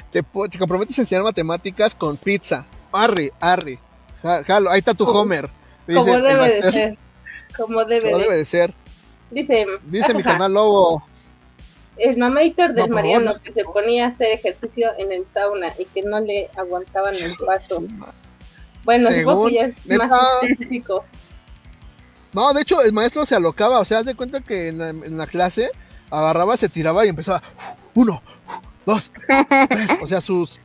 [0.09, 0.23] te,
[0.57, 2.65] comprometes a enseñar matemáticas con pizza.
[2.91, 3.77] Arre, arre.
[4.23, 5.49] Ja- Jalo, ahí está tu Homer.
[5.87, 6.97] Dice Como debe de ser.
[7.55, 8.17] Como debe de.
[8.17, 8.73] debe de ser.
[9.29, 11.03] Dice, Dice mi canal Lobo.
[11.97, 13.43] el mamator del Mariano favor, no.
[13.43, 17.35] que se ponía a hacer ejercicio en el sauna y que no le aguantaban el
[17.45, 17.83] paso.
[18.85, 20.07] Bueno, supongo que ya es neta.
[20.07, 21.05] más específico.
[22.33, 23.79] No, de hecho, el maestro se alocaba.
[23.79, 25.69] O sea, haz de cuenta que en la, en la clase
[26.09, 27.41] agarraba, se tiraba y empezaba.
[27.95, 28.21] Uno,
[28.85, 29.11] dos,
[29.69, 29.97] tres.
[30.01, 30.59] O sea, sus.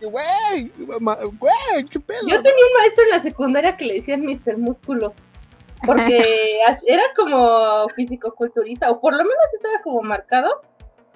[0.00, 2.18] Güey, güey, qué pedo.
[2.26, 4.58] Yo tenía un maestro en la secundaria que le decían Mr.
[4.58, 5.14] Músculo.
[5.84, 6.22] Porque
[6.86, 10.62] era como físico-culturista, o por lo menos estaba como marcado.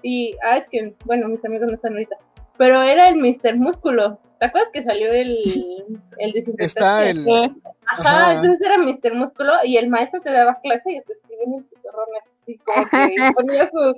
[0.03, 2.17] Y, ah, es que, bueno, mis amigos no están ahorita.
[2.59, 3.57] Pero era el Mr.
[3.57, 4.19] Músculo.
[4.39, 5.39] ¿Te acuerdas que salió el,
[6.19, 6.65] el desinfectante?
[6.65, 7.53] Está el.
[7.87, 8.35] Ajá.
[8.35, 9.15] entonces era Mr.
[9.15, 12.85] Músculo y el maestro te daba clase y te escribía en el pizarrón así como
[12.91, 13.95] que ponía su...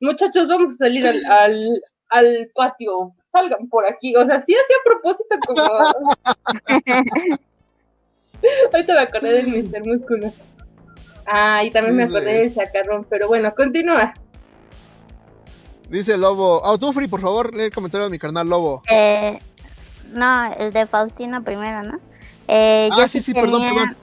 [0.00, 4.14] Muchachos, vamos a salir al, al, al patio, salgan por aquí.
[4.14, 5.62] O sea, sí hacía a propósito como...
[8.72, 9.84] Ahorita me acordé del Mr.
[9.84, 10.32] Músculo.
[11.26, 14.14] Ah, y también me acordé del chacarrón, pero bueno, continúa.
[15.88, 16.64] Dice Lobo.
[16.64, 18.82] Autofree, por favor, lee el comentario de mi carnal Lobo.
[18.88, 19.40] Eh,
[20.12, 21.98] no, el de Faustino primero, ¿no?
[22.46, 23.96] Eh, Ah, sí, sí, perdón, perdón.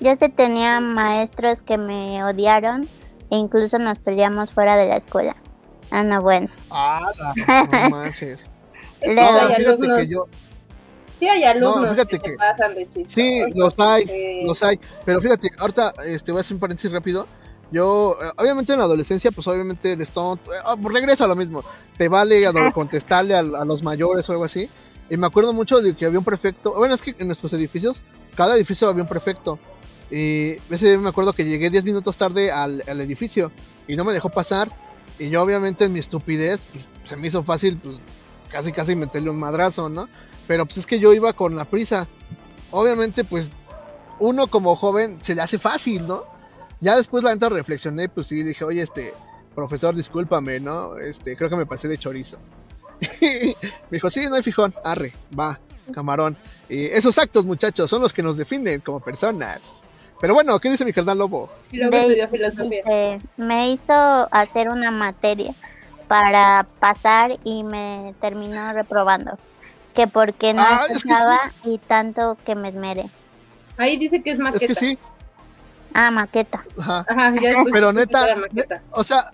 [0.00, 2.82] Yo sí tenía maestros que me odiaron
[3.30, 5.36] e incluso nos peleamos fuera de la escuela.
[5.90, 6.48] Ah, no, bueno.
[6.70, 7.06] Ah,
[7.72, 8.50] no manches.
[9.02, 10.24] Luego, No, fíjate alumnos- que yo.
[11.18, 13.12] Sí hay alumnos No, fíjate que, que- pasan de chistes.
[13.12, 14.78] Sí, los hay, los hay.
[15.04, 17.26] Pero fíjate, ahorita este, voy a hacer un paréntesis rápido.
[17.70, 20.52] Yo, eh, obviamente en la adolescencia, pues obviamente eres tonto.
[20.52, 21.62] eh, ah, pues regreso a lo mismo.
[21.96, 24.68] Te vale a do- contestarle a, a los mayores o algo así.
[25.08, 26.72] Y me acuerdo mucho de que había un prefecto.
[26.74, 28.02] Bueno, es que en nuestros edificios,
[28.36, 29.58] cada edificio había un prefecto.
[30.14, 33.50] Y ese día me acuerdo que llegué 10 minutos tarde al, edificio
[33.88, 34.70] y no me dejó pasar.
[35.18, 37.96] Y yo, obviamente, en mi estupidez, pues, se me hizo fácil, pues
[38.48, 40.08] casi, casi meterle un madrazo, ¿no?
[40.46, 42.06] Pero pues es que yo iba con la prisa.
[42.70, 43.50] Obviamente, pues
[44.20, 46.22] uno como joven se le hace fácil, ¿no?
[46.80, 49.14] Ya después la neta reflexioné, pues sí, dije, oye, este,
[49.56, 50.96] profesor, discúlpame, ¿no?
[50.96, 52.38] Este, creo que me pasé de chorizo.
[53.20, 53.56] me
[53.90, 55.58] dijo, sí, no hay fijón, arre, va,
[55.92, 56.36] camarón.
[56.68, 59.88] Y esos actos, muchachos, son los que nos definen como personas.
[60.24, 61.50] Pero bueno, ¿qué dice mi carnal Lobo?
[61.70, 62.82] Y luego De- estudió filosofía.
[62.82, 63.92] Dice, me hizo
[64.32, 65.52] hacer una materia
[66.08, 69.36] para pasar y me terminó reprobando.
[69.92, 71.08] Que porque no Ah, es que sí.
[71.10, 73.04] escuchaba y tanto que me esmeré.
[73.76, 74.64] Ahí dice que es maqueta.
[74.64, 74.98] Es que sí,
[75.92, 76.64] Ah, maqueta.
[76.80, 77.04] ajá.
[77.06, 78.80] Ajá, ya Pero neta, maqueta.
[78.92, 79.30] O sea,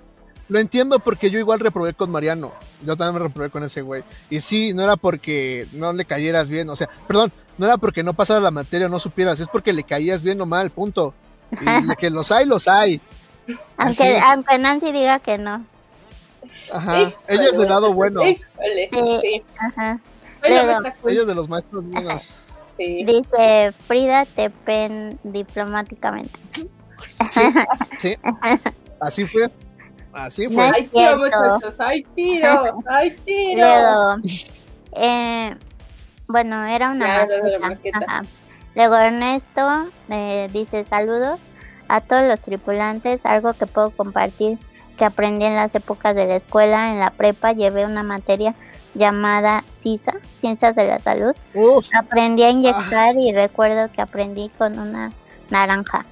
[0.49, 2.53] lo entiendo porque yo igual reprobé con Mariano.
[2.85, 4.03] Yo también me reprobé con ese güey.
[4.29, 6.69] Y sí, no era porque no le cayeras bien.
[6.69, 7.31] O sea, perdón,
[7.61, 9.39] no era porque no pasara la materia o no supieras.
[9.39, 11.13] Es porque le caías bien o mal, punto.
[11.53, 11.57] Y
[11.99, 13.03] que los hay, los hay.
[13.77, 14.23] Aunque, Así.
[14.25, 15.63] aunque Nancy diga que no.
[16.73, 17.01] Ajá.
[17.01, 18.23] Híjole, Ella es del lado bueno.
[18.27, 19.19] Híjole, Sí.
[19.21, 19.43] sí.
[19.59, 20.01] Ajá.
[20.41, 22.45] Bueno, Luego, cool, Ella es de los maestros buenos.
[22.79, 23.05] sí.
[23.05, 26.39] Dice Frida te pen diplomáticamente.
[27.29, 27.43] Sí,
[27.99, 28.17] sí.
[29.01, 29.51] Así fue.
[30.15, 30.67] Así fue.
[30.67, 30.75] No.
[30.75, 31.75] Hay tiro, muchachos.
[31.79, 32.83] Hay tiro.
[32.89, 33.59] Hay tiro.
[33.59, 34.17] Luego,
[34.93, 35.57] eh,
[36.31, 37.27] bueno, era una
[37.61, 37.99] maqueta.
[38.07, 38.23] Ajá.
[38.75, 41.41] Luego Ernesto eh, dice saludos
[41.89, 44.59] a todos los tripulantes, algo que puedo compartir
[44.97, 48.55] que aprendí en las épocas de la escuela, en la prepa, llevé una materia
[48.95, 51.35] llamada CISA, Ciencias de la Salud.
[51.55, 55.11] Uf, Aprendí a inyectar y recuerdo que aprendí con una
[55.49, 56.05] naranja.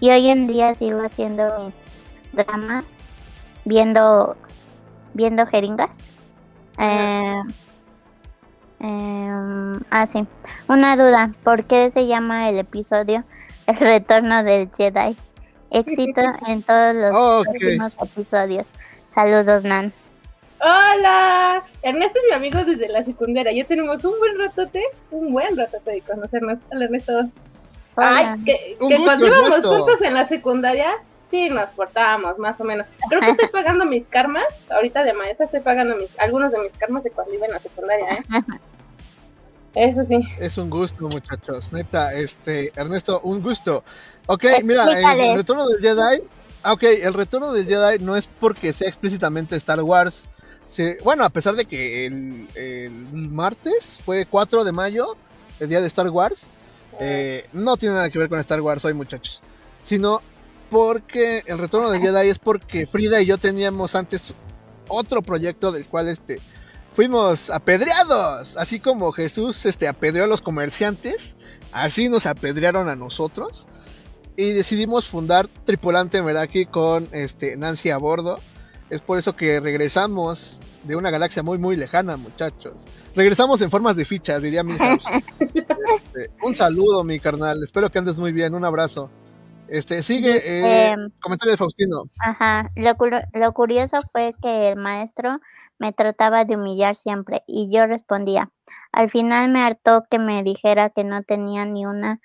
[0.00, 1.74] Y hoy en día sigo haciendo mis
[2.32, 2.84] dramas,
[3.64, 4.36] viendo,
[5.14, 6.08] viendo jeringas.
[6.78, 7.42] Eh,
[8.80, 10.26] em, ah, sí.
[10.68, 13.24] Una duda, ¿por qué se llama el episodio
[13.66, 15.16] El retorno del Jedi?
[15.70, 17.46] Éxito en todos los Ok.
[17.50, 18.66] próximos episodios.
[19.08, 19.92] Saludos, Nan.
[20.60, 23.52] Hola, Ernesto es mi amigo desde la secundaria.
[23.52, 26.58] Ya tenemos un buen ratote, un buen ratote de conocernos.
[26.70, 27.12] Hola, Ernesto.
[27.94, 28.32] Hola.
[28.32, 30.90] Ay, que, que gusto, cuando íbamos juntos en la secundaria,
[31.30, 32.86] sí nos portábamos, más o menos.
[33.08, 34.44] Creo que estoy pagando mis karmas.
[34.70, 37.58] Ahorita de maestra estoy pagando mis, algunos de mis karmas de cuando iba en la
[37.58, 38.22] secundaria, ¿eh?
[39.74, 40.20] Eso sí.
[40.38, 41.72] Es un gusto, muchachos.
[41.72, 43.84] Neta, este, Ernesto, un gusto.
[44.26, 44.96] Ok, Explícale.
[44.96, 46.22] mira, el retorno del Jedi.
[46.62, 50.26] ah, Ok, el retorno del Jedi no es porque sea explícitamente Star Wars.
[50.66, 55.16] Se- bueno, a pesar de que el, el martes fue 4 de mayo,
[55.60, 56.50] el día de Star Wars,
[56.98, 59.42] eh, no tiene nada que ver con Star Wars hoy, muchachos.
[59.80, 60.20] Sino
[60.70, 64.34] porque el retorno del Jedi es porque Frida y yo teníamos antes
[64.88, 66.40] otro proyecto del cual este
[66.92, 71.36] fuimos apedreados, así como Jesús este apedreó a los comerciantes,
[71.72, 73.68] así nos apedrearon a nosotros
[74.36, 78.38] y decidimos fundar Tripulante Meraki con este Nancy a bordo.
[78.88, 82.84] Es por eso que regresamos de una galaxia muy muy lejana, muchachos.
[83.14, 85.04] Regresamos en formas de fichas, diría Milhouse.
[85.40, 87.62] Este, un saludo, mi carnal.
[87.62, 88.54] Espero que andes muy bien.
[88.54, 89.10] Un abrazo.
[89.68, 92.02] Este, sigue eh, comentario de Faustino.
[92.20, 95.40] Ajá, lo, cur- lo curioso fue que el maestro
[95.78, 98.50] me trataba de humillar siempre y yo respondía.
[98.92, 102.20] Al final me hartó que me dijera que no tenía ni una,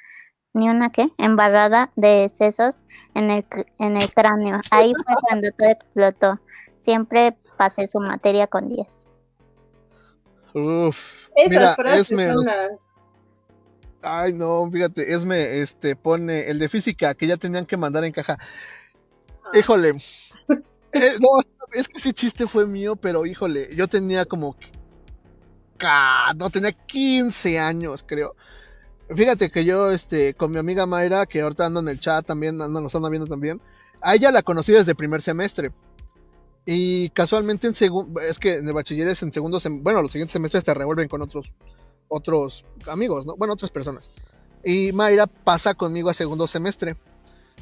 [0.54, 2.84] ni una qué, embarrada de sesos
[3.14, 3.46] en el,
[3.80, 4.60] en el cráneo.
[4.72, 6.40] Ahí fue cuando todo explotó.
[6.80, 8.88] Siempre pasé su materia con 10.
[10.54, 11.30] Uf.
[11.36, 12.72] Esas Mira, frases Esme, son las...
[14.04, 18.12] Ay, no, fíjate, Esme, este, pone el de física que ya tenían que mandar en
[18.12, 18.38] caja.
[19.44, 19.58] Ah.
[19.58, 19.94] Híjole.
[20.96, 21.28] Eh, no,
[21.74, 24.56] es que ese chiste fue mío, pero híjole, yo tenía como.
[26.38, 28.36] No, tenía 15 años, creo.
[29.10, 32.62] Fíjate que yo, este, con mi amiga Mayra, que ahorita anda en el chat también,
[32.62, 33.60] anda, nos anda viendo también.
[34.02, 35.72] A ella la conocí desde primer semestre.
[36.66, 40.12] Y casualmente en segundo, es que en el bachiller es en segundo sem- bueno, los
[40.12, 41.52] siguientes semestres te revuelven con otros,
[42.14, 43.36] otros amigos, ¿no?
[43.36, 44.12] Bueno, otras personas.
[44.64, 46.96] Y Mayra pasa conmigo a segundo semestre.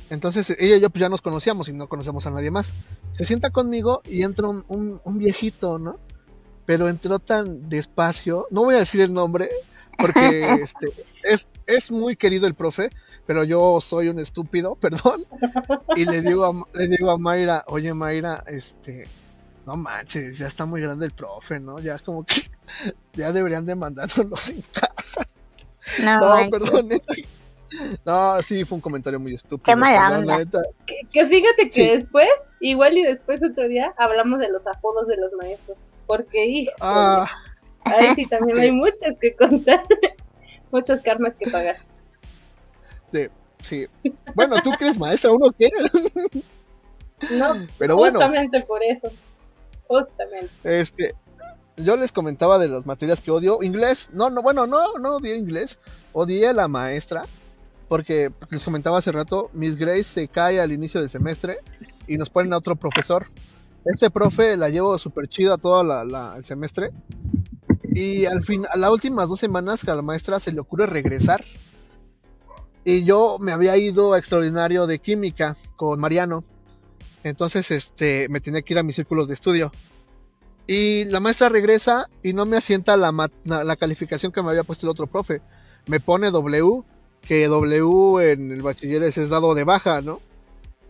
[0.09, 2.73] Entonces ella y yo pues ya nos conocíamos y no conocemos a nadie más.
[3.11, 5.99] Se sienta conmigo y entra un, un- un viejito, ¿no?
[6.65, 9.49] Pero entró tan despacio, no voy a decir el nombre,
[9.97, 10.91] porque este,
[11.23, 12.89] es, es muy querido el profe,
[13.25, 15.25] pero yo soy un estúpido, perdón.
[15.95, 19.07] Y le digo a, le digo a Mayra, oye Mayra, este,
[19.65, 21.79] no manches, ya está muy grande el profe, ¿no?
[21.79, 22.41] Ya como que
[23.13, 25.27] ya deberían de mandárnoslos en caja.
[26.03, 27.13] No, No, perdón, neta.
[28.05, 29.63] No, sí, fue un comentario muy estúpido.
[29.63, 30.37] Qué mala perdón, onda.
[30.39, 30.59] neta.
[30.85, 31.87] Que, que fíjate que Sí.
[31.87, 32.27] después,
[32.59, 35.77] igual y después otro día, hablamos de los apodos de los maestros.
[36.05, 37.25] Porque, hijo, Ah,
[37.85, 38.61] ahí sí también Sí.
[38.63, 39.83] hay muchas que contar.
[40.71, 41.75] Muchos karmas que pagar.
[43.11, 43.27] sí,
[43.61, 43.87] sí.
[44.35, 45.31] Bueno, ¿tú crees maestra?
[45.31, 45.69] ¿Uno qué?
[47.31, 49.09] No, Pero bueno, justamente por eso.
[49.91, 50.49] Justamente.
[50.63, 51.15] este,
[51.77, 53.61] yo les comentaba de las materias que odio.
[53.61, 55.79] Inglés, no, no, bueno, no, no odié inglés.
[56.13, 57.25] Odié a la maestra.
[57.87, 61.59] Porque les comentaba hace rato, Miss Grace se cae al inicio del semestre
[62.07, 63.25] y nos ponen a otro profesor.
[63.83, 66.91] Este profe la llevo súper chido a todo el semestre.
[67.93, 70.85] Y al fin, a las últimas dos semanas que a la maestra se le ocurre
[70.85, 71.43] regresar.
[72.85, 76.45] Y yo me había ido a extraordinario de química con Mariano.
[77.23, 79.71] Entonces, este, me tenía que ir a mis círculos de estudio.
[80.67, 83.11] Y la maestra regresa y no me asienta la,
[83.43, 85.41] la, calificación que me había puesto el otro profe.
[85.87, 86.83] Me pone W,
[87.21, 90.21] que W en el bachiller es dado de baja, ¿no?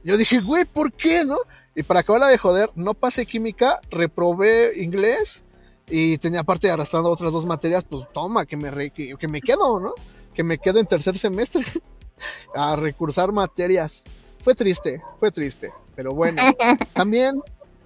[0.04, 1.38] Yo dije, güey, ¿por qué, no?
[1.76, 5.44] Y para acabarla de joder, no pasé química, reprobé inglés
[5.90, 9.42] y tenía aparte arrastrando otras dos materias, pues toma, que me, re- que, que me
[9.42, 9.94] quedo, ¿no?
[10.34, 11.64] Que me quedo en tercer semestre
[12.56, 14.04] a recursar materias.
[14.42, 16.42] Fue triste, fue triste, pero bueno.
[16.94, 17.40] También,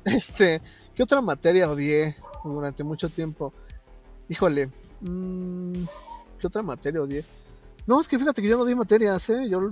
[0.03, 0.61] este,
[0.95, 3.53] ¿qué otra materia odié durante mucho tiempo?
[4.30, 4.68] Híjole,
[5.02, 5.84] mm,
[6.40, 7.23] ¿qué otra materia odié?
[7.86, 9.48] No, es que fíjate que yo no di materias, ¿eh?
[9.49, 9.69] Yo,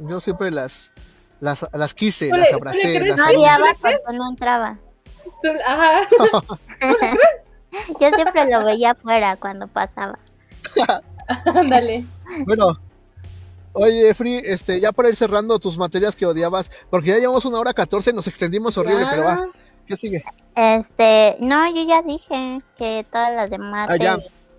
[0.00, 0.92] yo siempre las,
[1.40, 4.78] las, las quise, las abracé, crees las No odiaba porque no entraba.
[5.42, 6.08] Tú- Ajá.
[8.00, 10.18] Yo siempre lo veía afuera cuando pasaba.
[11.46, 12.04] Ándale.
[12.44, 12.78] Bueno,
[13.74, 17.58] oye, Free, este, ya para ir cerrando tus materias que odiabas, porque ya llevamos una
[17.58, 19.10] hora 14, nos extendimos horrible, Ya.
[19.10, 19.46] pero va,
[19.86, 20.22] ¿qué sigue?
[20.54, 24.18] Este, no, yo ya dije que todas las demás Ah,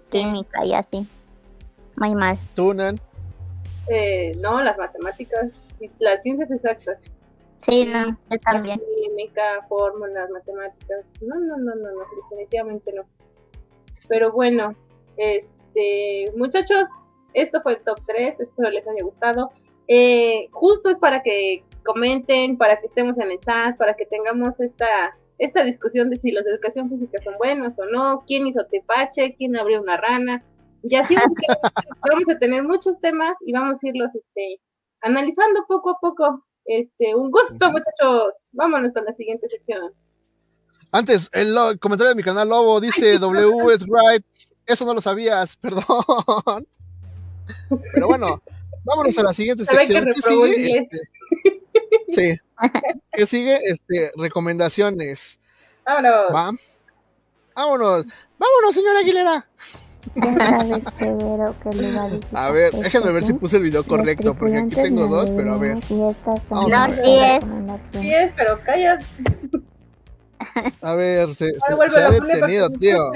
[0.10, 1.08] química y así.
[1.96, 2.38] Muy mal.
[2.56, 3.00] Tú, Nan.
[3.88, 5.48] Eh, no, las matemáticas,
[5.80, 6.98] y las ciencias exactas.
[7.60, 8.82] Sí, no, yo La también.
[9.02, 11.06] química, fórmulas, matemáticas.
[11.22, 13.04] No, no, no, no, no, definitivamente no.
[14.10, 14.72] Pero bueno,
[15.18, 16.86] este, muchachos,
[17.34, 19.52] esto fue el top 3, espero les haya gustado.
[19.88, 24.60] Eh, justo es para que comenten, para que estemos en el chat, para que tengamos
[24.60, 28.64] esta esta discusión de si los de educación física son buenos o no, quién hizo
[28.72, 30.44] tepache, quién abrió una rana.
[30.84, 31.16] Y así
[32.10, 34.62] vamos a- tener muchos temas y vamos a irlos este,
[35.02, 36.46] analizando poco a poco.
[36.66, 38.50] Este, un gusto, muchachos.
[38.54, 39.92] Vámonos con la siguiente sección.
[40.92, 44.26] Antes, el lo- comentario de mi canal Lobo dice W es right.
[44.68, 45.84] Eso no lo sabías, perdón.
[47.94, 48.42] Pero bueno,
[48.84, 50.06] vámonos a la siguiente sección.
[50.06, 50.56] ¿Qué sigue?
[50.56, 50.82] 10.
[50.82, 50.98] Este,
[52.10, 52.36] sí.
[53.12, 53.58] ¿Qué sigue?
[53.66, 55.40] Este, recomendaciones.
[55.86, 56.34] Vámonos.
[56.34, 56.52] ¿Va?
[57.56, 58.06] Vámonos.
[58.38, 59.48] Vámonos, señora Aguilera.
[62.34, 65.58] A ver, déjenme ver si puse el video correcto, porque aquí tengo dos, pero a
[65.58, 65.78] ver.
[66.50, 67.42] Vamos a ver.
[67.94, 69.00] Sí, es, pero calla.
[70.82, 73.12] A ver, se, ha detenido, tío.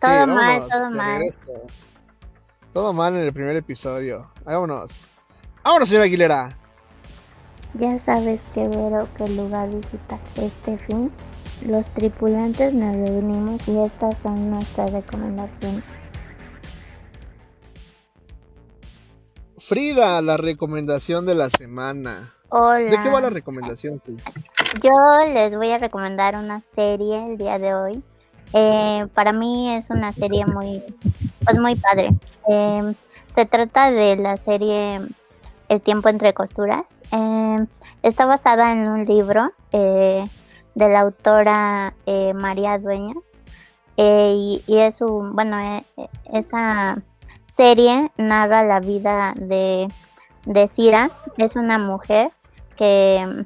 [0.00, 1.12] Todo mal, vámonos, todo mal.
[1.12, 1.38] regreso.
[2.72, 4.30] Todo mal en el primer episodio.
[4.46, 5.12] Vámonos.
[5.62, 6.56] Vámonos, señora Aguilera.
[7.74, 11.12] Ya sabes que Vero qué lugar visitar este fin.
[11.66, 15.84] Los tripulantes nos reunimos y estas son nuestras recomendaciones.
[19.58, 22.32] Frida, la recomendación de la semana.
[22.48, 22.90] Hola.
[22.90, 24.00] ¿De qué va la recomendación?
[24.00, 24.24] Frida?
[24.82, 24.90] Yo
[25.30, 28.02] les voy a recomendar una serie el día de hoy.
[28.52, 30.82] Eh, para mí es una serie muy,
[31.44, 32.10] pues muy padre.
[32.48, 32.94] Eh,
[33.34, 35.00] se trata de la serie
[35.68, 37.00] El tiempo entre costuras.
[37.12, 37.66] Eh,
[38.02, 40.24] está basada en un libro eh,
[40.74, 43.14] de la autora eh, María Dueña.
[43.96, 45.56] Y, y es un, bueno,
[46.32, 47.02] esa
[47.50, 49.88] serie narra la vida de,
[50.44, 51.10] de Cira.
[51.38, 52.32] Es una mujer
[52.76, 53.40] que mm,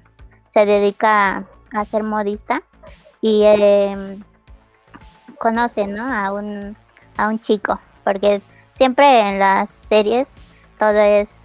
[0.46, 2.62] se dedica a ser modista
[3.20, 3.44] y
[5.36, 6.02] eh, conoce ¿no?
[6.02, 6.76] a, un,
[7.16, 8.40] a un chico, porque
[8.74, 10.32] siempre en las series
[10.78, 11.42] todo es,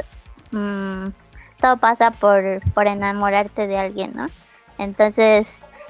[0.52, 1.08] mm,
[1.60, 4.26] todo pasa por, por enamorarte de alguien, ¿no?
[4.78, 5.48] Entonces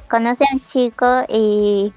[0.09, 1.93] conoce a un chico y,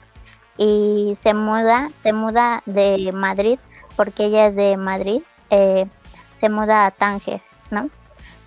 [0.57, 3.59] y se muda, se muda de Madrid,
[3.97, 5.87] porque ella es de Madrid, eh,
[6.35, 7.41] se muda a Tánger,
[7.71, 7.91] ¿no?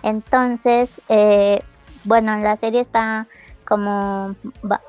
[0.02, 1.60] Entonces, eh,
[2.04, 3.26] bueno, la serie está
[3.64, 4.34] como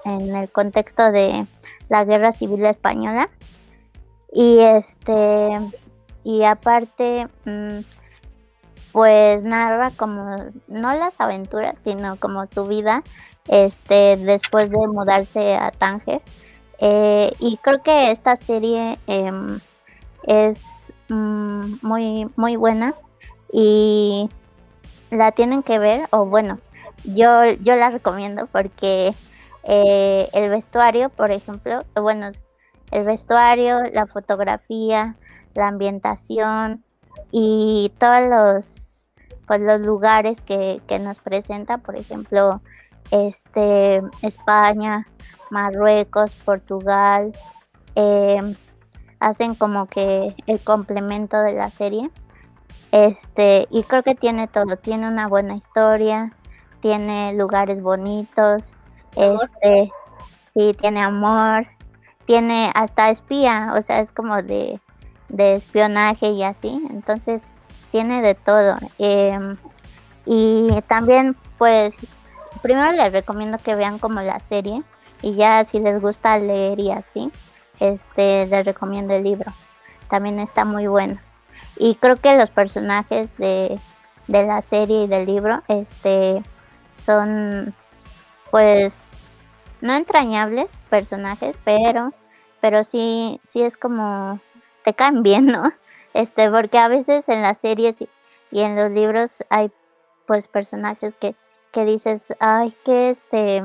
[0.06, 1.46] en el contexto de
[1.90, 3.30] la guerra civil española.
[4.32, 5.50] Y este
[6.24, 7.80] y aparte mm,
[8.92, 10.38] pues narra como
[10.68, 13.04] no las aventuras sino como su vida
[13.48, 16.22] este después de mudarse a Tánger.
[16.80, 19.60] Eh, y creo que esta serie em,
[20.24, 22.96] es mm, muy muy buena.
[23.52, 24.30] Y
[25.10, 26.60] la tienen que ver o bueno
[27.04, 29.14] yo, yo la recomiendo porque
[29.64, 32.30] eh, el vestuario, por ejemplo, bueno,
[32.92, 35.16] el vestuario, la fotografía,
[35.54, 36.84] la ambientación
[37.32, 39.06] y todos los,
[39.48, 42.62] pues, los lugares que, nos presenta, por ejemplo,
[43.12, 45.08] este, España,
[45.50, 47.32] Marruecos, Portugal,
[47.96, 48.56] eh,
[49.20, 52.10] hacen como que el complemento de la serie.
[52.92, 56.34] Este, y creo que tiene todo, tiene una buena historia,
[56.80, 58.74] tiene lugares bonitos.
[59.16, 59.92] Este,
[60.54, 61.68] sí, tiene amor,
[62.26, 64.80] tiene hasta espía, o sea, es como de,
[65.30, 67.44] de espionaje y así, entonces
[67.92, 68.78] tiene de todo.
[68.98, 69.58] em,
[70.26, 72.08] y también, pues,
[72.62, 74.84] primero les recomiendo que vean como la serie
[75.22, 77.32] y ya si les gusta leer y así,
[77.80, 79.52] este, les recomiendo el libro.
[80.08, 81.20] También está muy bueno.
[81.78, 83.80] Y creo que los personajes de,
[84.28, 86.44] de la serie y del libro, este,
[86.96, 87.74] son
[88.52, 89.28] pues
[89.82, 92.14] no entrañables personajes, pero
[92.62, 94.40] pero sí sí es como
[94.84, 95.72] te caen bien, ¿no?
[96.16, 98.10] Este, porque a veces en las series y,
[98.52, 99.72] en los libros hay
[100.26, 101.36] pues personajes que
[101.72, 103.64] que dices, "Ay, qué este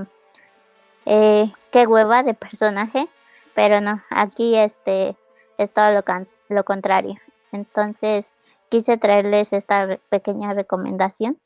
[1.07, 3.09] eh, qué hueva de personaje",
[3.55, 5.17] pero no, aquí este
[5.59, 6.03] es todo lo,
[6.49, 7.17] lo contrario.
[7.53, 8.33] Entonces,
[8.69, 11.39] quise traerles esta pequeña recomendación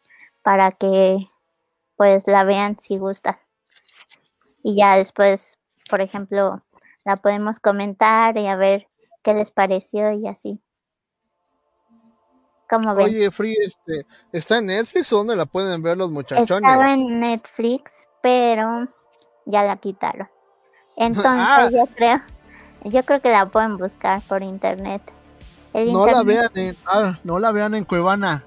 [0.42, 1.28] para que
[1.98, 3.36] pues la vean si gustan.
[4.62, 5.58] Y ya después,
[5.90, 6.62] por ejemplo,
[7.04, 8.88] la podemos comentar y a ver
[9.22, 10.62] qué les pareció y así.
[12.70, 13.06] ¿Cómo ven?
[13.06, 16.70] Oye, Free, este, ¿está en Netflix o dónde la pueden ver los muchachones?
[16.70, 18.86] Estaba en Netflix, pero
[19.46, 20.28] ya la quitaron.
[20.96, 21.68] Entonces Ah.
[21.72, 22.22] yo creo,
[22.84, 25.02] yo creo que la pueden buscar por internet.
[25.72, 28.44] el No la vean en, ah, no la vean en Cuevana.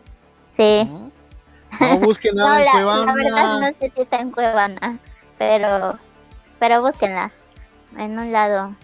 [0.48, 0.86] Sí.
[0.86, 1.11] No,
[1.80, 3.06] No busquen No, nada en la, Cuevana.
[3.06, 4.99] la verdad no sé si está en Cuevana,
[5.38, 5.98] pero,
[6.60, 7.31] pero búsquenla.
[7.98, 8.76] En un lado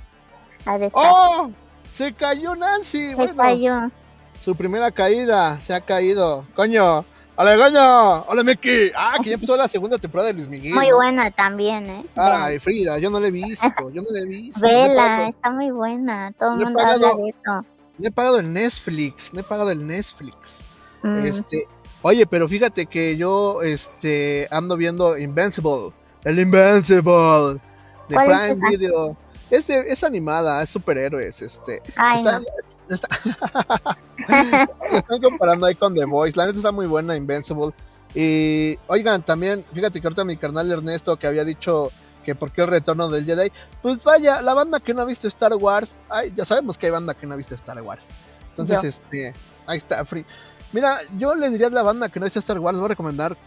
[0.65, 0.91] estar.
[0.93, 1.51] ¡Oh!
[1.89, 3.09] Se cayó Nancy.
[3.09, 3.89] Se Bueno, cayó.
[4.37, 6.45] su primera caída se ha caído.
[6.55, 7.05] Coño.
[7.39, 8.23] ¡Hola, coño!
[8.29, 8.91] ¡Hola, Miki!
[8.95, 10.73] Ah, que ya empezó la segunda temporada de Luis Miguel.
[10.73, 10.95] Muy ¿no?
[10.95, 12.05] buena también, ¿eh?
[12.15, 13.67] Ay, Frida, yo no la he visto.
[13.91, 14.59] Yo no la he visto.
[14.65, 16.31] Vela, No está muy buena.
[16.39, 17.65] Todo el mundo habla pagado- de eso.
[17.99, 19.33] no he pagado el Netflix.
[19.35, 20.65] No he pagado el Netflix.
[21.03, 21.67] Mm, Este,
[22.01, 25.93] oye, pero fíjate que yo este ando viendo Invincible,
[26.23, 27.61] el Invincible
[28.09, 28.69] de ¿Cuál es Prime?
[28.69, 29.17] Video.
[29.49, 31.81] Es, de- es animada, es superhéroes, este.
[31.95, 32.45] Ay, Está- no.
[32.89, 33.97] está-
[34.91, 36.37] están comparando ahí con The Voice.
[36.37, 37.71] La neta está muy buena, Invincible.
[38.13, 41.91] Y oigan, también, fíjate que ahorita mi carnal Ernesto que había dicho
[42.25, 43.51] que por qué el retorno del Jedi.
[43.81, 46.91] Pues vaya, la banda que no ha visto Star Wars, ay, ya sabemos que hay
[46.91, 48.09] banda que no ha visto Star Wars.
[48.49, 48.87] Entonces, Yo.
[48.89, 49.33] este,
[49.65, 50.25] ahí está, Free.
[50.73, 53.37] Mira, yo le diría a la banda que no visto Star Wars, voy a recomendar,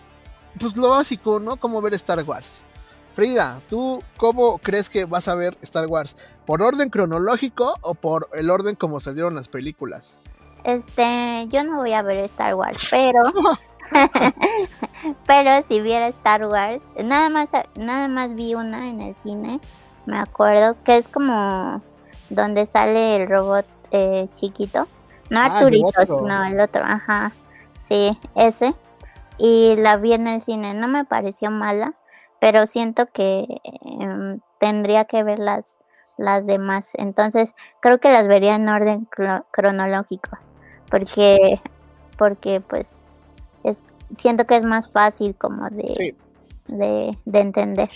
[0.58, 1.56] pues lo básico, ¿no?
[1.56, 2.64] Cómo ver Star Wars.
[3.12, 6.16] Frida, ¿tú cómo crees que vas a ver Star Wars?
[6.46, 10.16] ¿Por orden cronológico o por el orden como salieron las películas?
[10.64, 13.24] Este, yo no voy a ver Star Wars, pero
[15.26, 19.60] pero si viera Star Wars, nada más nada más vi una en el cine,
[20.06, 21.82] me acuerdo que es como
[22.28, 24.86] donde sale el robot eh, chiquito,
[25.30, 26.18] no Ah, el Arturito, otro.
[26.18, 27.32] sino el otro, ajá,
[27.78, 28.74] sí, ese.
[29.38, 31.94] Y la vi en el cine, no me pareció mala,
[32.40, 33.46] pero siento que
[34.00, 35.78] em, tendría que ver las
[36.16, 40.36] las demás, entonces creo que las vería en orden cro- cronológico
[40.90, 41.58] porque
[42.18, 43.18] porque pues
[43.64, 43.82] es
[44.18, 46.18] siento que es más fácil como de, Sí.
[46.68, 47.88] de, de entender.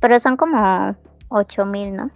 [0.00, 0.96] Pero son como
[1.28, 2.10] 8000 no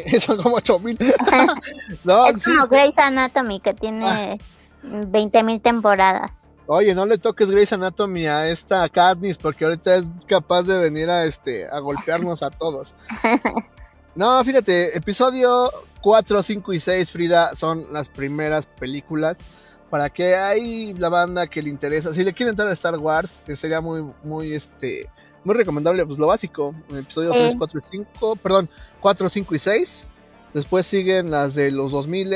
[0.20, 0.98] son como 8000.
[2.04, 2.68] no, es Ah, sí, como sí.
[2.70, 4.38] Grey's Anatomy que tiene
[4.82, 10.62] 20000 temporadas Oye, no le toques Grey's Anatomy a esta Katniss porque ahorita es capaz
[10.62, 12.94] de venir a este a golpearnos a todos.
[14.14, 15.70] No, fíjate, episodio
[16.02, 19.46] 4, 5 y 6, Frida, son las primeras películas
[19.88, 22.12] para que hay la banda que le interesa.
[22.12, 25.08] Si le quiere entrar a Star Wars, que sería muy, muy, este,
[25.44, 26.74] muy recomendable, pues lo básico.
[26.94, 27.38] Episodio Sí.
[27.38, 28.68] 3, 4 y 5, perdón,
[29.00, 30.08] 4, 5 y 6.
[30.54, 32.32] Después siguen las de los 2000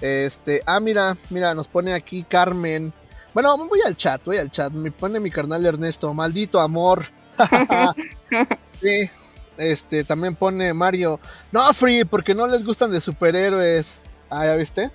[0.00, 2.92] Este, ah, mira, mira, nos pone aquí Carmen.
[3.34, 4.72] Bueno, voy al chat, voy al chat.
[4.72, 7.04] Me pone mi carnal Ernesto, maldito amor.
[8.80, 9.10] sí,
[9.58, 11.20] este, también pone Mario.
[11.52, 14.00] No, Free, porque no les gustan de superhéroes.
[14.30, 14.90] Ah, ¿ya viste?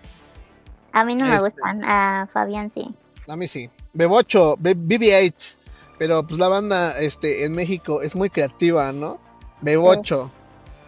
[0.94, 1.46] a mí no me Este.
[1.46, 2.94] gustan a Fabián sí
[3.30, 3.70] A mí sí.
[3.94, 5.56] Bebocho, B- BB-8.
[6.02, 9.20] Pero pues la banda este, en México es muy creativa, ¿no?
[9.62, 10.32] Bebocho.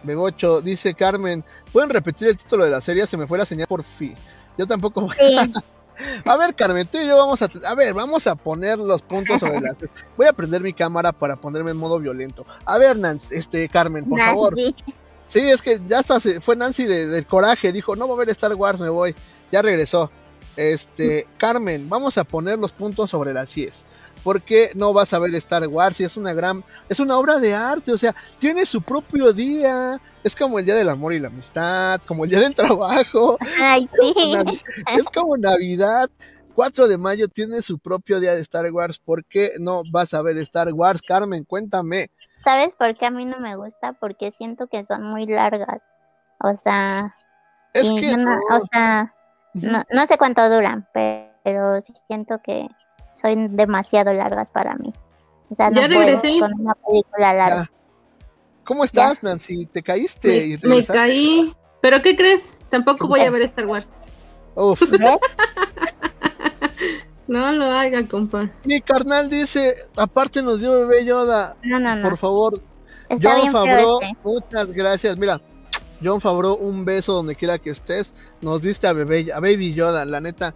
[0.02, 3.06] Bebocho, dice Carmen, ¿pueden repetir el título de la serie?
[3.06, 4.16] Se me fue la señal por fin.
[4.58, 5.08] Yo tampoco.
[6.24, 7.48] A ver, Carmen, tú y yo vamos a.
[7.64, 9.78] A ver, vamos a poner los puntos sobre las.
[10.16, 12.44] Voy a prender mi cámara para ponerme en modo violento.
[12.64, 14.56] A ver, Nancy, este, Carmen, por favor.
[15.24, 17.70] Sí, es que ya está fue Nancy del coraje.
[17.70, 19.14] Dijo, no va a ver Star Wars, me voy.
[19.52, 20.10] Ya regresó.
[20.56, 23.86] Este, Carmen, vamos a poner los puntos sobre las 10
[24.24, 27.54] porque no vas a ver Star Wars y es una gran, es una obra de
[27.54, 31.28] arte, o sea, tiene su propio día, es como el día del amor y la
[31.28, 34.60] amistad, como el día del trabajo, Ay, es, como Navidad,
[34.96, 36.10] es como Navidad,
[36.54, 40.22] 4 de mayo tiene su propio día de Star Wars, ¿por qué no vas a
[40.22, 41.02] ver Star Wars?
[41.02, 42.08] Carmen, cuéntame.
[42.42, 43.92] ¿Sabes por qué a mí no me gusta?
[43.94, 45.80] Porque siento que son muy largas.
[46.40, 47.14] O sea,
[47.72, 49.14] es que no, o sea,
[49.54, 52.68] no, sé cuánto duran, pero, pero siento que
[53.20, 54.92] son demasiado largas para mí.
[55.50, 56.40] O sea, no Ya puedo regresé.
[56.40, 57.70] con una película larga.
[58.64, 59.66] ¿Cómo estás, Nancy?
[59.66, 60.98] ¿Te caíste y Me, me regresaste?
[60.98, 61.54] caí.
[61.82, 62.42] ¿Pero qué crees?
[62.70, 63.88] Tampoco ¿Qué voy a ver Star Wars.
[64.54, 64.80] Uf.
[64.90, 65.00] ¿Ves?
[67.26, 68.50] No lo haga, compa.
[68.64, 71.56] Mi carnal dice, aparte nos dio bebé Yoda.
[71.62, 72.02] No, no, no.
[72.06, 72.60] Por favor,
[73.08, 74.16] Está John Favreau, este.
[74.22, 75.16] muchas gracias.
[75.16, 75.40] Mira,
[76.04, 78.12] John Favreau, un beso donde quiera que estés.
[78.42, 80.54] Nos diste a, bebé, a Baby Yoda, la neta.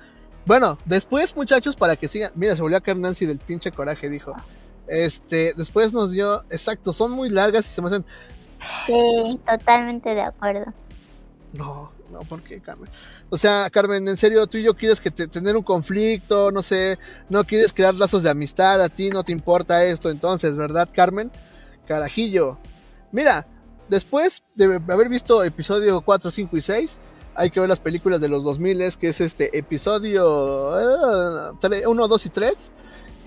[0.49, 2.33] Bueno, después, muchachos, para que sigan.
[2.35, 4.35] Mira, se volvió a caer Nancy del pinche coraje, dijo.
[4.87, 8.07] Este, después nos dio, exacto, son muy largas y se me hacen.
[8.87, 10.73] Sí, totalmente de acuerdo.
[11.53, 12.89] No, no, ¿por qué, Carmen?
[13.29, 16.62] O sea, Carmen, en serio, tú y yo quieres que te- tener un conflicto, no
[16.62, 16.99] sé,
[17.29, 21.31] no quieres crear lazos de amistad, a ti no te importa esto, entonces, ¿verdad, Carmen?
[21.87, 22.59] Carajillo.
[23.12, 23.47] Mira,
[23.91, 27.01] después de haber visto episodio 4, 5 y 6,
[27.39, 30.24] hay que ver las películas de los 2000, que es este episodio
[31.86, 32.74] 1, 2 y 3,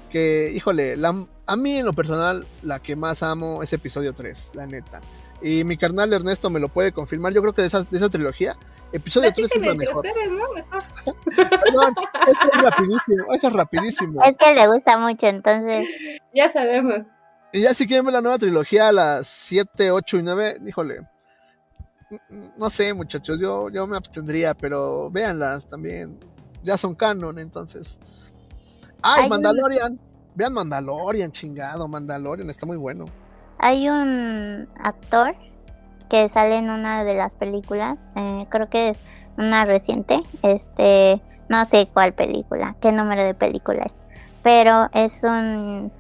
[0.10, 4.52] que, híjole, la- a mí en lo personal, la que más amo es episodio 3,
[4.56, 5.02] la neta.
[5.42, 7.34] Y mi carnal Ernesto me lo puede confirmar.
[7.34, 8.56] Yo creo que de esa, de esa trilogía,
[8.94, 10.06] Episodio 3 es la mejor.
[10.06, 10.54] ustedes, ¿no?
[10.54, 10.84] Mejor.
[11.36, 11.94] Perdón,
[12.28, 14.24] esto es rapidísimo, es rapidísimo.
[14.26, 15.88] Es que le gusta mucho, entonces.
[16.36, 16.98] Ya sabemos.
[17.54, 21.08] Y ya si quieren ver la nueva trilogía, las 7, 8 y 9, híjole.
[22.58, 26.18] No sé, muchachos, yo, yo me abstendría, pero véanlas también.
[26.64, 28.00] Ya son canon, entonces.
[29.02, 30.00] ¡Ay, Hay un- Mandalorian!
[30.34, 33.06] Vean Mandalorian, chingado, Mandalorian, está muy bueno.
[33.58, 35.36] Hay un actor
[36.10, 38.98] que sale en una de las películas, eh, creo que es
[39.38, 43.94] una reciente, este, no sé cuál película, qué número de película es,
[44.42, 45.92] pero es un,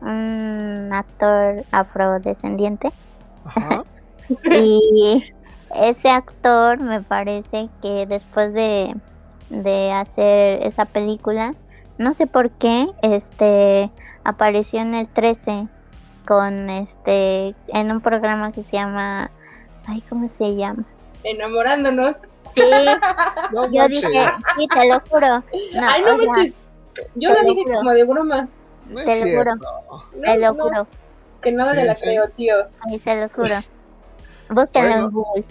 [0.00, 2.90] un actor afrodescendiente
[3.44, 3.82] Ajá.
[4.52, 5.24] y
[5.74, 8.94] ese actor me parece que después de,
[9.50, 11.52] de hacer esa película,
[11.98, 13.90] no sé por qué, este
[14.24, 15.68] apareció en el 13
[16.26, 19.30] con este en un programa que se llama
[19.86, 20.84] ay cómo se llama
[21.24, 22.16] Enamorándonos.
[22.54, 22.62] sí
[23.52, 24.24] No yo manches, dije
[24.56, 25.42] sí te lo juro no,
[25.88, 26.44] Ay, no o sea.
[27.16, 27.76] Yo lo lo dije juro.
[27.78, 28.48] como de broma.
[28.86, 29.52] no te lo juro.
[30.22, 30.86] te lo juro
[31.40, 32.04] Que nada Sí, de la sí.
[32.04, 32.54] creo, tío.
[32.88, 33.54] ahí se los juro
[34.50, 35.04] búsquenlo Bueno.
[35.06, 35.44] en Google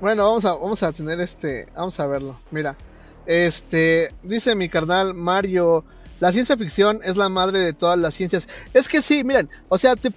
[0.00, 2.38] Bueno, vamos a, vamos a tener este, vamos a verlo.
[2.50, 2.76] Mira,
[3.24, 5.84] este, dice mi carnal Mario,
[6.20, 8.48] la ciencia ficción es la madre de todas las ciencias.
[8.74, 10.12] Es que sí, miren, o sea, te-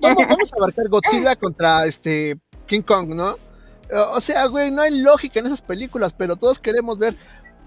[0.00, 3.36] vamos, vamos a abarcar Godzilla contra este King Kong, ¿no?
[4.14, 7.14] O sea, güey, no hay lógica en esas películas, pero todos queremos ver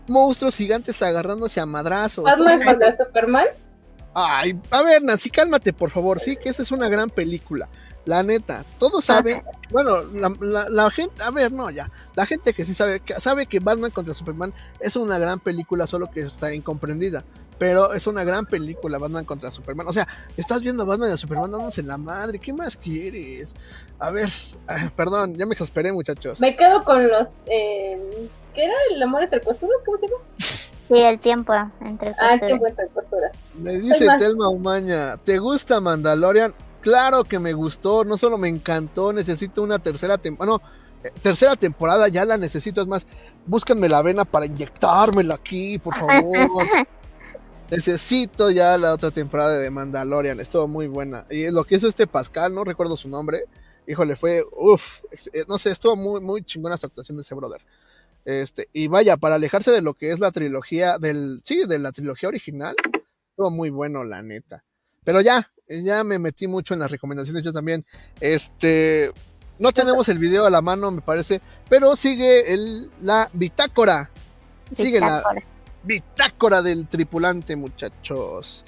[0.07, 2.25] monstruos gigantes agarrándose a madrazos.
[2.25, 3.45] Batman contra Superman.
[4.13, 6.19] Ay, a ver, Nancy, cálmate, por favor.
[6.19, 7.69] Sí, que esa es una gran película.
[8.05, 9.43] La neta, todos saben.
[9.69, 11.91] Bueno, la, la- la gente, a ver, no, ya.
[12.15, 15.85] La gente que sí sabe que, sabe que Batman contra Superman es una gran película,
[15.85, 17.23] solo que está incomprendida.
[17.59, 19.85] Pero es una gran película, Batman contra Superman.
[19.87, 20.07] O sea,
[20.37, 22.39] estás viendo a Batman y a Superman dándose la madre.
[22.39, 23.53] ¿Qué más quieres?
[23.99, 24.29] A ver,
[24.67, 26.39] ah, perdón, ya me exasperé, muchachos.
[26.39, 27.27] Me quedo con los.
[27.47, 28.29] Eh,
[28.59, 28.73] ¿Qué era?
[28.93, 29.77] ¿El amor entre costuras?
[29.85, 30.23] ¿Cómo se llama?
[30.37, 30.73] sí
[31.05, 32.47] el tiempo entre Ah, el costuras.
[32.47, 33.31] tiempo entre costuras.
[33.55, 34.05] Me dice.
[34.17, 36.51] Telma Umaña, ¿te gusta Mandalorian?
[36.81, 40.61] Claro que me gustó, no solo me encantó, necesito una tercera temporada, no,
[41.05, 43.07] eh, tercera temporada ya la necesito, es más,
[43.45, 46.37] búscanme la vena para inyectármela aquí, por favor.
[47.71, 51.25] necesito ya la otra temporada de Mandalorian, estuvo muy buena.
[51.29, 53.45] Y lo que hizo este Pascal, no recuerdo su nombre,
[53.87, 55.01] híjole, fue, uff,
[55.47, 57.61] no sé, estuvo muy, muy chingona esta actuación de ese brother.
[58.29, 61.91] Este, y vaya, para alejarse de lo que es la trilogía del, sí, de la
[61.91, 62.75] trilogía original,
[63.31, 64.63] estuvo muy bueno, la neta.
[65.03, 67.83] Pero ya, ya me metí mucho en las recomendaciones yo también.
[68.19, 69.09] Este,
[69.57, 74.11] no tenemos el video a la mano, me parece, pero sigue el, la bitácora.
[74.71, 75.43] Sigue la Bitácora.
[75.83, 78.63] bitácora del tripulante, muchachos.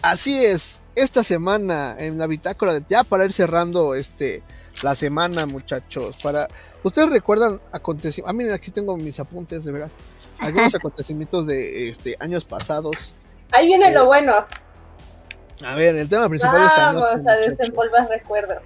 [0.00, 4.42] Así es, esta semana en la bitácora, de- ya para ir cerrando este
[4.82, 6.48] la semana, muchachos, para
[6.82, 9.96] ustedes recuerdan acontecimientos, ah, miren, aquí tengo mis apuntes de veras,
[10.40, 13.14] algunos acontecimientos de este años pasados.
[13.52, 14.32] Ahí viene Eh, lo bueno.
[15.64, 18.58] A ver, el tema principal de esta Vamos a desempolvar recuerdos.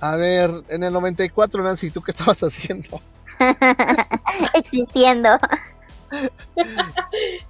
[0.00, 3.00] A ver, en el 94, Nancy, ¿tú qué estabas haciendo?
[4.54, 5.30] existiendo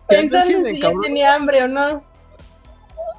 [0.08, 1.02] Pensando si encabrona.
[1.02, 2.02] tenía hambre o no.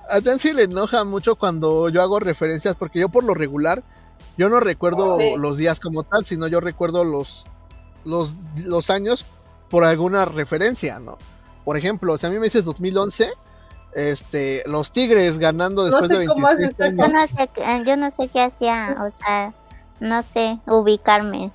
[0.10, 3.84] A Nancy le enoja mucho cuando yo hago referencias, porque yo por lo regular,
[4.38, 5.34] yo no recuerdo Sí.
[5.38, 7.46] los días como tal, sino yo recuerdo los,
[8.06, 8.36] los,
[8.66, 9.26] los años
[9.70, 11.18] por alguna referencia, ¿no?
[11.66, 13.32] Por ejemplo, si a mí me dices 2011,
[13.96, 17.14] este, los Tigres ganando después sé de cómo haces 26 yo años.
[17.14, 19.54] no sé qué- yo no sé qué hacía o sea
[20.00, 21.52] no sé ubicarme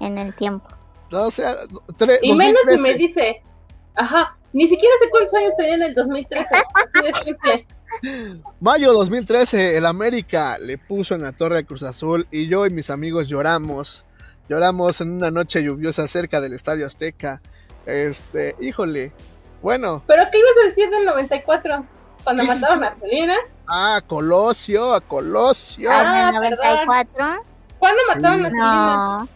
[0.00, 0.66] en el tiempo
[1.12, 1.50] O sea,
[1.98, 2.82] tre- Y menos si 2013.
[2.82, 3.42] me dice.
[3.94, 4.34] Ajá.
[4.54, 6.46] Ni siquiera sé cuántos años tenía en el 2013.
[6.74, 7.66] Así de simple.
[8.60, 12.70] Mayo 2013, el América le puso en la torre a Cruz Azul y yo y
[12.70, 14.06] mis amigos lloramos.
[14.48, 17.40] Lloramos en una noche lluviosa cerca del Estadio Azteca.
[17.86, 19.12] Este, híjole.
[19.62, 21.86] Bueno, ¿Pero qué ibas a decir del 94?
[22.24, 22.50] Cuando sí.
[22.50, 23.36] a Selena.
[23.68, 25.88] a Colosio, a Colosio.
[25.90, 26.58] Ah, en el perdón.
[26.86, 27.42] 94
[27.78, 28.18] ¿Cuándo Sí.
[28.20, 29.18] mataron a Selena?
[29.18, 29.28] no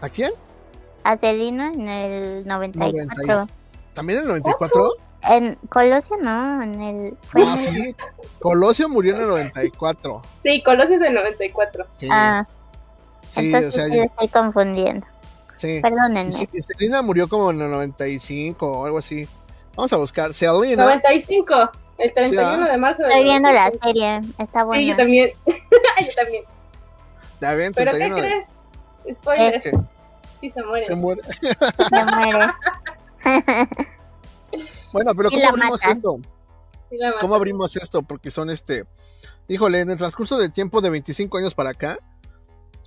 [0.00, 0.30] ¿A quién?
[1.04, 3.46] a Celina en el 94
[3.94, 4.90] ¿También en el 94?
[5.28, 7.96] En Colosio no en el fue en Ah, el- sí.
[8.40, 10.22] Colosio murió en el 94.
[10.42, 11.86] Sí, Colosio del 94.
[11.90, 12.46] Sí, ah
[13.28, 15.06] sí, entonces o sea, sí lo estoy confundiendo
[15.56, 15.80] sí.
[15.82, 19.26] perdónenme sí, Selena murió como en el 95 o algo así.
[19.76, 20.32] Vamos a buscar.
[20.32, 20.84] Selena.
[20.84, 21.70] 95.
[21.98, 22.72] El 31 Sí, ah.
[22.72, 23.86] de marzo del estoy viendo la 95.
[23.86, 25.30] serie está Sí, buena yo también.
[25.46, 25.54] yo
[26.22, 26.44] también.
[27.40, 29.16] Ya ven, ¿Pero qué 31 crees?
[29.18, 29.62] Spoiler.
[29.62, 29.72] ¿Qué?
[30.40, 30.84] Sí se muere.
[30.84, 31.22] Se muere.
[31.22, 32.52] se muere
[34.92, 35.92] Bueno, pero ¿cómo abrimos matan.
[35.92, 36.16] esto?
[37.20, 38.02] ¿Cómo abrimos esto?
[38.02, 38.84] Porque son este.
[39.48, 41.98] Híjole, en el transcurso del tiempo de 25 años para acá,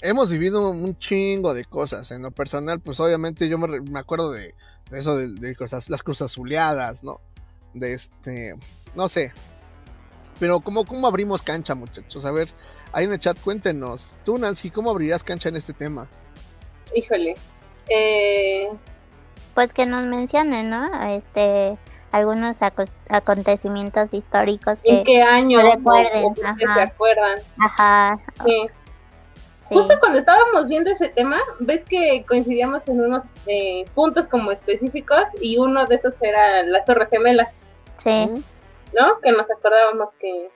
[0.01, 2.11] hemos vivido un chingo de cosas.
[2.11, 4.55] En lo personal, pues obviamente yo me, re- me acuerdo de,
[4.91, 7.19] de eso de, de cruzas- las cruzas azuleadas, ¿no?
[7.73, 8.55] De este,
[8.95, 9.31] no sé.
[10.39, 12.23] Pero ¿cómo, ¿cómo abrimos cancha, muchachos?
[12.25, 12.49] A ver,
[12.93, 14.19] ahí en el chat cuéntenos.
[14.23, 16.09] Tú, Nancy, ¿cómo abrirías cancha en este tema?
[16.95, 17.35] Híjole.
[17.89, 18.69] Eh,
[19.53, 20.87] Pues que nos mencionen, ¿no?
[21.09, 21.77] Este,
[22.11, 25.61] algunos aco- acontecimientos históricos ¿En que, qué año?
[25.61, 26.73] recuerden, o- o que ajá.
[26.75, 27.39] se acuerdan?
[27.59, 28.67] ajá, Sí.
[29.67, 34.51] sí, Justo cuando estábamos viendo ese tema, ves que coincidíamos en unos eh, puntos como
[34.51, 37.49] específicos y uno de esos era las Torres Gemelas,
[38.03, 38.43] sí.
[38.97, 39.19] ¿no?
[39.21, 40.49] Que nos acordábamos que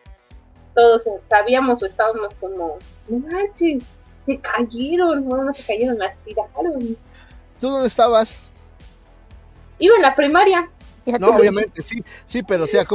[0.76, 2.78] todos sabíamos o estábamos como,
[3.08, 3.84] no manches,
[4.26, 6.98] se cayeron, no, no se cayeron, las tiraron.
[7.60, 8.50] ¿Tú dónde estabas?
[9.78, 10.70] Iba en la primaria,
[11.20, 12.86] No, obviamente, sí, sí, pero o sea,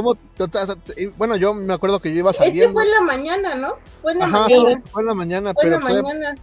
[0.97, 2.73] y Bueno, yo me acuerdo que yo iba es que saliendo.
[2.73, 3.75] fue en la mañana, ¿no?
[4.01, 4.81] Fue en la Ajá, mañana.
[4.91, 6.35] fue en la mañana, Fue en pero la fue- mañana.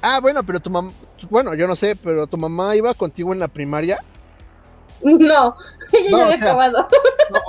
[0.00, 0.90] Ah, bueno, pero tu mamá,
[1.30, 3.98] bueno, yo no sé, pero tu mamá iba contigo en la primaria.
[5.02, 5.54] No,
[5.92, 6.88] ella No, ya o había sea- acabado.
[7.30, 7.40] No.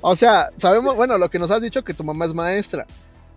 [0.00, 2.86] O sea, sabemos, bueno, lo que nos has dicho que tu mamá es maestra.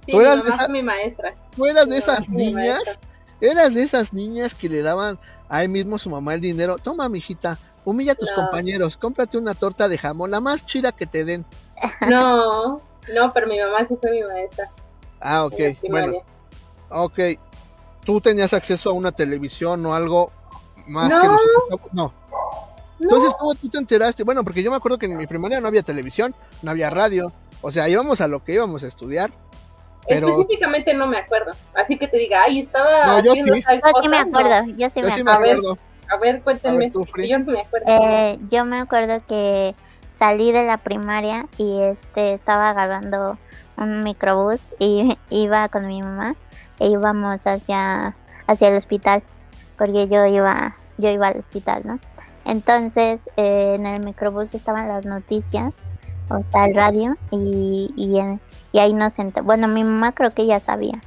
[0.05, 1.33] Sí, ¿Tú mi eras mamá de esa- fue mi maestra.
[1.55, 2.99] ¿Tú eras de Mi esas niñas?
[3.41, 5.19] ¿Eras de esas niñas que le daban
[5.49, 6.77] ahí mismo su mamá el dinero?
[6.77, 8.35] Toma, mijita, humilla a tus No.
[8.37, 11.45] compañeros, cómprate una torta de jamón, la más chida que te den.
[12.09, 12.81] No,
[13.13, 14.69] no, pero mi mamá sí fue mi maestra.
[15.19, 15.55] Ah, ok,
[15.89, 16.13] bueno,
[16.89, 17.19] ok.
[18.03, 20.31] ¿Tú tenías acceso a una televisión o algo
[20.87, 21.21] más No.
[21.21, 21.63] que nosotros?
[21.93, 22.13] No.
[22.97, 24.23] No, Entonces, ¿cómo tú te enteraste?
[24.23, 27.33] Bueno, porque yo me acuerdo que en mi primaria no había televisión, no había radio.
[27.61, 29.31] O sea, íbamos a lo que íbamos a estudiar.
[30.07, 31.51] Pero específicamente no me acuerdo.
[31.73, 33.63] Así que te diga, ay, estaba No, yo haciendo sí.
[33.65, 34.37] me cosa", no.
[34.39, 35.51] acuerdo, yo sí yo me sí me A ver.
[35.57, 35.75] acuerdo.
[36.11, 36.77] A ver, A cuéntenme.
[36.79, 37.29] ver, tú, que Free.
[37.29, 37.85] yo me acuerdo.
[37.87, 39.75] Eh, yo me acuerdo que
[40.11, 43.37] salí de la primaria y este estaba agarrando
[43.77, 46.35] un microbús y iba con mi mamá
[46.79, 48.15] e íbamos hacia
[48.47, 49.23] hacia el hospital
[49.77, 51.99] porque yo iba yo iba al hospital, ¿no?
[52.45, 55.73] Entonces eh, en el microbús estaban las noticias,
[56.29, 60.99] o sea, el radio y y, ahí nos bueno mi mamá creo que ya sabía,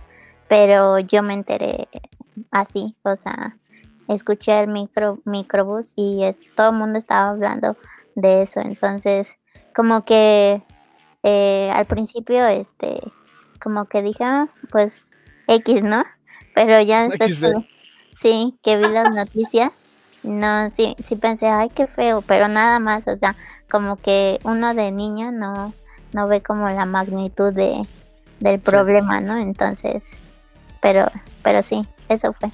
[0.49, 1.89] pero yo me enteré
[2.51, 3.57] así, o sea,
[4.09, 7.77] escuché el micro, microbús y es- todo el mundo estaba hablando
[8.15, 8.61] de eso.
[8.61, 9.35] Entonces,
[9.74, 10.62] como que
[11.24, 13.01] eh, al principio, este,
[13.61, 15.16] como que dije, "Ah, pues
[15.49, 16.05] X, ¿no?
[16.55, 17.69] Pero ya después, que-
[18.16, 19.73] sí, que vi las noticias,
[20.23, 23.36] no, sí, sí pensé, ay, qué feo, pero nada más, o sea,
[23.70, 25.74] como que uno de niño no,
[26.12, 27.86] no ve como la magnitud de,
[28.40, 29.36] del problema, ¿no?
[29.39, 30.05] Entonces,
[30.81, 31.11] pero,
[31.43, 32.51] pero sí, eso fue.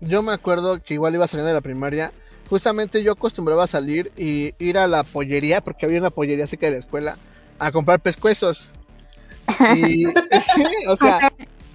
[0.00, 2.12] Yo me acuerdo que igual iba saliendo de la primaria.
[2.48, 6.66] Justamente yo acostumbraba a salir y ir a la pollería, porque había una pollería cerca
[6.66, 7.18] de la escuela,
[7.58, 8.74] a comprar pescuezos.
[9.76, 10.04] Y
[10.40, 11.32] sí, o sea,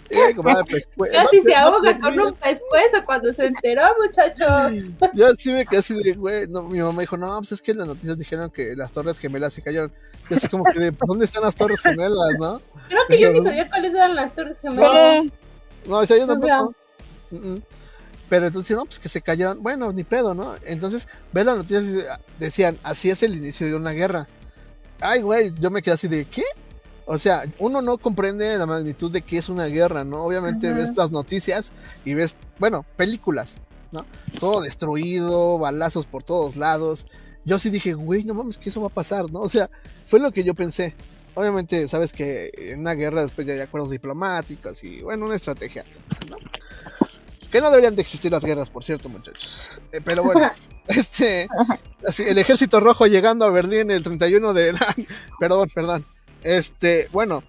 [0.10, 1.18] iba a comprar pescuezos.
[1.23, 5.10] Casi se no ahoga con un pescuezo cuando se enteró, muchachos.
[5.14, 7.73] Yo sí me quedé así de, güey, no, mi mamá dijo, no, pues es que
[7.73, 9.91] las noticias dijeron que las torres gemelas se cayeron.
[10.30, 12.61] Yo así como que, de, ¿dónde están las torres gemelas, no?
[12.88, 15.23] Creo que yo ni sabía cuáles eran las torres gemelas.
[15.86, 16.36] No, o sea, yo sea.
[16.40, 16.76] tampoco.
[18.30, 19.61] Pero entonces, no, pues que se cayeron.
[19.61, 20.56] Bueno, ni pedo, ¿no?
[20.65, 22.07] Entonces, ves las noticias y dice-
[22.40, 24.27] decían, así es el inicio de una guerra.
[24.99, 26.44] Ay, güey, yo me quedé así de, ¿qué?
[27.06, 30.23] O sea, uno no comprende la magnitud de qué es una guerra, ¿no?
[30.23, 30.77] Obviamente Ajá.
[30.77, 31.72] ves las noticias
[32.03, 33.57] y ves, bueno, películas,
[33.91, 34.06] ¿no?
[34.40, 37.07] Todo destruido, balazos por todos lados.
[37.45, 39.41] Yo sí dije, güey, no mames, que eso va a pasar, ¿no?
[39.41, 39.69] O sea,
[40.07, 40.95] fue lo que yo pensé.
[41.36, 45.86] Obviamente, sabes que en una guerra después ya hay acuerdos diplomáticos y, bueno, una estrategia,
[46.27, 46.38] ¿no?
[47.52, 49.80] Que no deberían de existir las guerras, por cierto, muchachos.
[49.91, 50.49] Eh, pero bueno,
[50.88, 51.48] este,
[52.07, 54.73] así, el ejército rojo llegando a Berlín el 31 de...
[55.40, 56.03] perdón, perdón.
[56.45, 57.43] Este, bueno.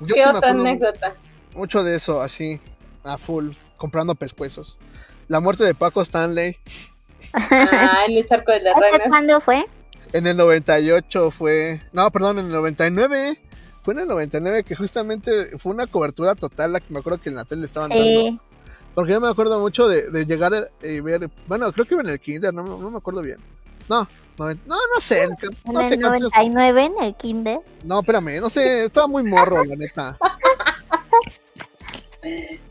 [0.00, 1.14] Yo ¿Qué sí otra anécdota?
[1.54, 2.60] mucho de eso, así,
[3.04, 4.76] a full, comprando pescuezos.
[5.28, 6.56] La muerte de Paco Stanley
[7.34, 9.08] Ah, en el charco de las ¿Ese reinas.
[9.08, 9.64] cuándo fue?
[10.12, 11.80] en el 98 fue...
[11.92, 13.40] No, perdón, en el 99.
[13.82, 17.30] Fue en el 99 que justamente fue una cobertura total, la que me acuerdo que
[17.30, 18.04] en la tele estaban dando.
[18.04, 18.38] Sí,
[18.94, 20.52] Porque yo me acuerdo mucho de, de llegar
[20.82, 21.30] y ver.
[21.46, 23.38] Bueno, creo que iba en el Kinder, no, no me acuerdo bien.
[23.88, 24.06] No,
[24.38, 25.22] no, no, no sé.
[25.24, 25.30] en
[25.72, 27.60] No sé el cuántos- 99 en el kinder.
[27.84, 28.84] No, espérame, no sé.
[28.84, 30.18] Estaba muy morro, la neta.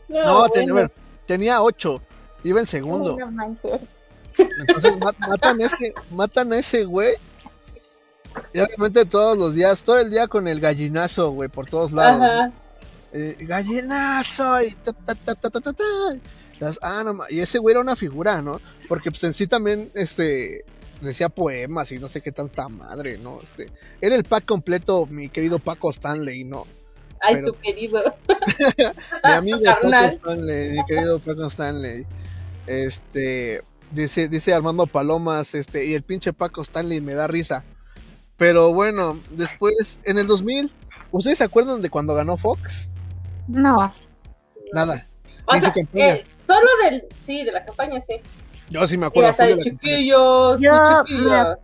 [0.08, 0.74] No, a bueno.
[0.74, 0.92] ver,
[1.26, 2.02] tenía 8.
[2.44, 3.12] Iba en segundo.
[3.12, 3.80] Ay, no manches.
[4.36, 7.14] Entonces ma- matan ese, matan a ese güey.
[8.54, 12.18] Y obviamente todos los días, todo el día con el gallinazo, güey, por todos lados.
[12.18, 12.24] ¿no?
[12.24, 12.52] Ajá.
[13.12, 15.84] Eh, gallinazo y ta, ta, ta, ta, ta, ta, ta.
[16.60, 18.60] Las- ah, no ma- y ese güey era una figura, ¿no?
[18.88, 20.64] Porque pues en sí también, este,
[21.02, 23.40] decía poemas y no sé qué tanta madre, ¿no?
[23.42, 23.66] Este,
[24.00, 26.66] era el pack completo, mi querido Paco Stanley, ¿no?
[27.20, 28.02] Ay, Pero- tu querido.
[29.24, 29.88] mi amigo Paco.
[29.88, 32.06] Stanley, mi querido Paco Stanley.
[32.66, 37.64] Este, dice, dice Armando Palomas, este, y el pinche Paco Stanley me da risa.
[38.36, 40.72] Pero bueno, después, en el 2000,
[41.12, 42.90] ¿ustedes se acuerdan de cuando ganó Fox?
[43.46, 43.94] No,
[44.72, 45.06] Nada.
[45.46, 48.20] O sea, eh, solo del, sí, de la campaña, sí.
[48.72, 49.30] Yo sí me Y acuerdo.
[49.30, 51.58] hasta de de chiquillos, Yo, mira,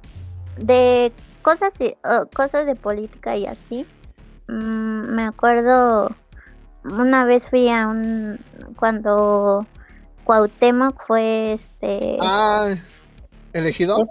[2.35, 3.87] cosas de política y así.
[4.49, 6.15] mm, me acuerdo
[6.85, 8.39] una vez fui a un
[8.77, 9.67] cuando
[10.25, 12.75] Cuauhtémoc fue este Ah,
[13.55, 14.07] ¿elegido?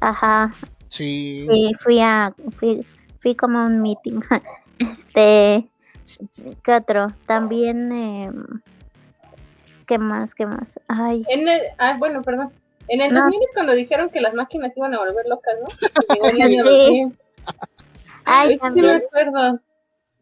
[0.00, 0.50] ajá
[0.88, 1.46] Sí.
[1.48, 2.84] sí fui a fui,
[3.20, 4.20] fui como a un meeting
[4.78, 5.68] este
[6.64, 8.44] qué otro también em,
[9.86, 12.52] qué más qué más ay En el, ah, bueno, perdón.
[12.88, 13.20] En el No.
[13.22, 15.66] 2000 es cuando dijeron que las máquinas iban a volver locas, ¿no?
[16.34, 17.02] El año Sí.
[17.02, 17.18] 2000.
[18.24, 19.60] ay Sí, me también acuerdo.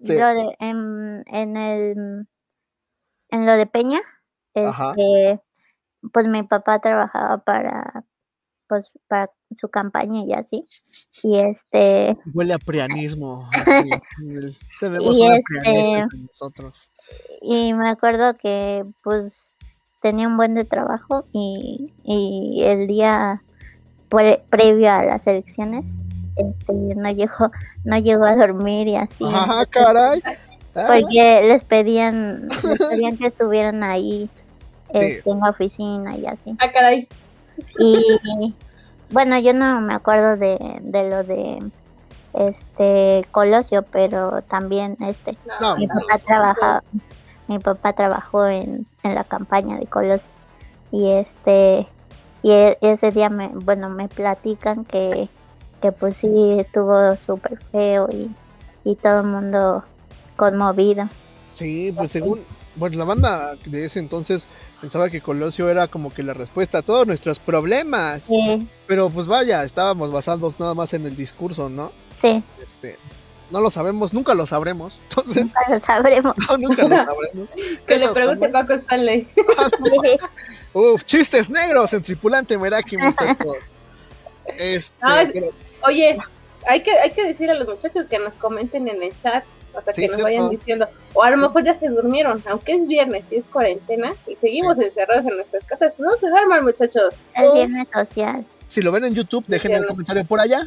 [0.02, 0.18] Sí.
[0.18, 2.26] lo de- en, en el
[3.30, 4.00] en lo de Peña
[4.54, 4.90] Ajá.
[4.96, 5.40] este
[6.12, 8.04] pues mi papá trabajaba para
[8.66, 10.64] pues para su campaña y así
[11.22, 13.48] y este Huele a prianismo.
[13.52, 13.90] aquí.
[14.80, 16.92] Tenemos Y una este- prianista con nosotros.
[17.42, 19.49] y me acuerdo que pues
[20.00, 23.42] tenía un buen de trabajo y, y el día
[24.08, 25.84] pre- previo a las elecciones
[26.36, 27.50] este no llegó
[27.84, 30.20] no llegó a dormir y así Ajá, caray.
[30.74, 34.30] Ah, porque les pedían les pedían que estuvieran ahí
[34.92, 34.98] Sí.
[34.98, 37.08] este, en la oficina y así Ah, caray.
[37.78, 38.56] y
[39.10, 41.58] bueno yo no me acuerdo de, de lo de
[42.32, 46.82] este Colosio pero también este No, mi papá trabajaba
[47.50, 50.30] mi papá trabajó en, en la campaña de Colosio
[50.92, 51.86] y este
[52.42, 55.28] y e- ese día me bueno me platican que
[55.82, 58.30] que pues sí estuvo súper feo y,
[58.84, 59.84] y todo el mundo
[60.36, 61.08] conmovido
[61.52, 62.40] Sí, pues según,
[62.76, 64.46] bueno, la banda de ese entonces
[64.80, 68.24] pensaba que Colosio era como que la respuesta a todos nuestros problemas.
[68.24, 71.90] sí Pero pues vaya, estábamos basados nada más en el discurso, ¿no?
[72.20, 72.96] sí Este,
[73.50, 75.00] no lo sabemos, nunca lo sabremos.
[75.10, 77.48] Entonces, nunca lo sabremos no, nunca lo sabremos.
[77.86, 78.66] Que Eso le pregunte jamás.
[78.66, 79.28] Paco Stanley.
[80.72, 83.56] Uf, chistes negros en Tripulante Meraki, muchachos.
[84.56, 85.30] Este, Ay.
[85.32, 85.46] pero-
[85.86, 86.18] Oye,
[86.66, 89.44] hay que, hay que decir a los muchachos que nos comenten en el chat,
[89.74, 90.22] o sea, Sí, que nos cierto.
[90.24, 94.10] vayan diciendo, o a lo mejor ya se durmieron, aunque es viernes y es cuarentena
[94.26, 97.14] y seguimos encerrados en nuestras casas, no se duerman muchachos.
[97.34, 100.64] el viernes social si lo ven en YouTube, dejen el comentario por allá.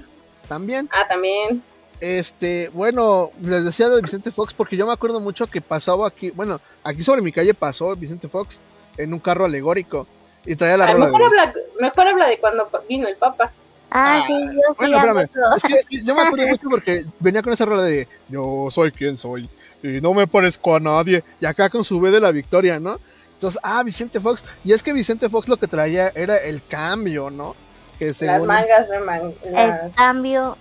[0.49, 0.89] También.
[0.91, 1.63] Ah, también.
[2.03, 6.31] Este, bueno, les decía de Vicente Fox porque yo me acuerdo mucho que pasaba aquí,
[6.31, 8.59] bueno, aquí sobre mi calle pasó Vicente Fox
[8.97, 10.05] en un carro alegórico
[10.45, 11.25] y traía la Ah, rola mejor, de...
[11.39, 13.53] habla, mejor habla de cuando vino el Papa.
[13.89, 16.67] ah, Ah, sí yo fui Bueno, espérame, es que, es que yo me acuerdo mucho
[16.69, 19.49] porque venía con esa rola de yo soy quien soy
[19.81, 22.99] y no me parezco a nadie y acá con su B de la victoria, ¿no?
[23.35, 27.29] Entonces, ah, Vicente Fox, y es que Vicente Fox lo que traía era el cambio,
[27.29, 27.55] ¿no?
[27.97, 30.57] Que Las según es- mangas de man, las- el cambio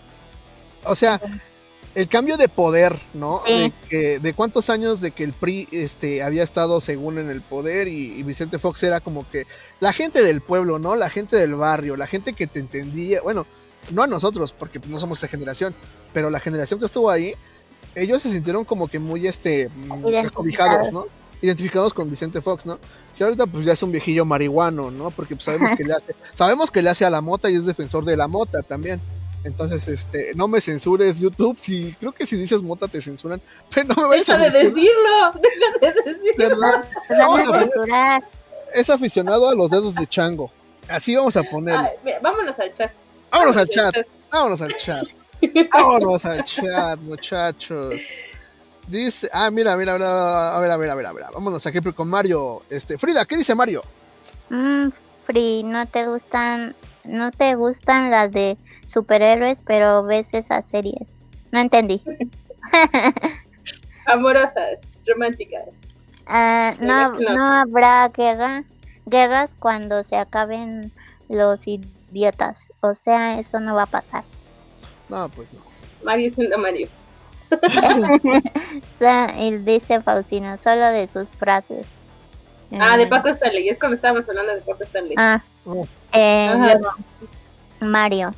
[0.85, 1.21] o sea,
[1.95, 3.43] el cambio de poder, ¿no?
[3.47, 3.53] Sí.
[3.53, 7.43] De, que, de cuántos años de que el PRI este, había estado según en el
[7.43, 9.47] poder y, y Vicente Fox era como que
[9.81, 10.97] la gente del pueblo, ¿no?
[10.97, 13.47] La gente del barrio, la gente que te entendía, bueno,
[13.91, 15.75] no a nosotros, porque no somos esa generación,
[16.13, 17.35] pero la generación que estuvo ahí,
[17.95, 20.27] ellos se sintieron como que muy, este, mm, Identificados.
[20.27, 21.07] acobijados, ¿no?
[21.43, 22.79] Identificados con Vicente Fox, ¿no?
[23.17, 25.11] Que ahorita pues ya es un viejillo marihuano, ¿no?
[25.11, 27.67] Porque pues, sabemos que le hace, sabemos que le hace a la mota y es
[27.67, 29.01] defensor de la mota también.
[29.45, 33.41] Entonces, este, no me censures YouTube, si creo que si dices mota te censuran,
[33.75, 36.61] pero no me vayas Deja a de censurar, decirlo, deja de decirlo.
[37.11, 38.25] Vamos a poner- censurar.
[38.75, 40.51] Es aficionado a los dedos de chango.
[40.89, 41.81] Así vamos a ponerlo.
[41.81, 42.93] Ay, mira, vámonos al chat.
[43.31, 43.95] Vámonos al chat,
[44.31, 45.05] vámonos al chat.
[45.73, 48.03] Vámonos al chat, muchachos.
[48.87, 51.81] Dice, ah, mira, mira, mira, a ver, a ver, a ver, a ver, vámonos aquí
[51.93, 52.63] con Mario.
[52.71, 53.83] Este, Frida, ¿qué dice Mario?
[54.51, 54.89] Mm,
[55.27, 58.57] Free, no te gustan, no te gustan las de
[58.93, 61.09] superhéroes, pero ves esas series.
[61.51, 62.03] No entendí.
[64.07, 65.65] Amorosas, románticas.
[66.27, 68.65] Ah, no, no habrá guerra,
[69.07, 70.93] guerras cuando se acaben
[71.29, 72.59] los idiotas.
[72.81, 74.25] O sea, eso no va a pasar.
[75.09, 75.61] No, pues no.
[76.05, 76.89] Mario siendo Mario.
[79.39, 81.87] Él dice Faustino, solo de sus frases.
[82.81, 85.15] Ah, de Mm, Paco Stanley, es cuando estábamos hablando de Paco Stanley.
[85.19, 85.87] Ah, Oh.
[86.13, 86.89] eh, luego,
[87.81, 88.33] Mario.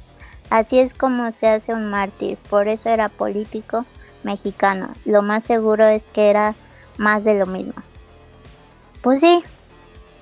[0.50, 2.36] Así es como se hace un mártir.
[2.50, 3.84] Por eso era político
[4.22, 4.88] mexicano.
[5.04, 6.54] Lo más seguro es que era
[6.96, 7.74] más de lo mismo.
[9.02, 9.40] Pues sí.
[9.42, 9.50] Pues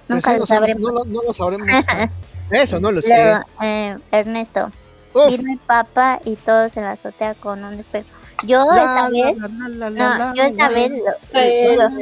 [0.09, 0.93] Nunca sí, lo no sabemos, sabremos.
[0.93, 1.69] No, lo- no lo sabremos.
[2.51, 3.37] Eso no lo sé.
[3.63, 4.71] Eh, Ernesto.
[5.15, 8.09] Uf, Vino el papa y todos en la azotea con un espejo.
[8.45, 11.97] Yo esa vez, no, yo esa vez lo,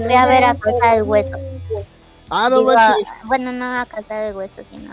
[0.00, 1.36] fui a ver a Casa del Hueso.
[2.30, 2.72] Ah, no Digo,
[3.24, 4.90] bueno, no a Casa del Hueso, sino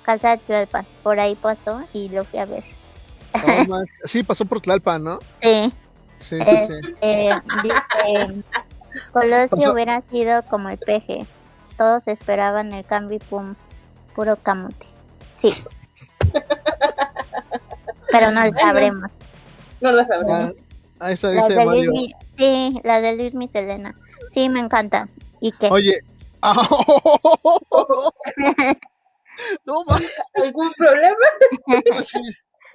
[0.00, 0.86] a Casa de Tlalpan.
[1.02, 2.64] Por ahí pasó y lo fui a ver.
[3.68, 3.94] Manches.
[4.04, 5.18] Sí, pasó por Tlalpan, ¿no?
[5.40, 5.72] Sí,
[6.16, 6.72] Sí, sí, sí.
[7.00, 8.42] eh, dice,
[9.12, 11.24] Colosio Pasó- hubiera sido como el peje.
[11.78, 13.54] Todos esperaban el cambio y pum,
[14.14, 14.86] puro camote.
[15.40, 15.50] Sí.
[18.10, 19.10] Pero no lo sabremos.
[19.80, 20.56] No lo Ah, sabremos.
[20.98, 21.90] ah, esa La dice Mario.
[21.90, 23.94] Luis sí, la de Luis Miselena.
[24.34, 25.08] Sí, me encanta.
[25.40, 25.70] ¿Y qué?
[25.70, 25.94] Oye.
[29.64, 30.10] No manches.
[30.34, 31.16] ¿Algún problema?
[32.02, 32.20] Sí.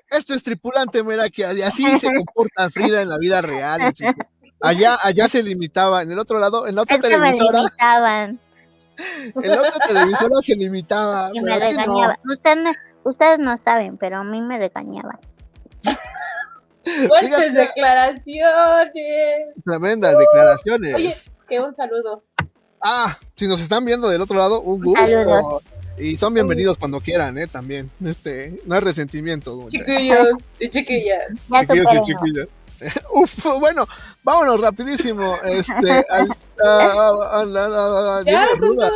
[0.09, 3.91] Esto es tripulante, mira que así se comporta Frida en la vida real.
[3.93, 4.13] chico.
[4.61, 7.59] Allá, allá se limitaba, en el otro lado, en la otra Es que me televisora,
[7.59, 8.39] limitaban
[9.43, 11.29] en la otra televisora se limitaba.
[11.33, 12.13] y me aquí no.
[12.31, 12.57] Usted
[13.03, 15.19] ustedes no saben, pero a mí me regañaban.
[17.07, 18.93] Fuertes declaraciones.
[19.65, 20.95] Tremendas declaraciones.
[20.95, 21.13] Oye,
[21.49, 22.23] que un saludo.
[22.81, 25.61] Ah, si nos están viendo del otro lado, un gusto.
[25.97, 27.47] Y son bienvenidos cuando quieran, ¿eh?
[27.47, 27.89] También.
[28.03, 29.67] Este, no hay resentimiento.
[29.69, 30.27] Chiquillos
[30.59, 31.23] y chiquillas.
[31.61, 32.47] Chiquillos y chiquillas.
[33.13, 33.87] Uf, bueno,
[34.23, 35.37] vámonos rapidísimo.
[35.45, 35.73] Este,
[36.09, 36.29] al,
[36.63, 38.91] a- a- a- a- a- Ya, viene ruda.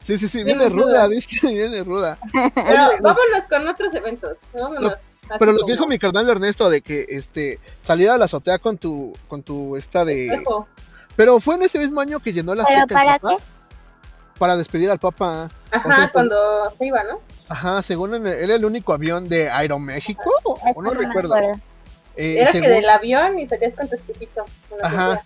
[0.00, 1.08] Sí, sí, sí, viene viene ruda, ruda.
[1.08, 2.18] dice, viene ruda.
[2.32, 2.52] Pero
[3.00, 4.36] vámonos con otros eventos.
[4.52, 4.92] Vámonos.
[5.38, 8.76] Pero lo que dijo mi carnal Ernesto de que este saliera a la azotea con
[8.76, 10.44] tu con tu esta de
[11.16, 13.42] pero fue en ese mismo año que llenó las ¿Pero tecas para qué?
[14.38, 15.50] Para despedir al papa.
[15.70, 16.36] Ajá, O sea, cuando
[16.78, 17.20] se iba, ¿no?
[17.48, 21.36] Ajá, según en el- era el único avión de Aeroméxico o, no recuerdo.
[22.16, 24.44] Eh, Era según- que del avión y salías con tu espejito.
[24.82, 25.12] Ajá.
[25.12, 25.24] azotea.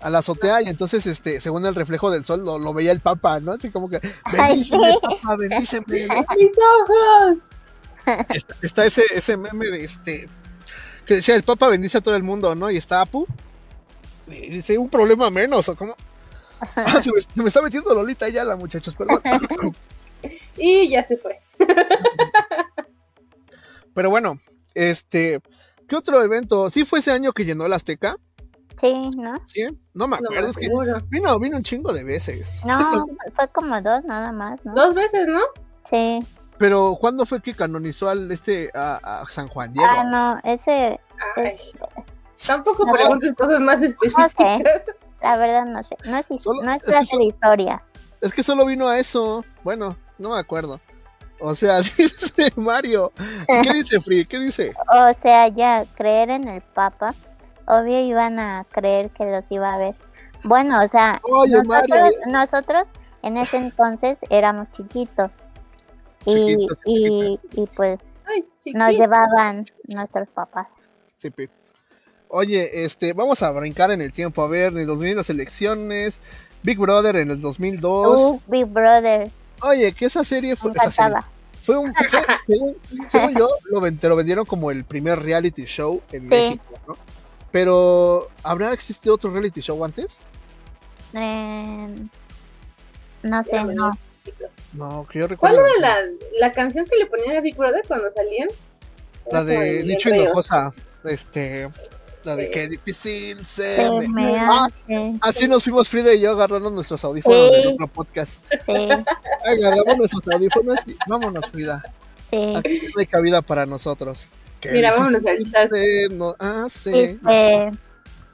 [0.00, 3.00] a la azotea y entonces este según el reflejo del sol lo, lo veía el
[3.00, 3.50] papa, ¿no?
[3.52, 4.96] Así como que Ay, bendíceme, sí.
[5.02, 5.86] papá, bendíceme.
[6.38, 6.50] ¡Mis
[6.86, 7.38] ojos!
[8.28, 10.28] Está, está ese ese meme de este
[11.04, 12.70] que decía el papa bendice a todo el mundo, ¿no?
[12.70, 13.26] Y está Apu
[14.28, 15.96] y dice un problema menos o como
[16.76, 19.20] Ah, se, me, se me está metiendo Lolita ya la muchachos, perdón.
[20.56, 21.40] Y ya se fue.
[23.94, 24.38] Pero bueno,
[24.74, 25.40] este,
[25.88, 26.70] ¿qué otro evento?
[26.70, 28.16] ¿Sí fue ese año que llenó la Azteca?
[28.80, 29.34] Sí, ¿no?
[29.46, 29.66] ¿Sí?
[29.94, 30.68] No me No me acuerdo, es que
[31.08, 32.60] vino, vino un chingo de veces.
[32.64, 32.78] No,
[33.36, 34.74] fue como dos nada más, ¿no?
[34.74, 35.40] Dos veces, ¿no?
[35.90, 36.20] Sí.
[36.58, 39.88] Pero ¿cuándo fue que canonizó al este a, a San Juan Diego?
[39.90, 40.98] Ah, no, ese,
[41.36, 41.58] Ay,
[42.46, 42.92] tampoco No.
[42.92, 44.82] preguntes cosas más específicas.
[45.22, 45.96] La verdad no sé.
[46.06, 47.82] No es, Solo- no es es que clase so- de historia.
[48.20, 49.44] Es que solo vino a eso.
[49.62, 50.80] Bueno, no me acuerdo.
[51.40, 53.12] O sea, dice Mario.
[53.46, 54.24] ¿Qué dice Free?
[54.24, 54.72] ¿Qué dice?
[54.92, 57.14] O sea, ya creer en el Papa,
[57.66, 59.94] obvio iban a creer que los iba a ver.
[60.44, 62.10] Bueno, o sea, Oye, nosotros, Mario.
[62.26, 62.86] nosotros
[63.22, 65.30] en ese entonces éramos chiquitos.
[66.24, 70.66] Y, Chiquitos, y, y pues Ay, nos llevaban nuestros papás.
[71.16, 71.48] Sí, pi.
[72.28, 74.42] Oye, este, vamos a brincar en el tiempo.
[74.42, 76.20] A ver, en el 2000 las elecciones.
[76.62, 78.20] Big Brother en el 2002.
[78.20, 79.30] Uh, Big Brother,
[79.62, 80.72] Oye, que esa serie fue.
[80.74, 81.16] Esa serie
[81.62, 81.92] fue un.
[81.94, 82.76] fue- según,
[83.08, 86.26] según yo, lo, te lo vendieron como el primer reality show en Sí.
[86.26, 86.96] México, ¿no?
[87.50, 90.22] Pero, ¿habrá existido otro reality show antes?
[91.14, 91.94] Eh,
[93.22, 93.90] no sé, no.
[94.74, 95.60] No, que yo ¿Cuál recuerdo.
[95.78, 96.08] era la,
[96.40, 98.48] la canción que le ponían a Big Brother cuando salían?
[99.32, 100.14] La de Río.
[100.14, 100.70] Hinojosa.
[101.04, 101.66] Este.
[102.24, 106.20] La de qué difícil se Se me- me Ah, hace, Así nos fuimos Frida y
[106.20, 107.52] yo agarrando nuestros audífonos Sí.
[107.56, 108.42] del otro podcast.
[108.66, 108.88] sí,
[109.46, 111.82] Agarramos nuestros audífonos y vámonos, Frida.
[112.30, 112.52] sí.
[112.56, 114.30] Aquí no hay cabida para nosotros.
[114.60, 117.12] Qué Mira, vámonos se nos hace.
[117.14, 117.70] Sí, eh,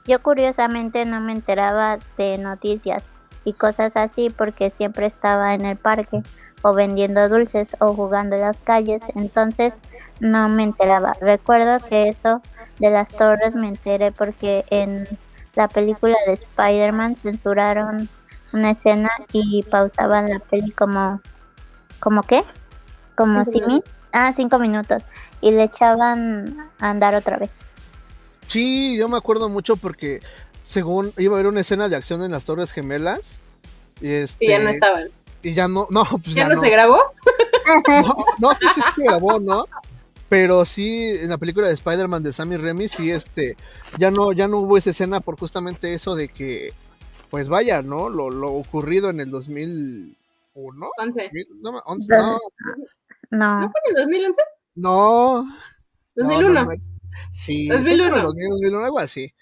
[0.05, 3.03] yo curiosamente no me enteraba de noticias
[3.43, 6.21] y cosas así porque siempre estaba en el parque
[6.63, 9.75] o vendiendo dulces o jugando en las calles, entonces
[10.19, 11.13] no me enteraba.
[11.21, 12.41] Recuerdo que eso
[12.79, 15.07] de las torres me enteré porque en
[15.55, 18.09] la película de Spider-Man censuraron
[18.53, 21.21] una escena y pausaban la peli como,
[21.99, 22.43] ¿como qué?
[23.15, 23.83] Como Cinco si mi-
[24.13, 25.03] ah, cinco minutos
[25.41, 27.51] y le echaban a andar otra vez.
[28.47, 30.19] Sí, yo me acuerdo mucho porque
[30.63, 33.39] según iba a haber una escena de acción en las Torres Gemelas.
[34.01, 34.45] Y este.
[34.45, 35.07] Y ya no estaban.
[35.41, 36.61] y ya no, no, pues ¿Ya, ya, no, no.
[36.61, 36.99] se grabó?
[37.87, 39.65] No, no sé si se grabó, ¿no?
[40.37, 43.55] Pero sí, en la película de Spider-Man de Sammy Remy, sí, este,
[43.97, 46.73] ya no, ya no hubo esa escena por justamente eso de que,
[47.29, 48.09] pues vaya, ¿no?
[48.09, 50.89] Lo, lo ocurrido en el 2001.
[50.97, 51.23] Once.
[51.23, 52.37] 2000, no, ma- once, no,
[53.31, 54.41] No, ¿No fue en el 2011?
[54.75, 55.53] no, no,
[56.15, 56.53] 2001.
[56.53, 56.71] no, no,
[57.31, 58.15] sí, fue como 2001.
[58.17, 59.33] el 2000, 2001, algo así.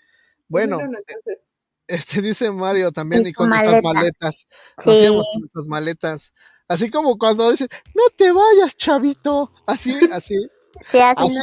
[0.48, 1.40] Bueno, 2001, entonces.
[1.88, 4.00] este dice Mario también Y con nuestras maleta.
[4.00, 4.48] maletas.
[4.86, 5.00] Lo Sí.
[5.00, 6.34] hacíamos con nuestras maletas.
[6.68, 9.52] Así como cuando dicen, no te vayas, chavito.
[9.66, 10.36] Así, así.
[10.82, 11.38] Sí, así.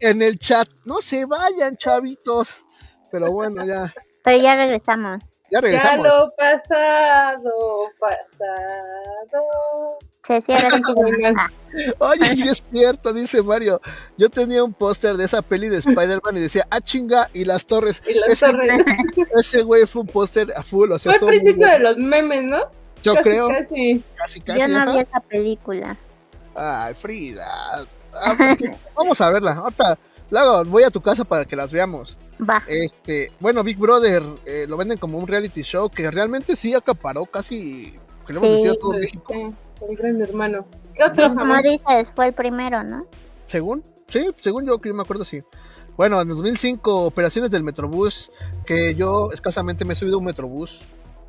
[0.00, 2.64] En el chat, no se vayan, chavitos.
[3.10, 3.92] Pero bueno, ya,
[4.22, 5.20] Pero ya regresamos.
[5.22, 6.06] ya Ya regresamos.
[6.06, 9.98] lo pasado, pasado.
[10.26, 11.36] Se cierra el
[11.98, 13.80] Oye, sí es cierto, dice Mario.
[14.18, 17.64] Yo tenía un póster de esa peli de Spider-Man y decía, ah, chinga, y las
[17.64, 18.02] torres.
[18.06, 18.84] Y las Ese, torres.
[19.38, 22.44] ese güey fue un póster a full, o sea, Fue muy principio de los memes,
[22.44, 22.64] ¿no?
[23.02, 24.04] Yo Casi, creo, Casi.
[24.16, 24.60] casi, casi.
[24.60, 24.92] Yo no ajá.
[24.92, 25.96] vi esa película.
[26.54, 27.86] Ay, Frida.
[28.22, 28.62] Ah, pues,
[28.96, 29.52] vamos a verla.
[29.52, 29.98] Ahorita,
[30.30, 32.18] luego voy a tu casa para que las veamos.
[32.48, 32.62] Va.
[32.68, 37.26] Este, bueno, Big Brother eh, lo venden como un reality show que realmente sí acaparó
[37.26, 37.94] casi,
[38.26, 38.54] queremos Sí.
[38.54, 39.32] decir, a todo México.
[39.34, 39.54] Sí,
[39.88, 40.66] el gran hermano.
[40.94, 41.62] ¿Qué otro Sí, como jamás?
[41.64, 43.06] dices, fue el primero, ¿no?
[43.46, 45.42] Según, sí, según yo, que yo me acuerdo, sí.
[45.96, 48.30] Bueno, en 2005, operaciones del Metrobús,
[48.64, 50.82] que yo escasamente me he subido a un Metrobús.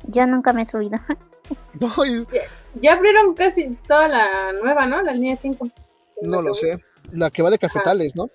[0.06, 0.98] Yo nunca me he subido.
[1.80, 2.24] No, y-
[2.80, 5.02] Ya abrieron casi toda la nueva, ¿no?
[5.02, 5.68] La línea 5.
[6.22, 6.76] No lo sé.
[7.12, 8.28] La que va de cafetales, ¿no?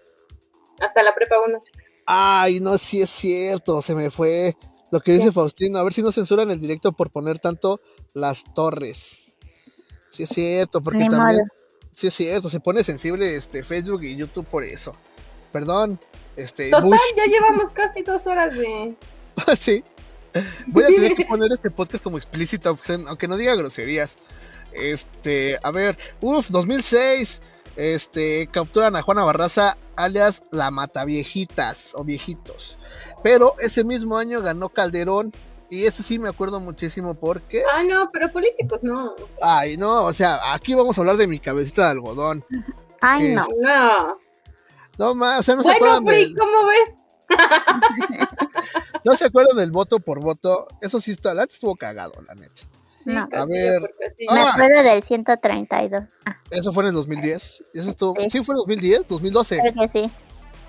[0.79, 1.63] Hasta la prepa 1.
[2.05, 4.55] Ay, no, sí es cierto, se me fue
[4.91, 5.79] lo que dice Faustino.
[5.79, 7.79] A ver si no censuran el directo por poner tanto
[8.13, 9.37] las torres.
[10.05, 11.41] Sí es cierto, porque Ni también.
[11.91, 14.95] Sí es cierto, se pone sensible este Facebook y YouTube por eso.
[15.51, 15.99] Perdón,
[16.35, 16.69] este.
[16.69, 16.99] Total, Bush.
[17.15, 18.95] ya llevamos casi dos horas de.
[19.57, 19.83] sí.
[20.67, 24.17] Voy a tener que poner este podcast como explícito, aunque- aunque no diga groserías.
[24.73, 27.41] Este, a ver, uff, 2006.
[27.75, 32.77] Este, capturan a Juana Barraza, alias la Mataviejitas o Viejitos.
[33.23, 35.31] Pero ese mismo año ganó Calderón.
[35.67, 37.63] Y eso sí me acuerdo muchísimo porque.
[37.73, 39.15] Ah, no, pero políticos no.
[39.41, 42.45] Ay, no, o sea, aquí vamos a hablar de mi cabecita de algodón.
[43.01, 43.41] Ay, ¿Qué no.
[43.41, 43.47] es?
[43.61, 44.17] No.
[44.97, 46.89] No más, o sea, no se bueno, acuerdan Free, del, ¿cómo ves?
[49.03, 50.67] no se acuerdan del voto por voto.
[50.81, 52.61] Eso sí está, la estuvo cagado, la neta.
[53.05, 53.29] No.
[53.29, 53.81] casi, ver.
[54.31, 54.51] Me Ah.
[54.53, 56.03] acuerdo del 132.
[56.25, 57.63] Ah, Eso fue en el 2010.
[57.73, 58.29] Eso estuvo, Sí.
[58.29, 59.59] sí, fue en 2010, 2012.
[59.59, 60.11] creo que sí.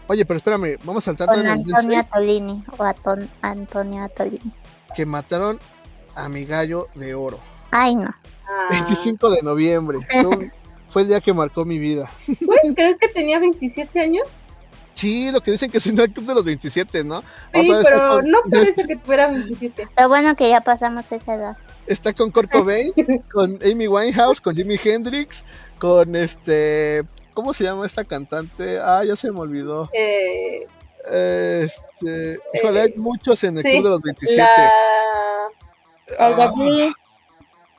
[0.08, 2.64] Oye, pero espérame, vamos a saltar Con Antonio 2006 Atolini.
[2.78, 4.52] O Aton Antonio Atolini.
[4.94, 5.58] que mataron
[6.14, 7.38] a mi gallo de oro.
[7.72, 8.14] Ay, no.
[8.48, 8.68] Ah.
[8.70, 9.98] 25 de noviembre.
[10.10, 10.52] Fue, un-
[10.88, 12.08] fue el día que marcó mi vida.
[12.46, 14.26] ¿Puedes creer que tenía 27 años?
[14.96, 17.20] Sí, lo que dicen que es un club de los 27, ¿no?
[17.20, 19.86] Sí, pero con- no parece que tuviera 27.
[19.98, 21.56] Lo bueno que ya pasamos esa edad.
[21.86, 22.92] Está con Kurt Cobain,
[23.30, 25.44] con Amy Winehouse, con Jimi Hendrix,
[25.78, 27.04] con este...
[27.34, 28.78] ¿Cómo se llama esta cantante?
[28.82, 29.90] Ah, ya se me olvidó.
[29.92, 30.66] Eh,
[31.04, 32.38] Este...
[32.54, 34.42] Híjole, hay muchos en el sí, club de los 27.
[34.42, 34.70] la...
[36.30, 36.92] El de Ah, Glee,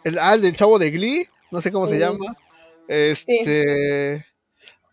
[0.03, 2.25] el, ah, el del chavo de Glee, no sé cómo se llama.
[2.87, 4.23] Este.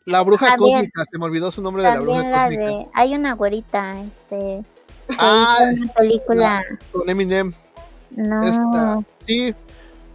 [0.06, 2.64] La bruja También- cósmica, se me olvidó su nombre de la bruja también la cósmica.
[2.64, 2.86] de...
[2.94, 4.62] Hay una güerita, este...
[5.08, 6.62] Que Ah, una película...
[6.92, 7.52] con Eminem.
[8.10, 8.40] No.
[8.42, 9.54] Esta, sí,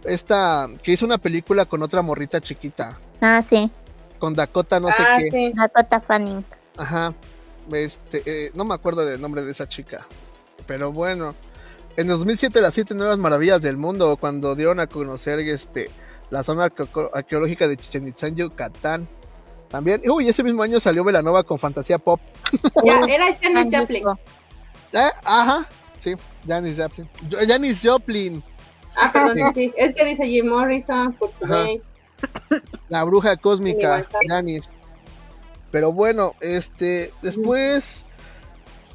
[0.04, 3.70] esta que hizo una película con otra morrita chiquita, Ah, sí.
[4.18, 5.30] con Dakota no sé ah, qué.
[5.30, 5.52] sí.
[5.54, 6.44] Dakota Fanning.
[6.78, 7.12] Ajá.
[7.72, 10.06] Este, eh, no me acuerdo del nombre de esa chica.
[10.66, 11.34] Pero bueno,
[11.96, 15.90] en 2007 las siete nuevas maravillas del mundo cuando dieron a conocer este
[16.30, 19.06] la zona arqueo- arqueológica de Chichen Itza en Yucatán.
[19.70, 22.20] También, uy, ese mismo año salió Velanova con Fantasía Pop.
[22.84, 24.04] Ya, era Janis Joplin.
[24.92, 25.66] Eh, ajá,
[25.98, 26.14] sí,
[26.46, 27.08] Janis Joplin.
[27.30, 28.42] Jo- Janis Joplin,
[28.96, 29.72] Ah, perdón, sí.
[29.76, 31.66] Es que dice Jim Morrison, por Ajá.
[32.88, 34.70] la bruja cósmica, Janis.
[35.70, 38.04] Pero bueno, este, después,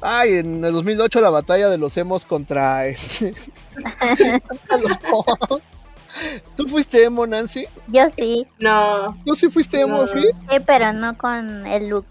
[0.02, 3.32] ay, en el 2008 la batalla de los emos contra este,
[4.46, 5.62] contra los Pogs.
[6.56, 7.66] ¿Tú fuiste emo, Nancy?
[7.88, 9.06] Yo sí, No.
[9.24, 10.06] ¿Tú sí fuiste emo, No.
[10.06, 10.30] Free?
[10.50, 12.06] sí, pero no con el look.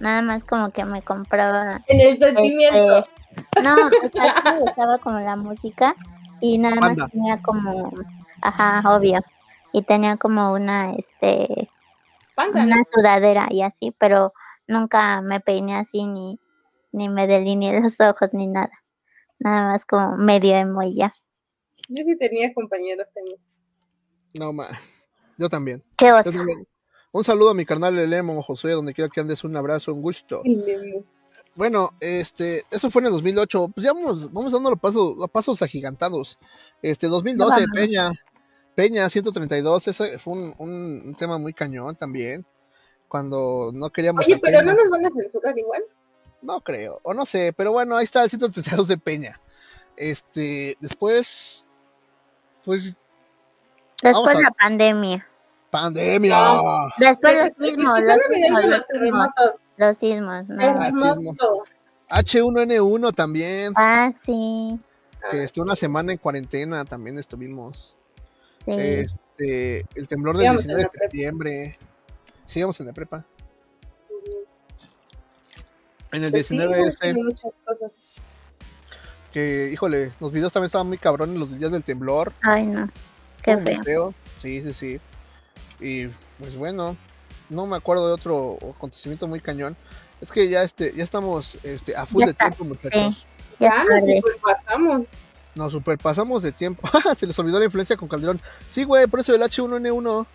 [0.00, 1.80] Nada más como que me compraba.
[1.86, 2.98] En el sentimiento.
[2.98, 5.94] Este, no, o sea, sí me gustaba como la música
[6.40, 7.92] y nada más tenía como,
[8.40, 9.20] ajá, obvio.
[9.72, 11.70] Y tenía como una, este,
[12.34, 12.66] Panda, ¿no?
[12.66, 14.32] una sudadera y así, pero
[14.66, 16.40] nunca me peiné así ni,
[16.90, 18.72] ni me delineé los ojos ni nada.
[19.38, 21.14] Nada más como medio emo y ya.
[21.94, 23.36] Yo sí tenía compañeros también.
[24.38, 25.08] No más.
[25.38, 25.82] Yo también.
[25.96, 26.66] Qué Yo también.
[27.12, 30.00] Un saludo a mi carnal el emo, Josué, donde quiera que andes, un abrazo, un
[30.02, 30.42] gusto.
[31.54, 33.68] Bueno, este, eso fue en el 2008.
[33.74, 36.38] Pues ya vamos, vamos dando pasos, a pasos agigantados.
[36.80, 37.68] Este, 2012, vamos.
[37.74, 38.10] Peña.
[38.74, 42.46] Peña 132, ese fue un, un- un tema muy cañón también.
[43.06, 44.72] Cuando no queríamos Oye, a pero Peña.
[44.74, 45.82] no nos van a censurar igual.
[46.40, 49.38] No creo, o no sé, pero bueno, ahí está el 132 de Peña.
[49.96, 51.66] Este, después,
[52.64, 52.94] pues,
[54.02, 55.26] Después a- la pandemia.
[55.70, 56.36] pandemia.
[56.38, 56.62] No.
[56.98, 59.28] Después los sismos, los olvidando sismos, los sismos,
[59.76, 60.56] los sismos, no.
[60.76, 61.14] Ah, sismos.
[61.14, 61.64] Terremoto.
[62.10, 63.72] H1N1 también.
[63.76, 64.78] Ah, sí,
[65.30, 67.96] Que estuvo una semana en cuarentena, también estuvimos.
[68.66, 68.72] sí.
[68.76, 71.78] Este, el temblor del en 19 de septiembre.
[72.46, 73.24] Sí, íbamos en la prepa.
[76.12, 77.90] En el Pues sí, 19S, tiene muchas cosas.
[79.32, 82.32] Que, híjole, los videos también estaban muy cabrones los días del temblor.
[82.42, 82.88] Ay, no.
[83.42, 84.14] Qué feo.
[84.40, 85.00] Sí, sí, sí.
[85.80, 86.06] Y
[86.38, 86.96] pues bueno,
[87.50, 89.76] no me acuerdo de otro acontecimiento muy cañón.
[90.20, 93.26] Es que ya este, ya estamos este, a full Ya de está, tiempo, muchachos.
[93.58, 94.22] Ya Ya es nos tarde.
[94.42, 95.02] pasamos.
[95.54, 96.88] Nos superpasamos de tiempo.
[97.16, 98.40] Se les olvidó la influencia con Calderón.
[98.68, 100.26] Sí, güey, por eso el H1N1.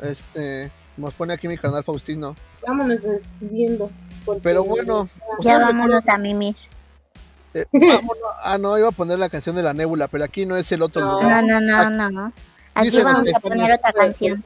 [0.00, 2.34] Este, nos pone aquí mi canal Faustino.
[2.66, 3.90] Vámonos despidiendo.
[4.24, 6.14] porque- Pero bueno, Ya ¿ustedes vámonos recuerdan?
[6.14, 6.56] a mimir.
[7.54, 8.16] Eh, vámonos.
[8.42, 10.82] Ah, no, iba a poner la canción de la nébula, pero aquí no es el
[10.82, 11.20] otro No.
[11.20, 11.44] lugar.
[11.44, 12.32] No, no, no, no.
[12.74, 13.58] Aquí Dicen los vamos a caifanes.
[13.58, 14.44] poner otra canción.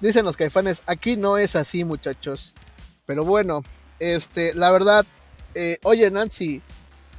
[0.00, 2.54] Dicen los caifanes, aquí no es así, muchachos.
[3.06, 3.62] Pero bueno,
[3.98, 5.06] este, la verdad,
[5.54, 6.60] eh, oye Nancy,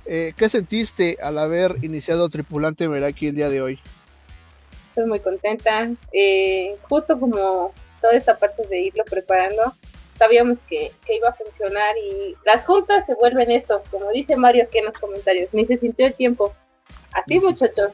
[0.06, 3.80] eh, ¿qué sentiste al haber iniciado Tripulante Meraki el día de hoy?
[4.90, 5.90] Estoy muy contenta.
[6.12, 7.72] Eh, justo como
[8.02, 9.74] toda esta parte de irlo preparando,
[10.18, 14.64] sabíamos que, que iba a funcionar y las juntas se vuelven esto, como dice Mario
[14.64, 16.54] aquí en los comentarios, ni se sintió el tiempo.
[17.14, 17.92] Así Ni se- muchachos,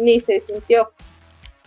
[0.00, 0.90] ni se sintió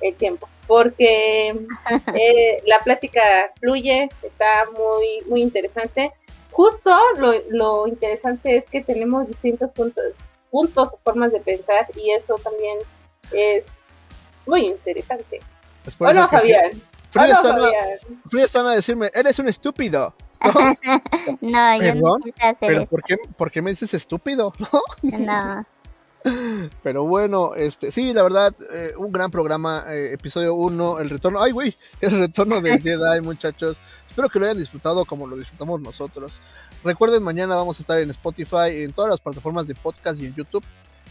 [0.02, 1.50] el tiempo, porque
[2.14, 6.12] eh, la plática fluye, está muy, muy interesante.
[6.52, 10.04] Justo lo, lo interesante es que tenemos distintos puntos,
[10.52, 12.80] puntos o formas de pensar y eso también
[13.32, 13.66] es
[14.46, 15.40] muy interesante.
[15.86, 16.72] Es por ¿O eso no, que Fabián?
[17.11, 18.22] Frida, ¿O no, está, Fabián?
[18.26, 20.15] Frida está a decirme, eres un estúpido.
[21.41, 22.22] No, yo no ¿Perdón?
[22.40, 22.86] hacer Pero.
[22.86, 24.53] ¿por qué, ¿por qué me dices estúpido?
[25.02, 25.65] No.
[26.84, 31.41] Pero bueno, este, sí, la verdad, eh, un gran programa, eh, episodio 1, el retorno,
[31.41, 33.80] ay güey, el retorno del Jedi, muchachos.
[34.06, 36.41] Espero que lo hayan disfrutado como lo disfrutamos nosotros.
[36.84, 40.36] Recuerden, mañana vamos a estar en Spotify, en todas las plataformas de podcast y en
[40.36, 40.64] YouTube.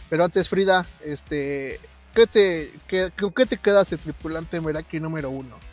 [0.09, 1.79] Pero antes, Frida, este,
[2.13, 5.68] ¿qué te, qué, ¿con qué te quedas de tripulante Meraki número 1?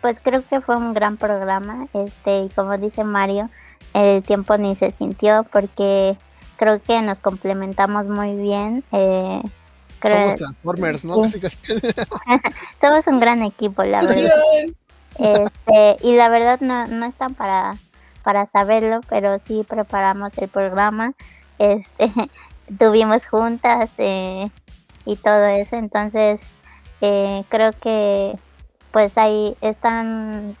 [0.00, 1.86] Pues creo que fue un gran programa.
[1.92, 3.50] Este, y como dice Mario,
[3.94, 6.16] el tiempo ni se sintió porque
[6.56, 8.84] creo que nos complementamos muy bien.
[8.92, 9.42] Eh,
[9.98, 11.28] creo- Somos Transformers, ¿no?
[11.28, 11.40] Sí.
[12.80, 14.30] Somos un gran equipo, la verdad.
[15.18, 17.72] Este, y la verdad no, no están para,
[18.22, 21.12] para saberlo, pero sí preparamos el programa.
[21.58, 22.10] Este,
[22.78, 24.48] tuvimos juntas eh,
[25.04, 26.40] y todo eso, entonces
[27.00, 28.38] eh, creo que
[28.92, 30.56] pues ahí están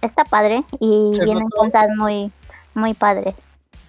[0.00, 1.56] está padre y Se vienen notó.
[1.62, 2.32] cosas muy
[2.74, 3.34] muy padres.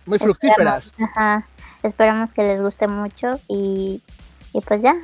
[0.06, 0.94] Muy fructíferas.
[1.00, 1.48] Ajá.
[1.82, 4.02] Esperamos que les guste mucho y,
[4.54, 4.96] y pues ya.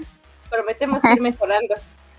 [0.50, 1.76] Prometemos ir mejorando.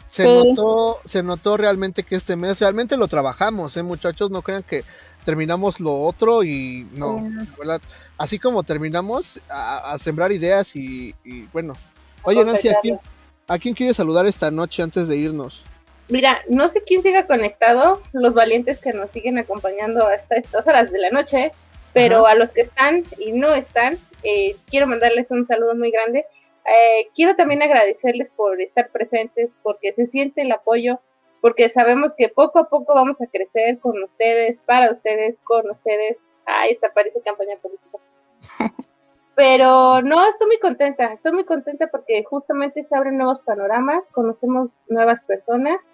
[0.08, 0.48] Se Sí.
[0.48, 4.30] notó, se notó realmente que este mes realmente lo trabajamos, ¿eh, muchachos?
[4.30, 4.82] No crean que
[5.24, 7.42] terminamos lo otro y no, Sí, no.
[7.42, 7.80] la verdad.
[8.18, 11.74] Así como terminamos a, a sembrar ideas y, y bueno.
[12.22, 12.98] Oye, Nancy, ¿a quién,
[13.46, 15.64] ¿a quién quieres saludar esta noche antes de irnos?
[16.10, 20.90] Mira, no sé quién siga conectado, los valientes que nos siguen acompañando hasta estas horas
[20.90, 21.52] de la noche,
[21.92, 22.32] pero Ajá.
[22.32, 26.26] a los que están y no están, eh, quiero mandarles un saludo muy grande.
[26.66, 31.00] Eh, quiero también agradecerles por estar presentes, porque se siente el apoyo,
[31.40, 36.18] porque sabemos que poco a poco vamos a crecer con ustedes, para ustedes, con ustedes.
[36.44, 37.98] Ay, esta parece campaña política.
[39.36, 44.76] Pero no, estoy muy contenta, estoy muy contenta porque justamente se abren nuevos panoramas, conocemos
[44.88, 45.88] nuevas personas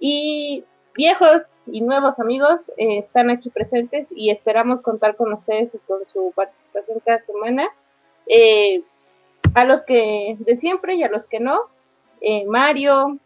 [0.00, 0.64] y
[0.94, 6.00] viejos y nuevos amigos eh, están aquí presentes y esperamos contar con ustedes y con
[6.12, 7.68] su participación cada semana.
[8.26, 8.82] Eh,
[9.54, 11.62] a los que de siempre y a los que no,
[12.20, 13.18] eh, Mario,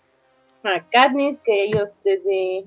[0.65, 2.65] a Katniss, que ellos desde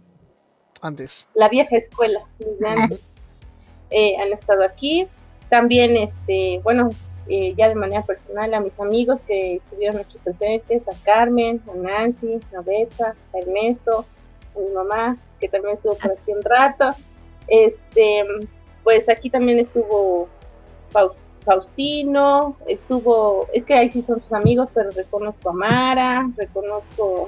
[0.81, 1.27] Antes.
[1.33, 3.05] la vieja escuela desde antes,
[3.89, 5.07] eh, han estado aquí.
[5.49, 6.89] También, este, bueno,
[7.27, 11.75] eh, ya de manera personal a mis amigos que estuvieron aquí presentes, a Carmen, a
[11.75, 14.05] Nancy, a Betsa, a Ernesto,
[14.55, 16.89] a mi mamá, que también estuvo por aquí un rato.
[17.47, 18.25] Este,
[18.83, 20.27] pues aquí también estuvo
[20.91, 27.27] Faus- Faustino, estuvo, es que ahí sí son sus amigos, pero reconozco a Mara, reconozco,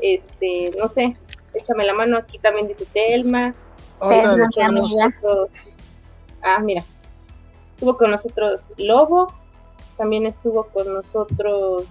[0.00, 1.14] este, no sé,
[1.54, 3.54] échame la mano, aquí también dice Telma,
[4.66, 5.08] amiga.
[5.22, 5.78] nosotros,
[6.42, 6.82] ah, mira,
[7.82, 9.32] estuvo con nosotros Lobo,
[9.96, 11.84] también estuvo con nosotros,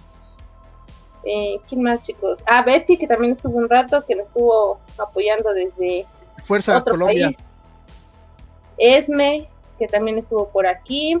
[1.22, 2.38] eh, ¿quién más chicos?
[2.46, 6.06] Ah, Betsy, que también estuvo un rato, que nos estuvo apoyando desde
[6.38, 7.26] Fuerza otro Colombia.
[7.26, 7.36] país.
[8.78, 9.48] Esme,
[9.78, 11.18] que también estuvo por aquí.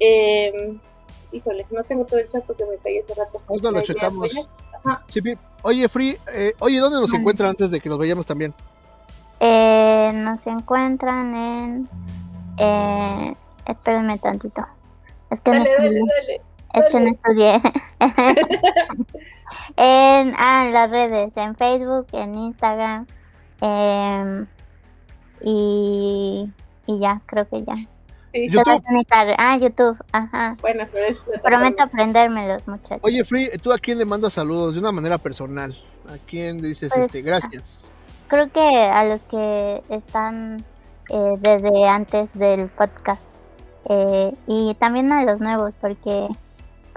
[0.00, 0.78] Eh,
[1.32, 3.42] híjole, no tengo todo el chat porque me caí hace rato.
[3.46, 4.30] Ahorita lo checamos.
[5.08, 5.20] Sí.
[5.64, 8.54] Oye, Free, eh, oye, ¿dónde nos encuentran antes de que nos vayamos también?
[9.38, 11.88] Eh, nos encuentran en...
[12.58, 13.34] Eh,
[13.66, 14.66] espérenme tantito.
[15.30, 16.00] Es que no Dale, dale, estudié.
[16.16, 16.40] dale.
[16.74, 17.62] Es que no estudié.
[19.76, 23.06] en, ah, en las redes, en Facebook, en Instagram.
[23.60, 24.46] em,
[25.44, 26.50] y,
[26.86, 27.74] y ya, creo que ya.
[27.74, 30.56] Sí, Yo- Esa es mi carre- Ah, YouTube, ajá.
[30.62, 33.00] bueno, pero es Prometo aprendérmelos, muchachos.
[33.02, 35.74] Oye, Free, ¿tú a quién le mandas saludos de una manera personal?
[36.08, 37.92] ¿A quién dices Pues, este gracias?
[38.28, 40.64] Creo que a los que están
[41.12, 43.22] eh, desde antes del podcast
[43.88, 46.28] eh, y también a los nuevos porque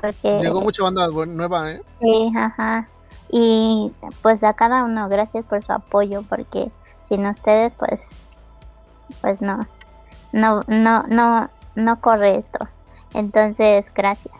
[0.01, 1.81] porque Llegó mucha banda nueva, ¿eh?
[1.99, 2.87] sí, ajá.
[3.29, 6.71] Y pues a cada uno gracias por su apoyo porque
[7.07, 7.99] sin ustedes pues
[9.21, 9.67] pues no
[10.31, 12.67] no no no no corre esto.
[13.13, 14.35] Entonces, gracias.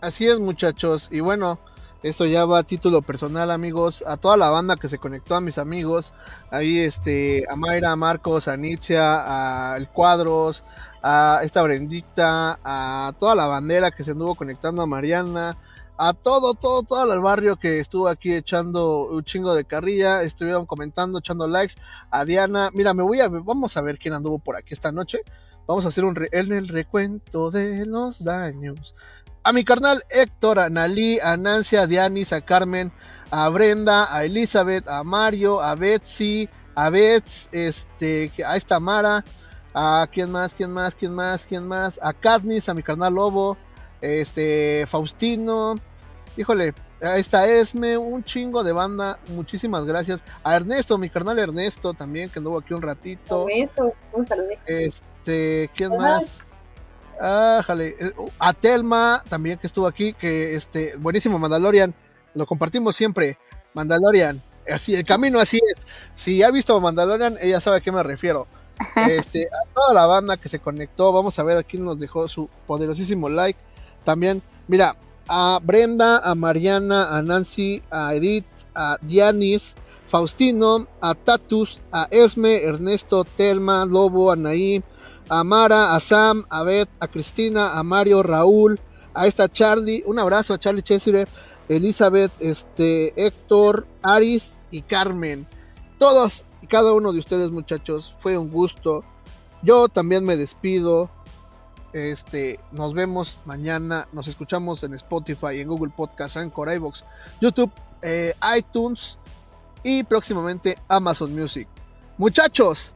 [0.00, 1.08] Así es, muchachos.
[1.10, 1.58] Y bueno,
[2.02, 4.02] esto ya va a título personal, amigos.
[4.06, 6.14] A toda la banda que se conectó, a mis amigos.
[6.50, 10.64] Ahí, este, a Mayra, a Marcos, a Nitzia, a El Cuadros,
[11.02, 15.58] a esta Brendita, a toda la bandera que se anduvo conectando, a Mariana.
[15.98, 20.64] A todo, todo, todo el barrio que estuvo aquí echando un chingo de carrilla, estuvieron
[20.64, 21.74] comentando, echando likes.
[22.10, 25.20] A Diana, mira, me voy a vamos a ver quién anduvo por aquí esta noche.
[25.66, 28.96] Vamos a hacer un en el recuento de los daños.
[29.42, 32.92] A mi carnal Héctor, a Nalí, a Nancy, a Dianis, a Carmen,
[33.30, 39.24] a Brenda, a Elizabeth, a Mario, a Betsy, a Bets, este, a esta Mara,
[39.72, 43.56] a quién más, quién más, quién más, quién más, a Katniss, a mi carnal Lobo,
[44.02, 45.76] este, Faustino,
[46.36, 50.22] híjole, a esta Esme, un chingo de banda, muchísimas gracias.
[50.44, 53.46] A Ernesto, mi carnal Ernesto también, que anduvo aquí un ratito.
[54.12, 54.50] Un saludo.
[54.66, 56.44] Este, ¿quién más?
[57.20, 57.94] Ah, jale,
[58.38, 61.94] A Telma también que estuvo aquí, que este, buenísimo Mandalorian,
[62.34, 63.38] lo compartimos siempre.
[63.74, 64.40] Mandalorian,
[64.72, 65.86] así, el camino así es.
[66.14, 68.46] Si ha visto Mandalorian, ella sabe a qué me refiero.
[69.10, 72.26] Este, a toda la banda que se conectó, vamos a ver a quién nos dejó
[72.28, 73.58] su poderosísimo like.
[74.04, 74.96] También, mira,
[75.28, 79.76] a Brenda, a Mariana, a Nancy, a Edith, a Dianis,
[80.06, 84.82] Faustino, a Tatus, a Esme, Ernesto, Telma, Lobo, Anaí,
[85.30, 88.78] a Mara, a Sam, a Beth, a Cristina, a Mario, Raúl,
[89.14, 91.26] a esta Charlie, un abrazo a Charlie Chesire,
[91.68, 95.46] Elizabeth, este, Héctor, Aris y Carmen.
[95.98, 99.04] Todos y cada uno de ustedes, muchachos, fue un gusto.
[99.62, 101.10] Yo también me despido.
[101.92, 104.08] Este, nos vemos mañana.
[104.12, 107.04] Nos escuchamos en Spotify, en Google Podcast, Anchor, iVoox,
[107.40, 107.70] YouTube,
[108.02, 109.18] eh, iTunes
[109.84, 111.68] y próximamente Amazon Music.
[112.18, 112.94] Muchachos,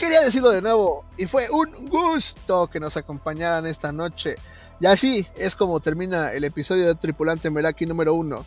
[0.00, 4.36] quería decirlo de nuevo y fue un gusto que nos acompañaran esta noche.
[4.80, 8.44] Y así es como termina el episodio de Tripulante Meraki número 1.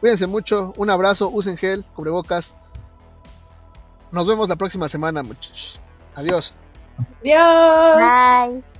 [0.00, 2.56] Cuídense mucho, un abrazo, usen gel, cubrebocas.
[4.10, 5.78] Nos vemos la próxima semana, muchachos.
[6.14, 6.64] Adiós.
[7.20, 7.96] Adiós.
[7.96, 8.77] Bye.